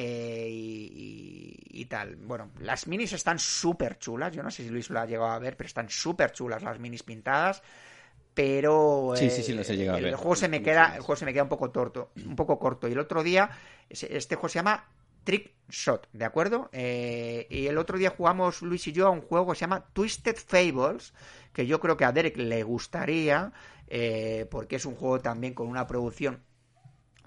[0.01, 2.15] eh, y, tal.
[2.15, 4.33] Bueno, las minis están súper chulas.
[4.33, 6.79] Yo no sé si Luis lo ha llegado a ver, pero están súper chulas las
[6.79, 7.63] minis pintadas.
[8.33, 10.17] Pero sí, sí, sí, las he llegado el, a ver.
[10.17, 12.87] juego se me queda, el juego se me queda un poco torto, un poco corto.
[12.87, 13.51] Y el otro día,
[13.89, 14.85] este juego se llama
[15.25, 16.69] Trick Shot, ¿de acuerdo?
[16.71, 19.87] Eh, y el otro día jugamos Luis y yo a un juego que se llama
[19.93, 21.13] Twisted Fables,
[21.53, 23.53] que yo creo que a Derek le gustaría,
[23.89, 26.45] eh, porque es un juego también con una producción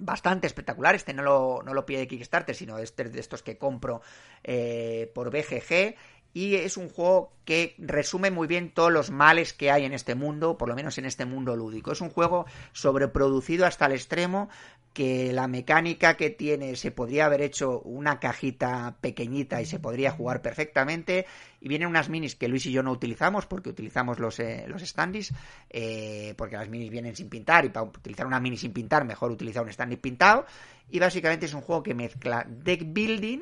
[0.02, 0.96] bastante espectacular.
[0.96, 4.02] Este no lo, no lo pide Kickstarter, sino este de estos que compro
[4.44, 5.96] eh, por BGG.
[6.34, 10.16] Y es un juego que resume muy bien todos los males que hay en este
[10.16, 11.92] mundo, por lo menos en este mundo lúdico.
[11.92, 14.50] Es un juego sobreproducido hasta el extremo
[14.94, 20.12] que la mecánica que tiene se podría haber hecho una cajita pequeñita y se podría
[20.12, 21.26] jugar perfectamente.
[21.62, 24.84] Y vienen unas minis que Luis y yo no utilizamos porque utilizamos los, eh, los
[25.70, 29.32] eh, porque las minis vienen sin pintar y para utilizar una mini sin pintar mejor
[29.32, 30.46] utilizar un standee pintado.
[30.90, 33.40] Y básicamente es un juego que mezcla deck building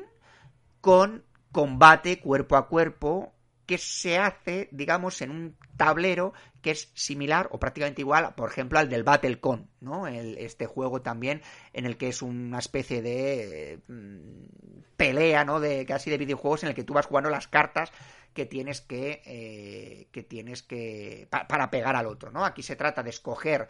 [0.80, 3.34] con combate cuerpo a cuerpo
[3.66, 8.80] que se hace, digamos, en un tablero que es similar o prácticamente igual, por ejemplo,
[8.80, 10.08] al del Battlecon, ¿no?
[10.08, 11.40] este juego también
[11.72, 15.60] en el que es una especie de mm, pelea, ¿no?
[15.60, 17.92] De casi de videojuegos en el que tú vas jugando las cartas
[18.34, 22.44] que tienes que eh, que tienes que para pegar al otro, ¿no?
[22.44, 23.68] Aquí se trata de escoger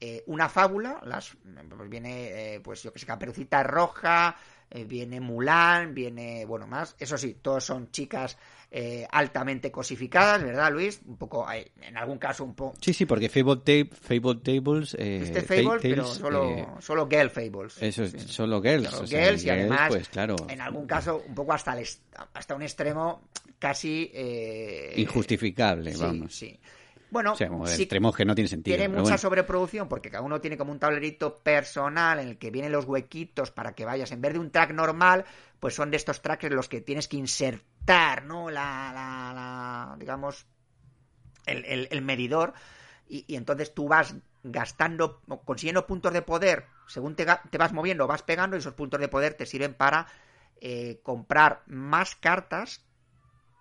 [0.00, 1.36] eh, una fábula, las
[1.68, 4.36] pues viene eh, pues yo que sé, Caperucita Roja,
[4.70, 6.94] eh, viene Mulan, viene, bueno, más.
[6.98, 8.36] Eso sí, todos son chicas
[8.72, 11.00] eh, altamente cosificadas, ¿verdad, Luis?
[11.04, 12.76] Un poco, en algún caso, un poco.
[12.80, 14.94] Sí, sí, porque Fable, Tables.
[14.94, 17.82] Eh, este Fable, pero solo, eh, solo Girl Fables.
[17.82, 18.88] Eso es, solo Girls.
[18.90, 20.36] Solo girls y además, pues, claro.
[20.48, 21.86] en algún caso, un poco hasta, el,
[22.32, 23.22] hasta un extremo
[23.58, 24.08] casi.
[24.94, 26.32] Injustificable, vamos.
[26.32, 26.56] Sí.
[27.10, 28.76] Bueno, o extremos que no tiene sentido.
[28.76, 32.72] Tiene mucha sobreproducción porque cada uno tiene como un tablerito personal en el que vienen
[32.72, 34.12] los huequitos para que vayas.
[34.12, 35.24] En vez de un track normal,
[35.58, 38.48] pues son de estos tracks en los que tienes que insertar, ¿no?
[38.50, 40.46] La, la, digamos,
[41.46, 42.54] el, medidor.
[43.08, 44.14] Y, entonces tú vas
[44.44, 46.66] gastando, consiguiendo puntos de poder.
[46.86, 50.06] Según te, te, vas moviendo, vas pegando y esos puntos de poder te sirven para
[50.60, 52.84] eh, comprar más cartas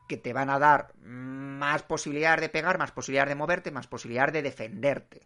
[0.09, 4.33] que te van a dar más posibilidad de pegar, más posibilidad de moverte, más posibilidad
[4.33, 5.21] de defenderte.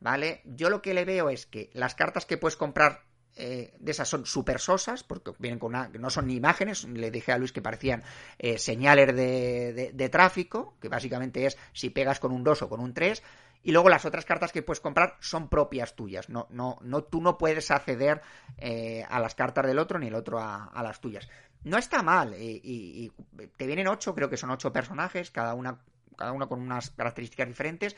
[0.00, 0.40] ¿Vale?
[0.44, 3.02] Yo lo que le veo es que las cartas que puedes comprar
[3.36, 7.10] eh, de esas son super sosas, porque vienen con una, no son ni imágenes, le
[7.10, 8.02] dije a Luis que parecían
[8.38, 12.94] eh, señales de, tráfico, que básicamente es si pegas con un 2 o con un
[12.94, 13.22] 3,
[13.62, 17.20] y luego las otras cartas que puedes comprar son propias tuyas, no, no, no, tú
[17.20, 18.22] no puedes acceder
[18.58, 21.28] eh, a las cartas del otro ni el otro a las tuyas
[21.64, 22.34] no está mal.
[22.38, 23.12] Y,
[23.56, 25.78] te vienen ocho, creo que son ocho personajes, cada una,
[26.16, 27.96] cada uno con unas características diferentes.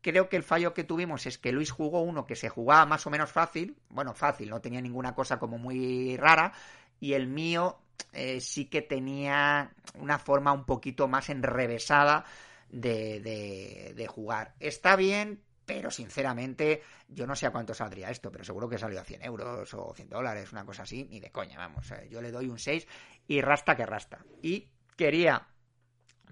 [0.00, 3.06] Creo que el fallo que tuvimos es que Luis jugó uno que se jugaba más
[3.06, 3.76] o menos fácil.
[3.88, 6.52] Bueno, fácil, no tenía ninguna cosa como muy rara.
[7.00, 7.78] Y el mío
[8.12, 12.24] eh, sí que tenía una forma un poquito más enrevesada
[12.68, 14.54] de, de, de jugar.
[14.60, 19.00] Está bien, pero sinceramente yo no sé a cuánto saldría esto, pero seguro que salió
[19.00, 22.30] a 100 euros o 100 dólares, una cosa así, ni de coña, vamos, yo le
[22.30, 22.86] doy un 6
[23.26, 24.24] y rasta que rasta.
[24.42, 25.48] Y quería,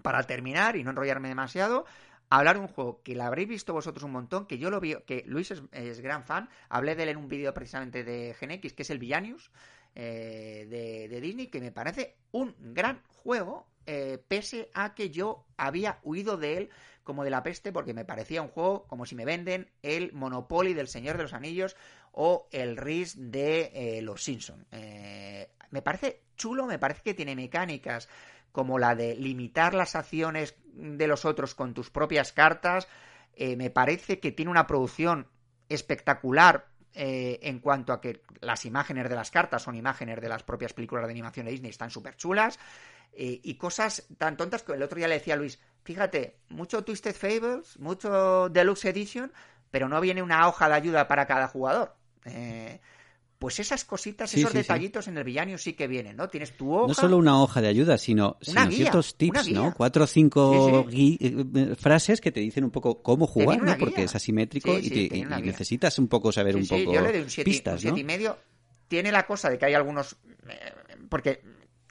[0.02, 1.84] para terminar y no enrollarme demasiado,
[2.38, 4.96] hablar de un juego que lo habréis visto vosotros un montón, que yo lo vi,
[5.06, 8.82] que Luis es, gran fan, hablé de él en un vídeo precisamente de GeneX, que
[8.82, 9.50] es el Villanius
[9.94, 10.66] eh,
[11.10, 16.38] de, Disney, que me parece un gran juego, eh, pese a que yo había huido
[16.38, 16.70] de él
[17.04, 20.74] como de la peste porque me parecía un juego como si me venden el Monopoly
[20.74, 21.76] del Señor de los Anillos
[22.12, 24.66] o el RIS de eh, Los Simpson.
[24.70, 28.08] Eh, me parece chulo, me parece que tiene mecánicas
[28.52, 32.86] como la de limitar las acciones de los otros con tus propias cartas.
[33.34, 35.26] Eh, me parece que tiene una producción
[35.68, 40.74] espectacular en cuanto a que las imágenes de las cartas son imágenes de las propias
[40.74, 42.58] películas de animación de Disney, están súper chulas.
[43.14, 47.14] y cosas tan tontas que el otro día le decía a Luis, fíjate, mucho Twisted
[47.14, 49.32] Fables, mucho Deluxe Edition,
[49.70, 51.94] pero no viene una hoja de ayuda para cada jugador.
[52.24, 52.80] Eh,
[53.42, 56.28] pues esas cositas, esos detallitos en el villano sí que vienen, ¿no?
[56.28, 56.86] Tienes tu hoja.
[56.86, 59.74] No solo una hoja de ayuda, sino, ciertos tips, ¿no?
[59.74, 63.76] Cuatro o cinco eh, frases que te dicen un poco cómo jugar, ¿no?
[63.78, 67.50] Porque es asimétrico y, necesitas un poco saber un poco yo le doy un siete,
[67.50, 68.38] pistas, y medio.
[68.86, 70.18] Tiene la cosa de que hay algunos...
[70.48, 70.72] Eh,
[71.08, 71.42] porque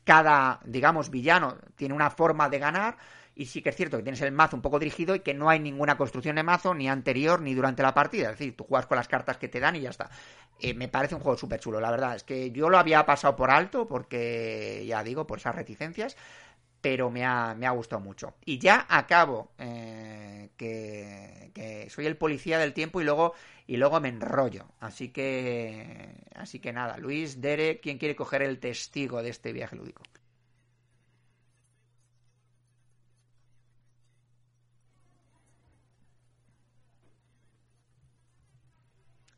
[0.05, 2.97] cada, digamos, villano tiene una forma de ganar
[3.41, 5.49] y sí que es cierto que tienes el mazo un poco dirigido y que no
[5.49, 8.29] hay ninguna construcción de mazo ni anterior ni durante la partida.
[8.29, 10.11] Es decir, tú juegas con las cartas que te dan y ya está.
[10.59, 12.15] Eh, me parece un juego súper chulo, la verdad.
[12.15, 16.15] Es que yo lo había pasado por alto porque, ya digo, por esas reticencias,
[16.81, 18.35] pero me ha, me ha gustado mucho.
[18.45, 23.33] Y ya acabo, eh, que, que, soy el policía del tiempo y luego,
[23.65, 24.67] y luego me enrollo.
[24.79, 29.75] Así que, así que nada, Luis, Derek, ¿quién quiere coger el testigo de este viaje
[29.75, 30.03] lúdico?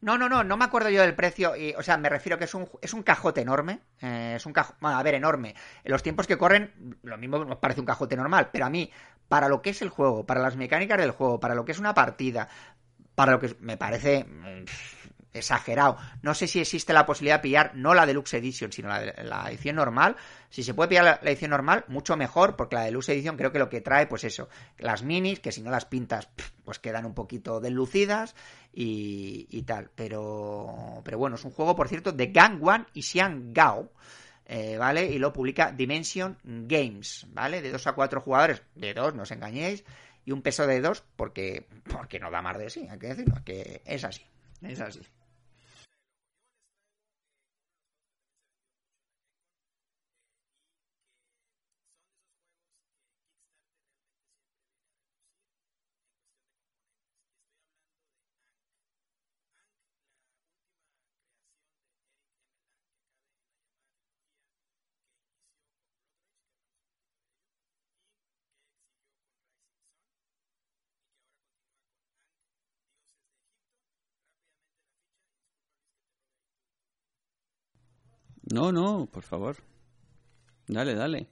[0.03, 1.55] No, no, no, no me acuerdo yo del precio.
[1.55, 3.79] Y, o sea, me refiero que es un, es un cajote enorme.
[4.01, 5.55] Eh, es un cajote, bueno, a ver, enorme.
[5.81, 8.49] En los tiempos que corren, lo mismo nos parece un cajote normal.
[8.51, 8.91] Pero a mí,
[9.29, 11.79] para lo que es el juego, para las mecánicas del juego, para lo que es
[11.79, 12.49] una partida,
[13.15, 14.65] para lo que me parece mm,
[15.33, 15.97] exagerado.
[16.21, 19.75] No sé si existe la posibilidad de pillar no la Deluxe Edition, sino la, edición
[19.75, 20.15] normal.
[20.49, 23.59] Si se puede pillar la, edición normal, mucho mejor, porque la Deluxe Edition creo que
[23.59, 26.29] lo que trae, pues eso, las minis, que si no las pintas,
[26.63, 28.35] pues quedan un poquito deslucidas
[28.71, 29.89] y, tal.
[29.95, 33.91] Pero, pero bueno, es un juego, por cierto, de Gang One y Xiang Gao.
[34.45, 35.05] Eh, ¿Vale?
[35.05, 37.61] Y lo publica Dimension Games, ¿vale?
[37.61, 39.85] De 2 a 4 jugadores, de 2, no os engañéis,
[40.25, 43.35] y un peso de 2 porque, porque no da más de sí, hay que decirlo,
[43.45, 44.25] que es así,
[44.61, 45.01] es así.
[78.53, 79.55] No, no, por favor.
[80.67, 81.27] Dale, dale.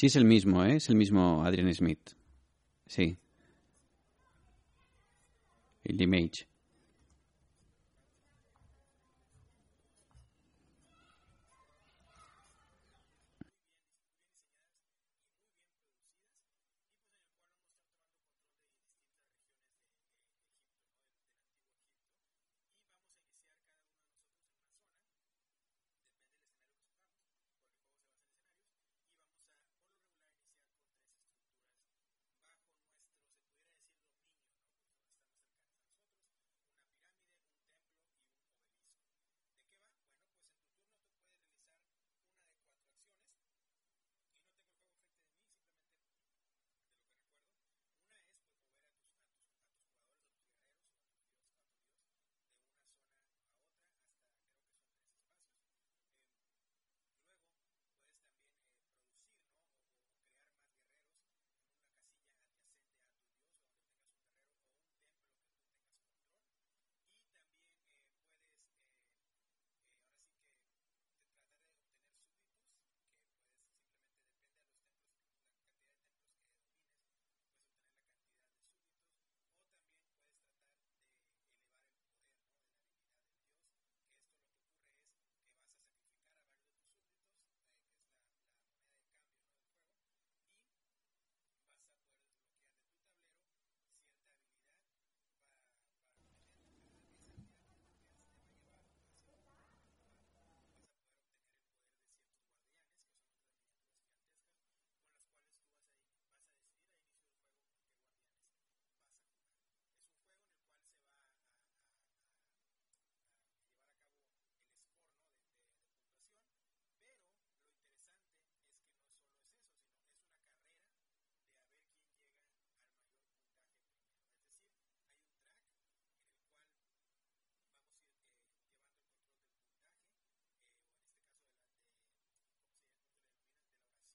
[0.00, 0.76] Sí, es el mismo, ¿eh?
[0.76, 2.12] Es el mismo Adrian Smith.
[2.86, 3.18] Sí.
[5.84, 6.48] El Image.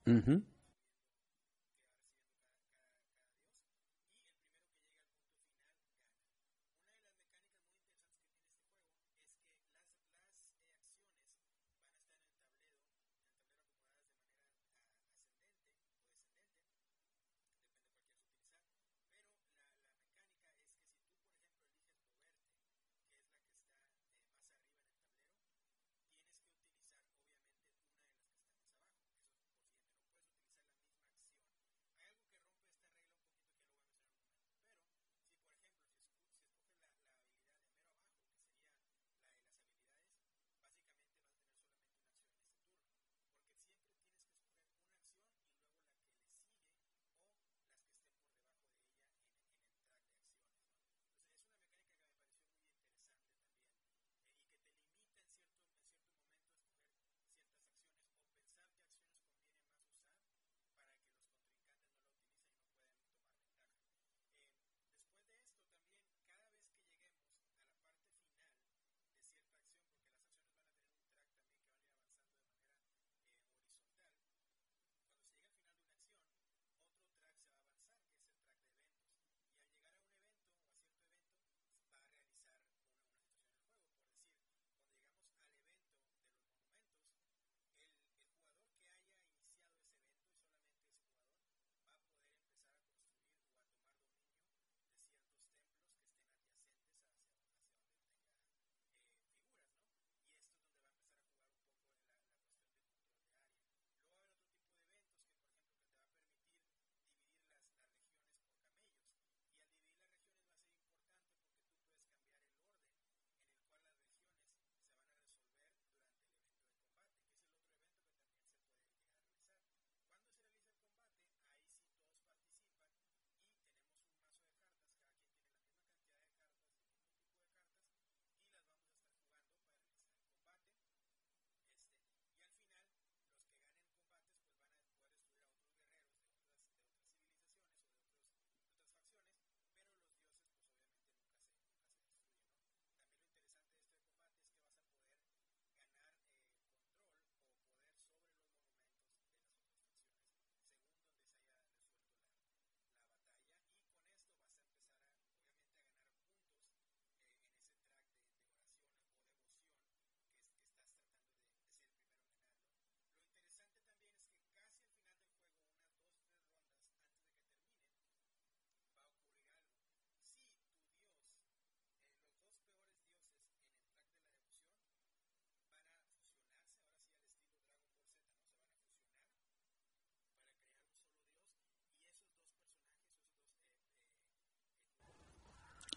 [0.08, 0.38] Mm-hmm.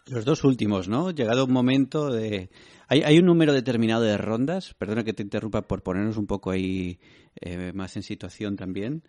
[0.09, 1.11] Los dos últimos, ¿no?
[1.11, 2.49] Llegado un momento de...
[2.87, 4.73] ¿Hay, un número determinado de rondas?
[4.73, 6.99] Perdona que te interrumpa por ponernos un poco ahí
[7.39, 9.03] eh, más en situación también.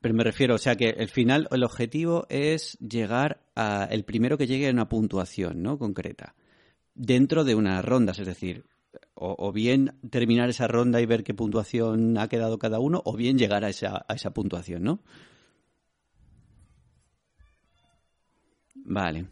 [0.00, 4.36] Pero me refiero, o sea, que el final, el objetivo es llegar a el primero
[4.36, 5.78] que llegue a una puntuación, ¿no?
[5.78, 6.34] Concreta.
[6.96, 8.66] Dentro de unas rondas, es decir,
[9.14, 13.16] o, o, bien terminar esa ronda y ver qué puntuación ha quedado cada uno, o
[13.16, 15.00] bien llegar a esa, a esa puntuación, ¿no?
[18.84, 19.26] Vale.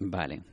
[0.00, 0.51] Vale.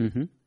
[0.00, 0.39] Uh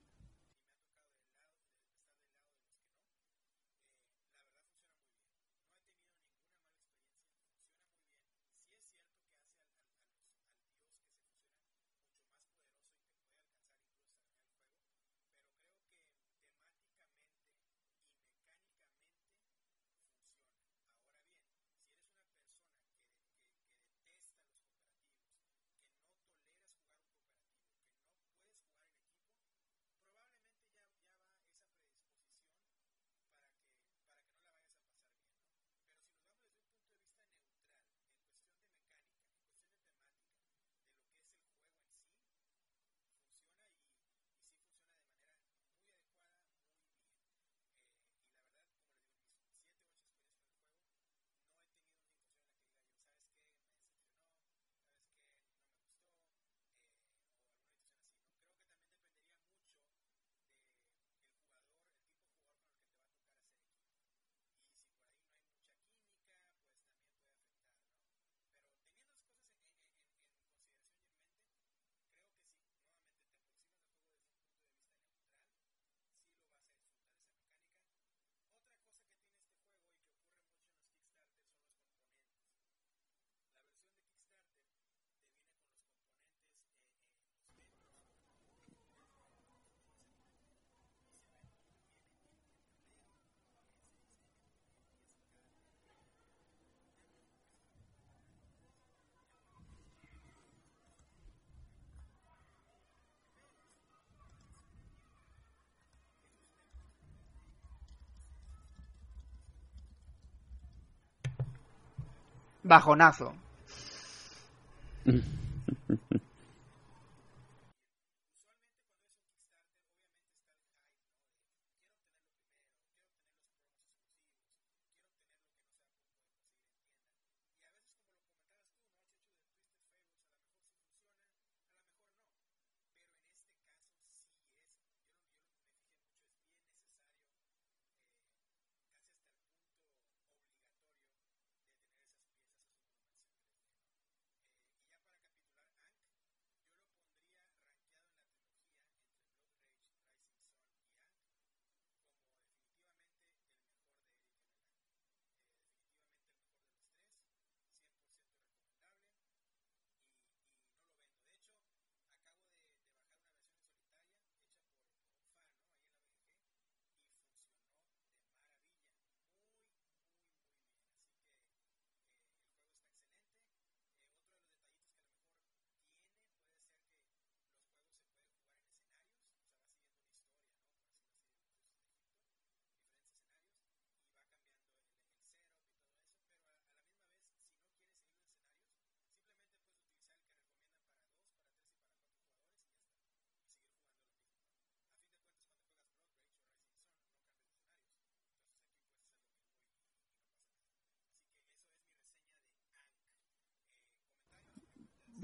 [112.64, 113.34] Bajonazo.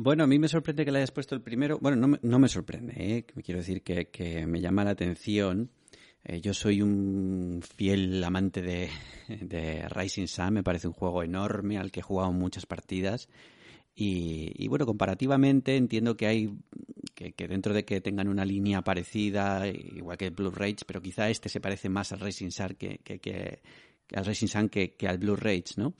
[0.01, 1.77] Bueno, a mí me sorprende que le hayas puesto el primero.
[1.81, 3.25] Bueno, no me, no me sorprende, ¿eh?
[3.43, 5.71] quiero decir que, que me llama la atención.
[6.23, 8.89] Eh, yo soy un fiel amante de,
[9.27, 13.27] de Rising Sun, me parece un juego enorme al que he jugado muchas partidas.
[13.93, 16.57] Y, bueno, comparativamente entiendo que hay
[17.13, 21.29] que, dentro de que tengan una línea parecida, igual que el Blue Rage, pero quizá
[21.29, 23.59] este se parece más al Racing Sun que, que,
[24.15, 25.95] al Racing Sun que, al Blue Rage, ¿no?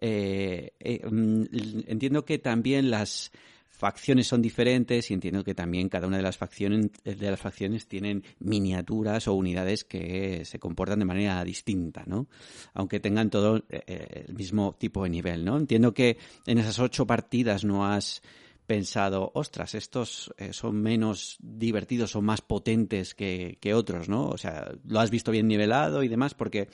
[0.00, 1.44] Eh, eh, mm,
[1.86, 3.32] entiendo que también las
[3.68, 7.86] facciones son diferentes y entiendo que también cada una de las facciones de las facciones
[7.86, 12.26] tienen miniaturas o unidades que se comportan de manera distinta, ¿no?
[12.74, 15.56] Aunque tengan todo eh, el mismo tipo de nivel, ¿no?
[15.56, 18.20] Entiendo que en esas ocho partidas no has
[18.66, 24.28] pensado, ostras, estos son menos divertidos o más potentes que, que otros, ¿no?
[24.28, 26.68] O sea, lo has visto bien nivelado y demás, porque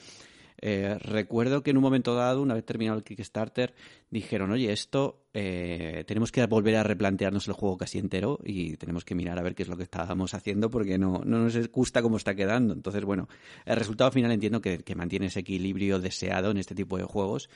[0.61, 3.73] eh, recuerdo que en un momento dado, una vez terminado el Kickstarter,
[4.09, 9.03] dijeron, oye, esto eh, tenemos que volver a replantearnos el juego casi entero y tenemos
[9.03, 12.01] que mirar a ver qué es lo que estábamos haciendo porque no, no nos gusta
[12.01, 12.73] cómo está quedando.
[12.73, 13.27] Entonces, bueno,
[13.65, 17.49] el resultado final entiendo que, mantiene ese equilibrio deseado en este tipo de juegos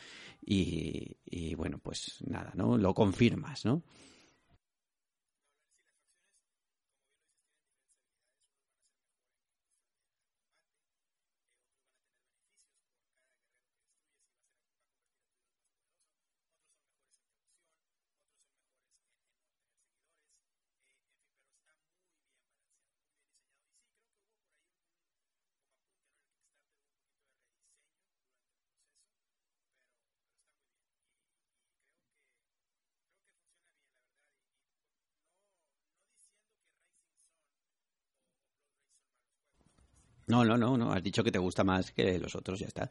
[0.45, 2.77] y, y bueno, pues nada, ¿no?
[2.77, 3.83] Lo confirmas, ¿no?
[40.29, 40.93] No, no, no, no.
[40.93, 42.89] Has dicho que te gusta más que los otros, ya está.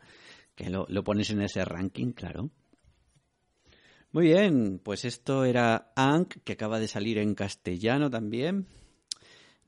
[0.57, 2.51] Que lo, pones en ese ranking, claro.
[4.11, 8.67] Muy bien, pues esto era Ankh, que acaba de salir en castellano también.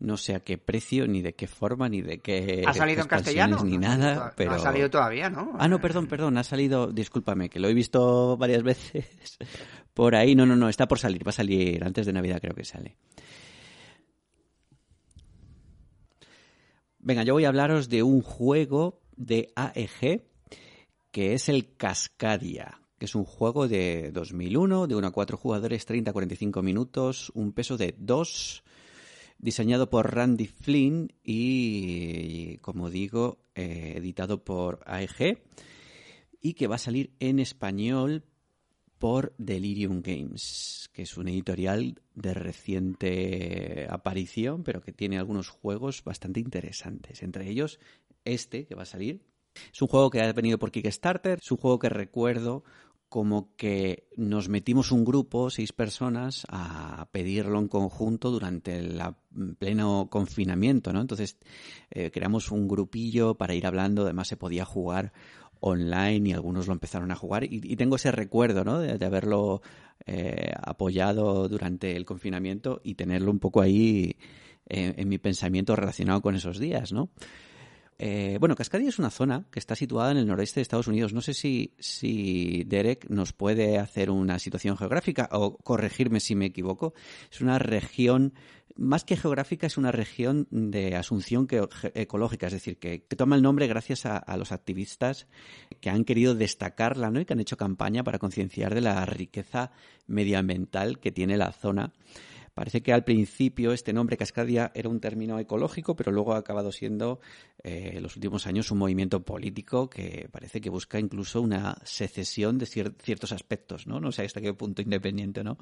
[0.01, 2.65] No sé a qué precio, ni de qué forma, ni de qué.
[2.67, 3.63] ¿Ha salido en castellano?
[3.63, 4.53] Ni nada, pero.
[4.53, 5.53] ha salido todavía, ¿no?
[5.59, 6.91] Ah, no, perdón, perdón, ha salido.
[6.91, 9.39] Discúlpame, que lo he visto varias veces
[9.95, 10.35] por ahí.
[10.35, 12.97] No, no, no, está por salir, va a salir antes de Navidad, creo que sale.
[17.03, 20.23] Venga, yo voy a hablaros de un juego de AEG
[21.11, 25.87] que es el Cascadia, que es un juego de 2001, de 1 a 4 jugadores,
[25.87, 28.63] 30 a 45 minutos, un peso de 2,
[29.39, 35.43] diseñado por Randy Flynn y, como digo, eh, editado por AEG
[36.43, 38.25] y que va a salir en español
[39.01, 46.05] por Delirium Games, que es un editorial de reciente aparición, pero que tiene algunos juegos
[46.05, 47.23] bastante interesantes.
[47.23, 47.81] Entre ellos,
[48.27, 49.23] este que va a salir.
[49.73, 52.63] Es un juego que ha venido por Kickstarter, es un juego que recuerdo
[53.09, 59.01] como que nos metimos un grupo, seis personas, a pedirlo en conjunto durante el
[59.59, 61.01] pleno confinamiento, ¿no?
[61.01, 61.39] Entonces
[61.91, 65.13] eh, creamos un grupillo para ir hablando, además se podía jugar
[65.61, 68.79] online y algunos lo empezaron a jugar y, tengo ese recuerdo ¿no?
[68.79, 69.63] de, haberlo
[70.07, 74.17] eh, apoyado durante el confinamiento y tenerlo un poco ahí
[74.67, 77.11] eh, en mi pensamiento relacionado con esos días, ¿no?
[78.03, 81.13] Eh, bueno, Cascadia es una zona que está situada en el noroeste de Estados Unidos.
[81.13, 86.95] No sé si Derek nos puede hacer una situación geográfica o corregirme si me equivoco.
[87.31, 88.33] Es una región,
[88.81, 91.47] más que geográfica, es una región de asunción
[91.95, 95.27] ecológica, es decir, que, toma el nombre gracias a, los activistas
[95.81, 97.21] que han querido destacarla ¿no?
[97.21, 99.71] y que han hecho campaña para concienciar de la riqueza
[100.07, 101.93] medioambiental que tiene la zona.
[102.55, 106.73] Parece que al principio este nombre Cascadia era un término ecológico, pero luego ha acabado
[106.73, 107.21] siendo
[107.63, 112.59] eh, en los últimos años un movimiento político que parece que busca incluso una secesión
[112.59, 114.01] de ciertos aspectos, ¿no?
[114.01, 115.59] No sé hasta qué punto independiente, ¿no?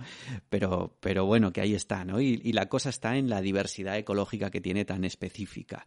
[0.49, 2.21] Pero, pero bueno, que ahí está, ¿no?
[2.21, 5.87] Y, la cosa está en la diversidad ecológica que tiene tan específica.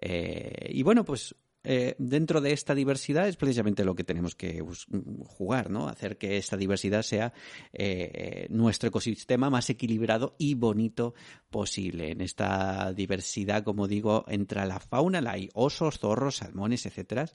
[0.00, 1.34] Eh, y bueno, pues
[1.64, 4.64] eh, dentro de esta diversidad es precisamente lo que tenemos que
[5.26, 5.88] jugar, ¿no?
[5.88, 7.32] Hacer que esta diversidad sea
[7.72, 11.14] eh, nuestro ecosistema más equilibrado y bonito
[11.50, 12.10] posible.
[12.10, 17.26] En esta diversidad, como digo, entra la fauna, la hay osos, zorros, salmones, etcétera,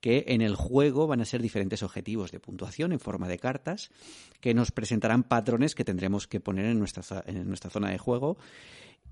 [0.00, 3.90] que en el juego van a ser diferentes objetivos de puntuación en forma de cartas
[4.40, 8.38] que nos presentarán patrones que tendremos que poner en nuestra, en nuestra zona de juego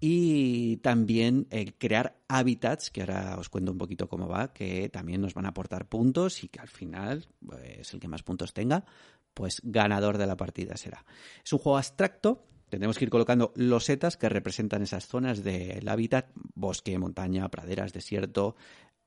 [0.01, 5.21] y también eh, crear hábitats, que ahora os cuento un poquito cómo va, que también
[5.21, 8.85] nos van a aportar puntos y que al final, pues el que más puntos tenga,
[9.35, 11.05] pues ganador de la partida será.
[11.45, 16.31] Es un juego abstracto, tendremos que ir colocando losetas que representan esas zonas del hábitat,
[16.55, 18.55] bosque, montaña, praderas, desierto,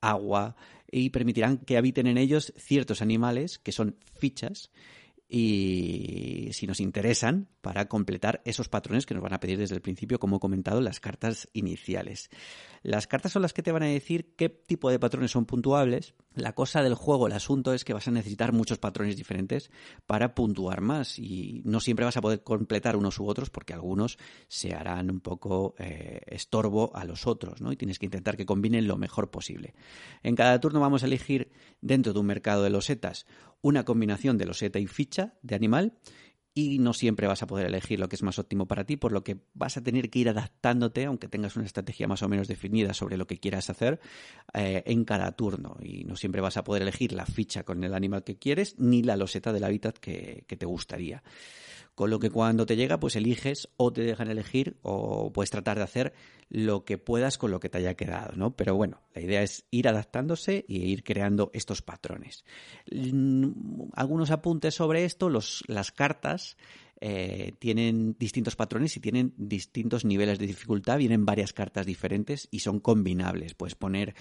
[0.02, 0.56] agua,
[0.91, 4.72] y permitirán que habiten en ellos ciertos animales que son fichas
[5.34, 9.82] y si nos interesan para completar esos patrones que nos van a pedir desde el
[9.82, 12.30] principio, como he comentado, las cartas iniciales.
[12.84, 16.16] Las cartas son las que te van a decir qué tipo de patrones son puntuables.
[16.36, 19.72] La cosa del juego, el asunto es que vas a necesitar muchos patrones diferentes
[20.06, 24.18] para puntuar más y no siempre vas a poder completar unos u otros porque algunos
[24.49, 27.72] se harán un poco eh, estorbo a los otros, ¿no?
[27.72, 29.76] Y tienes que intentar que combinen lo mejor posible.
[30.24, 33.28] En cada turno vamos a elegir dentro de un mercado de losetas
[33.61, 35.93] una combinación de loseta y ficha de animal
[36.53, 39.13] y no siempre vas a poder elegir lo que es más óptimo para ti, por
[39.13, 42.47] lo que vas a tener que ir adaptándote, aunque tengas una estrategia más o menos
[42.47, 44.01] definida sobre lo que quieras hacer
[44.53, 45.77] eh, en cada turno.
[45.81, 49.01] Y no siempre vas a poder elegir la ficha con el animal que quieres ni
[49.01, 51.23] la loseta del hábitat que te gustaría.
[51.95, 55.77] Con lo que cuando te llega, pues eliges o te dejan elegir o puedes tratar
[55.77, 56.13] de hacer
[56.49, 58.55] lo que puedas con lo que te haya quedado, ¿no?
[58.55, 62.43] Pero bueno, la idea es ir adaptándose y ir creando estos patrones.
[63.93, 66.57] Algunos apuntes sobre esto, los, las cartas
[67.03, 72.60] eh, tienen distintos patrones y tienen distintos niveles de dificultad, vienen varias cartas diferentes y
[72.60, 73.56] son combinables.
[73.56, 74.14] Puedes poner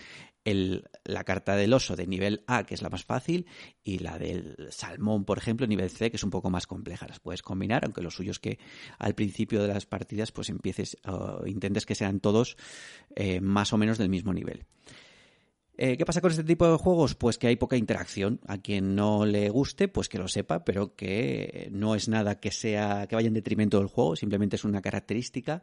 [1.05, 3.47] la carta del oso de nivel A, que es la más fácil,
[3.85, 7.07] y la del salmón, por ejemplo, nivel C, que es un poco más compleja.
[7.07, 8.59] Las puedes combinar, aunque lo suyo es que
[8.99, 12.57] al principio de las partidas pues empieces, o intentes que sean todos
[13.15, 14.65] eh, más o menos del mismo nivel.
[15.83, 17.15] Eh, ¿Qué pasa con este tipo de juegos?
[17.15, 18.39] Pues que hay poca interacción.
[18.47, 22.51] A quien no le guste, pues que lo sepa, pero que no es nada que
[22.51, 25.63] sea que vaya en detrimento del juego, simplemente es una característica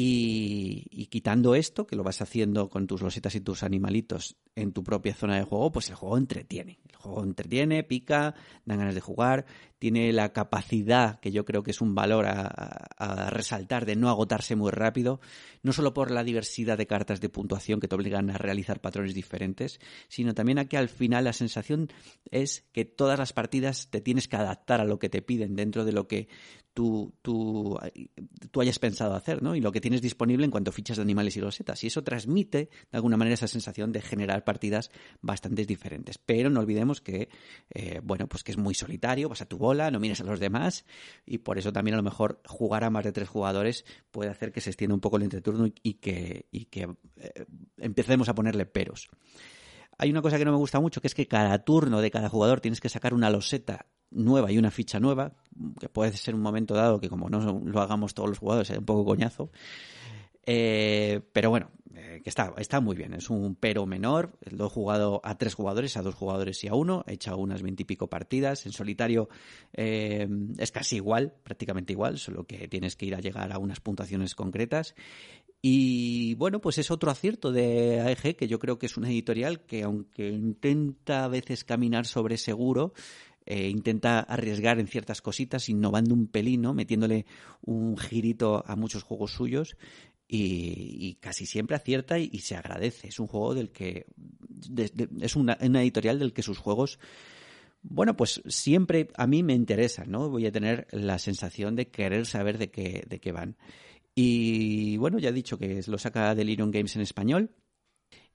[0.00, 4.84] y, quitando esto, que lo vas haciendo con tus losetas y tus animalitos en tu
[4.84, 6.78] propia zona de juego, pues el juego entretiene.
[6.88, 9.46] El juego entretiene, pica, dan ganas de jugar,
[9.80, 14.54] tiene la capacidad, que yo creo que es un valor a, resaltar, de no agotarse
[14.54, 15.20] muy rápido,
[15.64, 19.14] no solo por la diversidad de cartas de puntuación que te obligan a realizar patrones
[19.14, 21.88] diferentes, sino también a que al final la sensación
[22.30, 25.84] es que todas las partidas te tienes que adaptar a lo que te piden dentro
[25.84, 26.28] de lo que
[26.78, 27.76] tú, tú,
[28.52, 29.56] tú hayas pensado hacer, ¿no?
[29.56, 31.82] Y lo que tienes disponible en cuanto a fichas de animales y losetas.
[31.82, 36.18] Y eso transmite, de alguna manera, esa sensación de generar partidas bastante diferentes.
[36.18, 37.30] Pero no olvidemos que,
[37.74, 40.38] eh, bueno, pues que es muy solitario, vas a tu bola, no mires a los
[40.38, 40.84] demás,
[41.26, 44.52] y por eso también a lo mejor jugar a más de tres jugadores puede hacer
[44.52, 47.46] que se extienda un poco el entreturno y, que, y que eh,
[47.78, 49.08] empecemos a ponerle peros.
[49.98, 52.28] Hay una cosa que no me gusta mucho, que es que cada turno de cada
[52.28, 55.34] jugador tienes que sacar una loseta nueva y una ficha nueva,
[55.80, 58.78] que puede ser un momento dado que como no lo hagamos todos los jugadores es
[58.78, 59.50] un poco coñazo.
[60.50, 64.38] Eh, pero bueno, eh, que está, está muy bien, es un pero menor.
[64.50, 67.04] Lo he jugado a tres jugadores, a dos jugadores y a uno.
[67.06, 68.64] He echado unas veintipico partidas.
[68.64, 69.28] En solitario
[69.74, 70.26] eh,
[70.56, 74.34] es casi igual, prácticamente igual, solo que tienes que ir a llegar a unas puntuaciones
[74.34, 74.94] concretas.
[75.60, 79.66] Y bueno, pues es otro acierto de AEG, que yo creo que es una editorial
[79.66, 82.94] que aunque intenta a veces caminar sobre seguro,
[83.50, 87.24] eh, intenta arriesgar en ciertas cositas, innovando un pelino, metiéndole
[87.62, 89.78] un girito a muchos juegos suyos
[90.28, 93.08] y, casi siempre acierta y, se agradece.
[93.08, 94.06] Es un juego del que
[95.20, 96.98] es una, editorial del que sus juegos
[97.80, 100.28] bueno, pues siempre a mí me interesa, ¿no?
[100.28, 103.56] Voy a tener la sensación de querer saber de qué, de qué van.
[104.16, 107.54] Y bueno, ya he dicho que lo saca Delirium Games en español.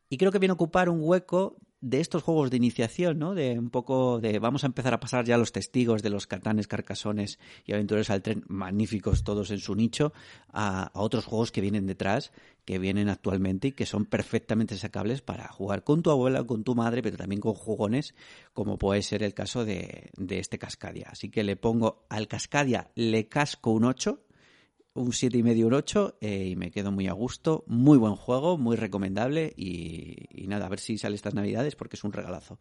[0.09, 3.35] Y creo que viene a ocupar un hueco de estos juegos de iniciación, ¿no?
[3.35, 6.65] De un poco de vamos a empezar a pasar ya los testigos de los catanes,
[6.65, 10.13] carcasones y aventureros al tren, magníficos todos en su nicho,
[10.53, 12.31] a, otros juegos que vienen detrás,
[12.63, 16.73] que vienen actualmente y que son perfectamente sacables para jugar con tu abuela, con tu
[16.73, 18.15] madre, pero también con jugones,
[18.53, 21.09] como puede ser el caso de, de este Cascadia.
[21.11, 24.21] Así que le pongo al Cascadia, le casco un 8
[24.93, 27.63] un 7 y medio, un 8 eh, y me quedo muy a gusto.
[27.67, 31.95] Muy buen juego, muy recomendable y, y nada, a ver si sale estas navidades porque
[31.95, 32.59] es un regalazo.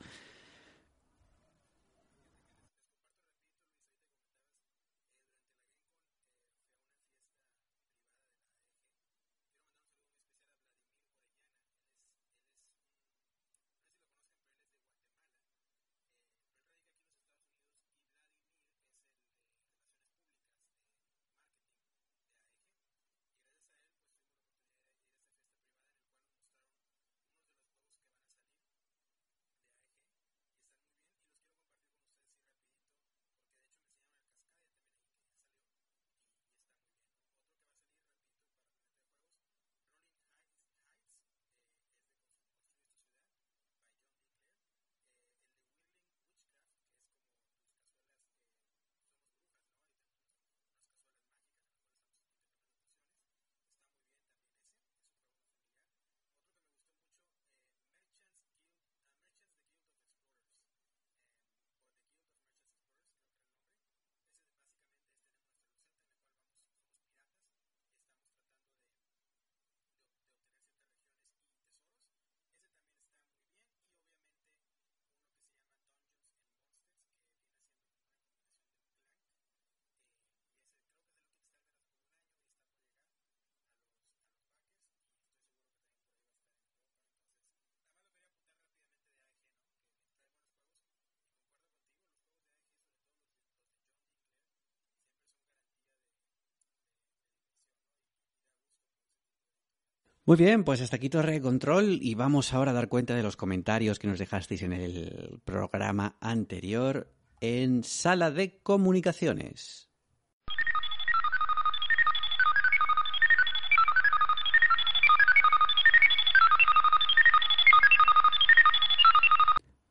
[100.25, 103.25] Muy bien, pues hasta aquí Torre de Control y vamos ahora a dar cuenta de
[103.25, 109.89] los comentarios que nos dejasteis en el programa anterior en Sala de Comunicaciones.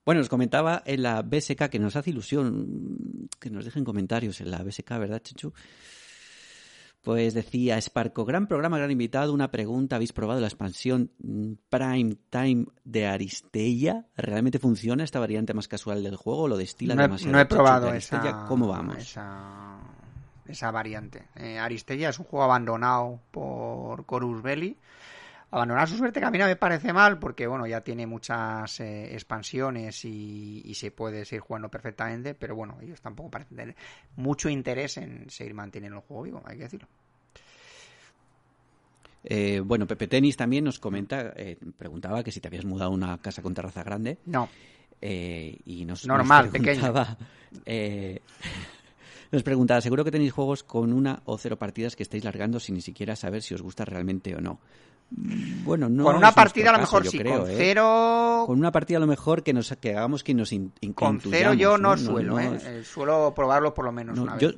[0.06, 4.50] Bueno, os comentaba en la BSK que nos hace ilusión que nos dejen comentarios en
[4.50, 5.54] la BSK, ¿verdad, Chuchu?
[7.02, 9.34] Pues decía Sparco, gran programa, gran invitado.
[9.34, 11.10] Una pregunta, ¿habéis probado la expansión
[11.70, 14.06] Prime Time de Aristella?
[14.16, 17.34] ¿Realmente funciona esta variante más casual del juego o lo destila no demasiado?
[17.34, 18.98] No he probado de esa, ¿Cómo vamos?
[18.98, 19.80] Esa,
[20.46, 21.28] esa variante.
[21.36, 24.78] Eh, Aristella es un juego abandonado por Corus Belli.
[25.52, 28.80] Abandonar su suerte que a mí no me parece mal porque bueno ya tiene muchas
[28.80, 33.76] eh, expansiones y, y, se puede seguir jugando perfectamente pero bueno ellos tampoco parecen tener
[34.16, 36.88] mucho interés en seguir manteniendo el juego vivo hay que decirlo
[39.24, 42.94] eh, bueno, Pepe Tenis también nos comenta, eh, preguntaba que si te habías mudado a
[42.94, 44.18] una casa con terraza grande.
[44.26, 44.50] No.
[45.00, 47.18] Eh, y nos, Normal, nos preguntaba,
[49.32, 52.76] nos preguntaba, seguro que tenéis juegos con una o cero partidas que estáis largando sin
[52.76, 54.60] ni siquiera saber si os gusta realmente o no.
[55.12, 56.06] Bueno, no.
[56.06, 58.44] Con una partida a lo caso, mejor sí, creo, con cero.
[58.48, 61.54] Con una partida a lo mejor que nos que hagamos que nos in, Con cero
[61.54, 62.84] yo no, no suelo, no, ¿eh?
[62.84, 64.58] Suelo probarlo por lo menos una yo, vez.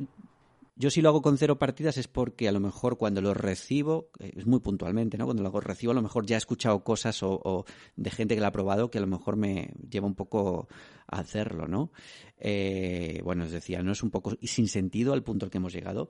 [0.76, 4.10] Yo si lo hago con cero partidas es porque a lo mejor cuando lo recibo,
[4.20, 5.26] es muy puntualmente, ¿no?
[5.26, 7.66] Cuando lo recibo a lo mejor ya he escuchado cosas o, o
[7.96, 10.68] de gente que lo ha probado que a lo mejor me lleva un poco
[11.08, 11.92] a hacerlo, ¿no?
[12.40, 15.74] Eh, bueno, os decía, no es un poco sin sentido al punto al que hemos
[15.74, 16.10] llegado.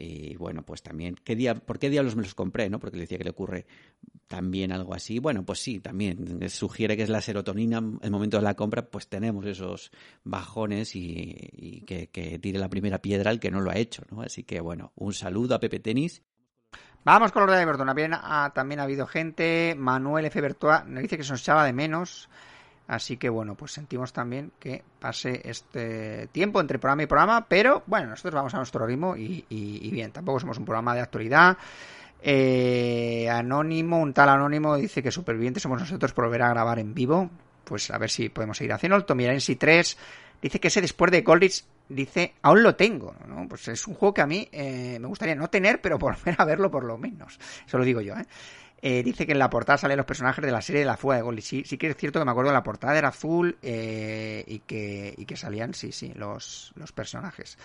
[0.00, 2.70] Y bueno, pues también, ¿qué día, ¿por qué diablos me los compré?
[2.70, 2.80] ¿no?
[2.80, 3.66] Porque le decía que le ocurre
[4.26, 5.18] también algo así.
[5.18, 9.08] Bueno, pues sí, también sugiere que es la serotonina, el momento de la compra, pues
[9.08, 9.92] tenemos esos
[10.24, 14.22] bajones y, que, tire la primera piedra el que no lo ha hecho, ¿no?
[14.22, 16.22] Así que bueno, un saludo a Pepe Tenis.
[17.04, 17.86] Vamos con los de Everton.
[17.86, 19.74] También ha, también ha habido gente.
[19.76, 20.40] Manuel F.
[20.40, 22.28] Bertoa nos dice que se nos echaba de menos.
[22.90, 27.84] Así que bueno, pues sentimos también que pase este tiempo entre programa y programa, pero
[27.86, 31.00] bueno, nosotros vamos a nuestro ritmo y, y, y bien, tampoco somos un programa de
[31.00, 31.56] actualidad.
[32.20, 36.92] Eh, anónimo, un tal Anónimo dice que supervivientes somos nosotros por volver a grabar en
[36.92, 37.30] vivo.
[37.62, 39.00] Pues a ver si podemos seguir haciendo.
[39.04, 39.96] Tomirensi 3
[40.42, 43.14] dice que ese después de Goldrich dice, aún lo tengo.
[43.28, 43.46] ¿no?
[43.48, 46.44] Pues es un juego que a mí eh, me gustaría no tener, pero volver a
[46.44, 47.38] verlo por lo menos.
[47.64, 48.26] Eso lo digo yo, ¿eh?
[48.82, 51.16] Eh, dice que en la portada salen los personajes de la serie de la fuga
[51.16, 51.42] de Goldie.
[51.42, 54.60] Sí, sí que es cierto que me acuerdo que la portada era azul eh, y,
[54.60, 57.58] que, y que salían, sí, sí, los, los personajes.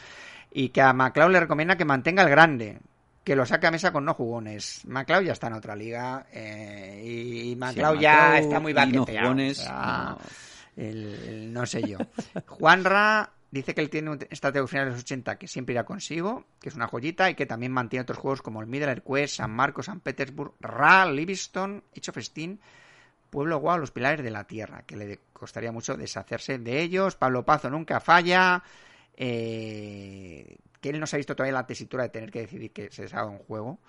[0.52, 2.80] Y que a MacLeod le recomienda que mantenga el grande,
[3.24, 4.82] que lo saque a mesa con no jugones.
[4.86, 8.76] MacLeod ya está en otra liga eh, y, y MacLeod Sí, ya está muy y
[8.76, 9.06] no baqueteado.
[9.30, 10.20] jugones, o sea, no.
[10.84, 11.98] el- el no sé yo.
[12.46, 16.46] Juanra dice que él tiene un estratego final de los 80 que siempre irá consigo,
[16.60, 19.38] que es una joyita, y que también mantiene otros juegos como el Middle Earth Quest,
[19.38, 22.18] San Marcos, San Petersburg, Ra, Livingston, Age of
[23.30, 27.16] Pueblo Guau, Los Pilares de la Tierra, que le costaría mucho deshacerse de ellos.
[27.16, 28.64] Pablo Pazo nunca falla.
[29.18, 32.92] eh, que él no se ha visto todavía la tesitura de tener que decidir que
[32.92, 33.80] se deshaga un juego,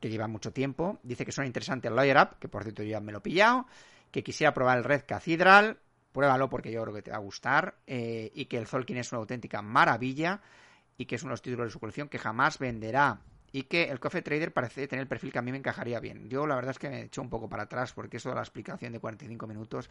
[0.00, 0.98] que lleva mucho tiempo.
[1.02, 3.20] Dice que son interesantes el Lawyer Up, que por cierto yo ya me lo he
[3.20, 3.66] pillado.
[4.10, 5.78] Que quisiera probar el Red Cathedral.
[6.12, 7.76] Pruébalo porque yo creo que te va a gustar.
[7.86, 10.40] eh, y que el Zolkin es una auténtica maravilla.
[10.96, 13.20] Y que es uno de los títulos de su colección que jamás venderá.
[13.52, 16.28] Y que el Coffee Trader parece tener el perfil que a mí me encajaría bien.
[16.28, 18.34] Yo la verdad es que me he hecho un poco para atrás porque eso de
[18.34, 19.88] la explicación de 45 minutos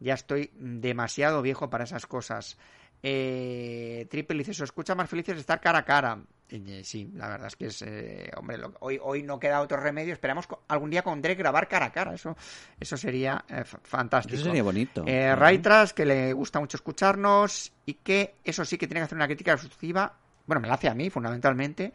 [0.00, 2.58] ya estoy demasiado viejo para esas cosas.
[3.02, 6.18] Eh, Triple dice, se escucha más felices estar cara a cara.
[6.48, 9.76] Eh, sí, la verdad es que es, eh, hombre, lo- hoy, hoy no queda otro
[9.78, 10.12] remedio.
[10.12, 12.14] Esperamos co- algún día con Drake grabar cara a cara.
[12.14, 12.36] Eso,
[12.80, 14.34] eso sería eh, fantástico.
[14.36, 15.04] Eso sería bonito.
[15.06, 15.36] Eh, Ajá.
[15.36, 19.26] Raitras, que le gusta mucho escucharnos y que eso sí que tiene que hacer una
[19.26, 20.12] crítica exclusiva.
[20.46, 21.92] Bueno, me la hace a mí, fundamentalmente.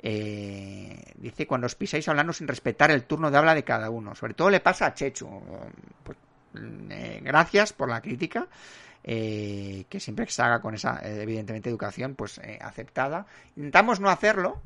[0.00, 4.14] Eh, dice, cuando os pisáis hablando sin respetar el turno de habla de cada uno.
[4.14, 5.28] Sobre todo le pasa a Chechu.
[6.04, 6.18] Pues,
[6.90, 8.46] eh, gracias por la crítica.
[9.04, 13.26] eh, que siempre que se haga con esa, eh, evidentemente, educación, pues aceptada.
[13.56, 14.60] Intentamos no hacerlo,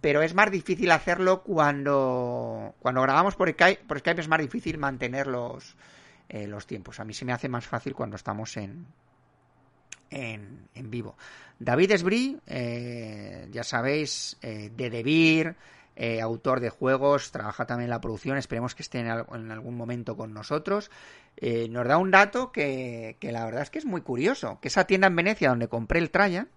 [0.00, 4.76] pero es más difícil hacerlo cuando, cuando grabamos por Skype, por Skype es más difícil
[4.78, 5.76] mantener los,
[6.28, 7.00] los tiempos.
[7.00, 8.86] A mí se me hace más fácil cuando estamos en,
[10.10, 11.16] en, en vivo.
[11.58, 15.56] David Esbrí, eh, ya sabéis, eh, de Debir,
[15.96, 20.16] eh, autor de juegos, trabaja también en la producción, esperemos que esté en algún momento
[20.16, 20.90] con nosotros.
[21.38, 24.68] Eh, nos da un dato que, que la verdad es que es muy curioso, que
[24.68, 26.48] esa tienda en Venecia donde compré el Trajan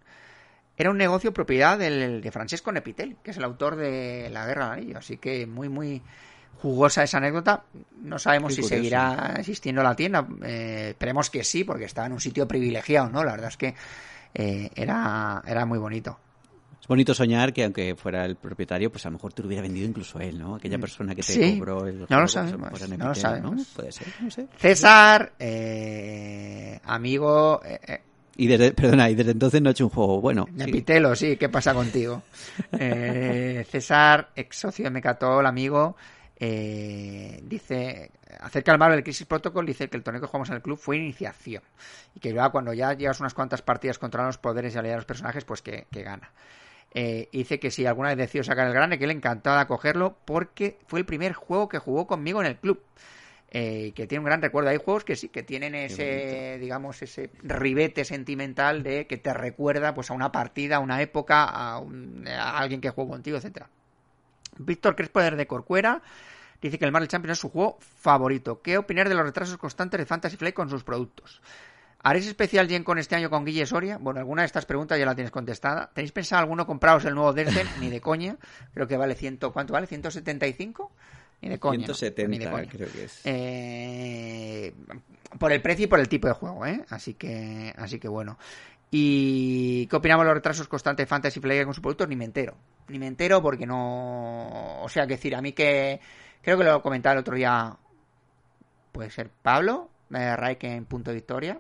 [0.78, 4.72] era un negocio propiedad del, de Francesco Nepitel, que es el autor de La Guerra
[4.72, 6.02] del Anillo, así que muy, muy
[6.62, 7.64] jugosa esa anécdota.
[8.02, 8.76] No sabemos Qué si curioso.
[8.76, 13.24] seguirá existiendo la tienda, eh, esperemos que sí, porque estaba en un sitio privilegiado, ¿no?
[13.24, 13.76] La verdad es que
[14.34, 16.20] eh, era, era muy bonito.
[16.82, 19.62] Es bonito soñar que aunque fuera el propietario, pues a lo mejor te lo hubiera
[19.62, 20.56] vendido incluso él, ¿no?
[20.56, 21.58] Aquella persona que te Sí.
[21.58, 23.68] cobró el No lo pues, sabemos, en no lo sabemos.
[23.76, 24.48] Puede ser, no sé.
[24.58, 28.02] César, eh, amigo, eh,
[28.38, 30.48] Y desde, perdona, y desde entonces no ha hecho un juego bueno.
[30.52, 31.38] de Sí.
[31.38, 32.24] ¿qué pasa contigo?
[33.70, 35.96] César, ex socio de Mecatol, amigo,
[36.40, 40.62] eh, dice, acerca del Marvel Crisis Protocol, dice que el torneo que jugamos en el
[40.62, 41.64] club fue iniciación.
[42.16, 45.02] Y que ya cuando ya llevas unas cuantas partidas contra los poderes y habilidades de
[45.02, 46.32] los personajes, pues que, que gana.
[46.94, 50.80] Eh, dice que si alguna vez decidió sacar el grande, que le encantaba cogerlo porque
[50.88, 52.82] fue el primer juego que jugó conmigo en el club.
[53.52, 54.70] Eh, que tiene un gran recuerdo.
[54.70, 59.96] Hay juegos que sí, que tienen ese, digamos, ese ribete sentimental de que te recuerda
[59.96, 63.68] pues a una partida, a una época, a, un- a alguien que jugó contigo, etcétera.
[64.60, 66.02] Víctor Crespo de Corcuera
[66.62, 68.62] dice que el Marvel Champions es su juego favorito.
[68.62, 71.42] ¿Qué opinar de los retrasos constantes de Fantasy Flight con sus productos?
[72.02, 73.98] ¿Haréis especial Gen con este año con Guille Soria?
[73.98, 75.90] Bueno, alguna de estas preguntas ya la tienes contestada.
[75.94, 77.68] ¿Tenéis pensado alguno compraros el nuevo Dresden?
[77.82, 78.38] Ni de coña.
[78.74, 79.88] Creo que vale ciento, ¿cuánto vale?
[79.88, 80.90] ¿175?
[81.42, 81.88] Ni de coña.
[81.88, 81.94] ¿no?
[81.94, 82.70] 170 Ni de coña.
[82.70, 83.22] creo que es.
[83.26, 84.74] Eh,
[85.38, 86.86] por el precio y por el tipo de juego, ¿eh?
[86.90, 88.38] Así que, así que bueno.
[88.92, 92.08] ¿Y qué opinamos de los retrasos constantes de Fantasy Flight con sus productos?
[92.08, 92.56] Ni me entero.
[92.88, 94.82] Ni me entero porque no.
[94.82, 96.00] O sea, que decir, a mí que.
[96.42, 97.76] Creo que lo comentaba el otro día.
[98.92, 101.60] Puede ser Pablo, eh, Raik en Punto Victoria.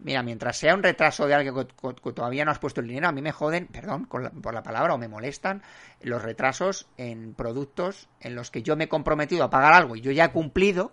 [0.00, 1.66] Mira, mientras sea un retraso de que-
[2.02, 4.54] que todavía no has puesto el dinero, a mí me joden, perdón con la- por
[4.54, 5.62] la palabra, o me molestan
[6.02, 10.00] los retrasos en productos en los que yo me he comprometido a pagar algo y
[10.00, 10.92] yo ya he cumplido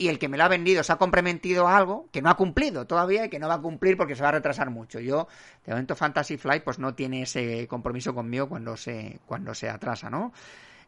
[0.00, 2.34] y el que me lo ha vendido se ha comprometido a algo que no ha
[2.34, 4.98] cumplido todavía y que no va a cumplir porque se va a retrasar mucho.
[4.98, 5.28] Yo,
[5.66, 10.08] de momento, Fantasy Flight pues no tiene ese compromiso conmigo cuando se, cuando se atrasa,
[10.08, 10.32] ¿no?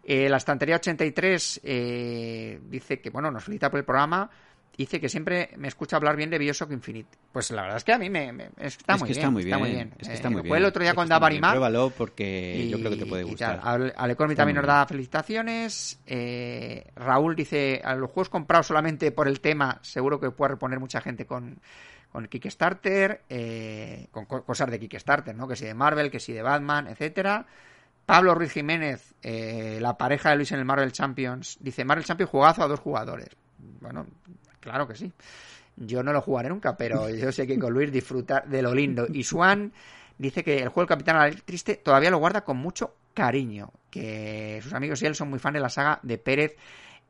[0.02, 4.30] Eh, la estantería 83 eh, dice que, bueno, nos felicita por el programa.
[4.76, 7.18] Dice que siempre me escucha hablar bien de Bioshock Infinite.
[7.30, 9.58] Pues la verdad es que a mí me, me- está, es muy que bien, está
[9.58, 9.92] muy bien.
[9.98, 10.48] Es que está Eh, muy bien.
[10.48, 11.42] jugué el otro día Es con está muy bien.
[11.42, 11.50] Davarimar.
[11.72, 13.60] Pruébalo porque yo creo que te puede gustar.
[13.62, 16.00] Ale- Alecormi Está también muy nos da felicitaciones.
[16.06, 20.80] Eh, Raúl dice, a los juegos comprados solamente por el tema, seguro que puede reponer
[20.80, 21.60] mucha gente con,
[22.10, 25.46] con Kickstarter, eh, con co- cosas de Kickstarter, ¿no?
[25.46, 27.46] Que si de Marvel, que si de Batman, etcétera.
[28.06, 32.30] Pablo Ruiz Jiménez, eh, la pareja de Luis en el Marvel Champions, dice Marvel Champions
[32.30, 33.28] jugazo a dos jugadores.
[33.80, 34.06] Bueno,
[34.62, 35.12] claro que sí.
[35.76, 39.06] Yo no lo jugaré nunca, pero yo sé que con Luis disfrutar de lo lindo.
[39.12, 39.72] Y Swan
[40.18, 44.72] dice que el juego del Capitán Triste todavía lo guarda con mucho cariño, que sus
[44.72, 46.56] amigos y él son muy fan de la saga de Pérez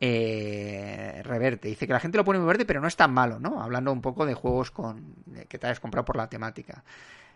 [0.00, 1.68] eh, Reverte.
[1.68, 3.62] Dice que la gente lo pone muy verde, pero no es tan malo, ¿no?
[3.62, 5.14] Hablando un poco de juegos con
[5.48, 6.82] que te hayas comprado por la temática.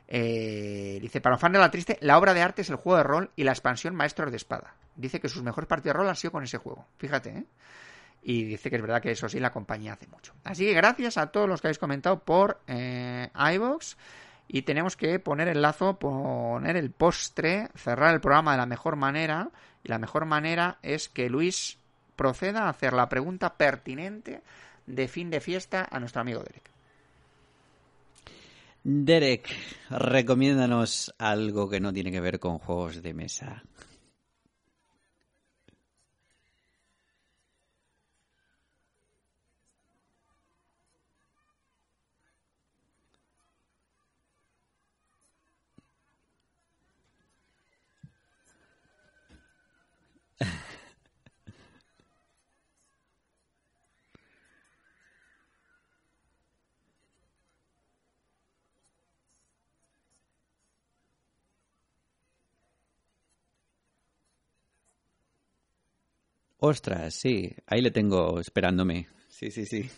[0.08, 2.98] Eh, dice, para un fan de la triste, la obra de arte es el juego
[2.98, 4.74] de rol y la expansión Maestros de Espada.
[4.94, 6.86] Dice que sus mejores partidos de rol han sido con ese juego.
[6.98, 7.44] Fíjate, ¿eh?
[8.28, 10.34] Y dice que es verdad que eso sí, la compañía hace mucho.
[10.42, 13.94] Así que gracias a todos los que habéis comentado por eh, iVoox.
[14.48, 18.96] Y tenemos que poner el lazo, poner el postre, cerrar el programa de la mejor
[18.96, 19.50] manera.
[19.84, 21.78] Y la mejor manera es que Luis
[22.16, 24.42] proceda a hacer la pregunta pertinente
[24.86, 26.68] de fin de fiesta a nuestro amigo Derek.
[28.82, 29.48] Derek,
[29.88, 33.62] recomiéndanos algo que no tiene que ver con juegos de mesa.
[66.58, 69.08] Ostras, sí, ahí le tengo esperándome.
[69.28, 69.90] Sí, sí, sí.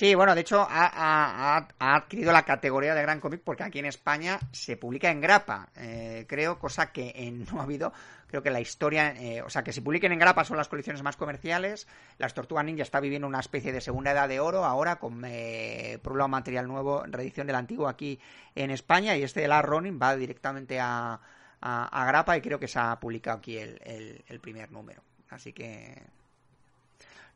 [0.00, 4.38] Sí, bueno, de hecho ha, adquirido la categoría de gran cómic porque aquí en España
[4.50, 7.92] se publica en grapa, eh, creo, cosa que en, no ha habido,
[8.26, 11.02] creo que la historia, eh, o sea, que se publiquen en grapa son las colecciones
[11.02, 11.86] más comerciales,
[12.16, 16.00] las Tortugas Ninja está viviendo una especie de segunda edad de oro ahora con, eh,
[16.02, 18.18] lado, material nuevo, reedición del antiguo aquí
[18.54, 21.20] en España y este de la Ronin va directamente a,
[21.60, 26.19] grapa y creo que se ha publicado aquí el primer número, así que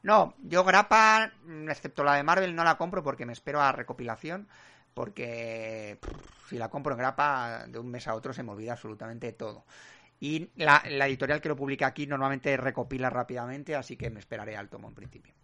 [0.05, 3.73] no, yo grapa, mm, excepto la de Marvel, no la compro porque me espero a
[3.73, 4.49] recopilación.
[4.95, 5.99] Porque
[6.49, 9.65] si la compro en grapa, de un mes a otro se me olvida absolutamente todo.
[10.21, 14.57] Y la, la editorial que lo publica aquí normalmente recopila rápidamente, así que me esperaré
[14.57, 15.35] al tomo en principio.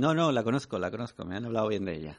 [0.00, 2.18] No, no, la conozco, la conozco, me han hablado bien de ella.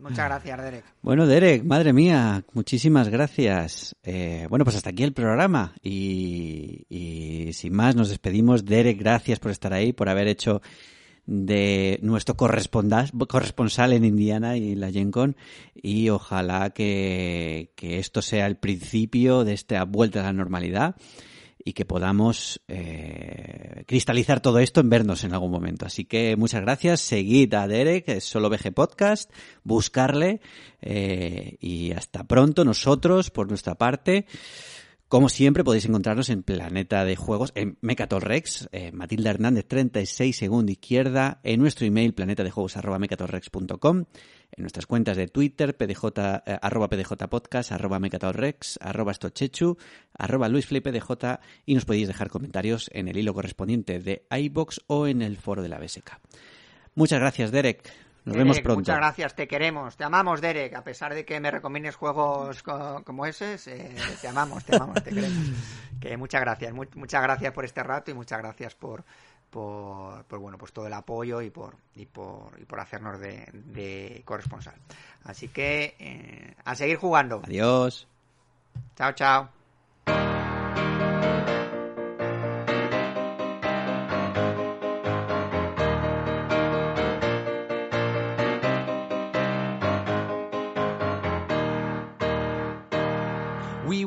[0.00, 0.84] Muchas gracias, Derek.
[1.02, 3.96] Bueno, Derek, madre mía, muchísimas gracias.
[4.02, 5.74] Eh, bueno, pues hasta aquí el programa.
[5.82, 8.64] Y, sin más, nos despedimos.
[8.64, 10.62] Derek, gracias por estar ahí, por haber hecho
[11.26, 15.36] de nuestro corresponsal en Indiana y la Gen Con
[15.74, 20.94] y ojalá que, que esto sea el principio de esta vuelta a la normalidad
[21.66, 25.84] y que podamos eh, cristalizar todo esto en vernos en algún momento.
[25.84, 29.32] Así que muchas gracias, seguid a Derek, es solo VG Podcast,
[29.64, 30.40] buscarle
[30.80, 34.26] eh, y hasta pronto nosotros, por nuestra parte,
[35.08, 40.36] Como siempre, podéis encontrarnos en Planeta de Juegos, en Mecator Rex, eh, Matilda Hernández 36,
[40.36, 44.04] segunda izquierda, en nuestro email planetadejuegos.mecatorrex.com, en
[44.58, 46.06] nuestras cuentas de Twitter, pdj,
[46.44, 49.76] eh, arroba pdjpodcast, arroba mecatorrex, arroba estochechu,
[50.12, 55.22] arroba luisflipdj, y nos podéis dejar comentarios en el hilo correspondiente de iBox o en
[55.22, 56.18] el foro de la BSK.
[56.96, 58.05] Muchas gracias, Derek.
[58.26, 58.80] Nos vemos pronto.
[58.80, 60.74] Muchas gracias, te queremos, te amamos, Derek.
[60.74, 65.10] A pesar de que me recomiendes juegos como ese, eh, te amamos, te amamos, te
[65.10, 65.46] queremos.
[66.00, 69.02] Que muchas gracias, muchas gracias por este rato y muchas gracias por,
[69.48, 74.74] por, bueno, pues todo el apoyo y por, y por, y por hacernos de, corresponsal.
[75.24, 77.40] Así que eh, a seguir jugando.
[77.44, 78.06] Adiós.
[78.94, 79.48] Chao, chao.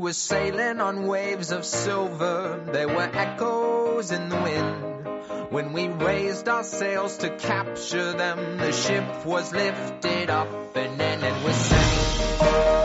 [0.09, 2.59] Were sailing on waves of silver.
[2.71, 5.51] There were echoes in the wind.
[5.51, 11.23] When we raised our sails to capture them, the ship was lifted up and then
[11.23, 12.78] it was sank.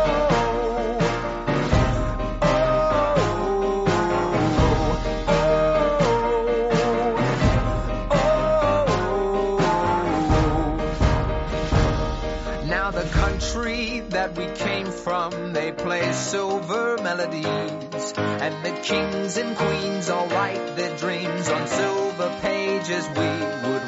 [16.14, 18.12] Silver melodies.
[18.16, 23.83] And the kings and queens all write their dreams on silver pages we would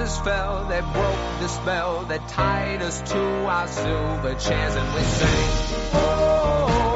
[0.00, 5.02] voices fell, they broke the spell that tied us to our silver chairs and we
[5.02, 6.89] sang, oh.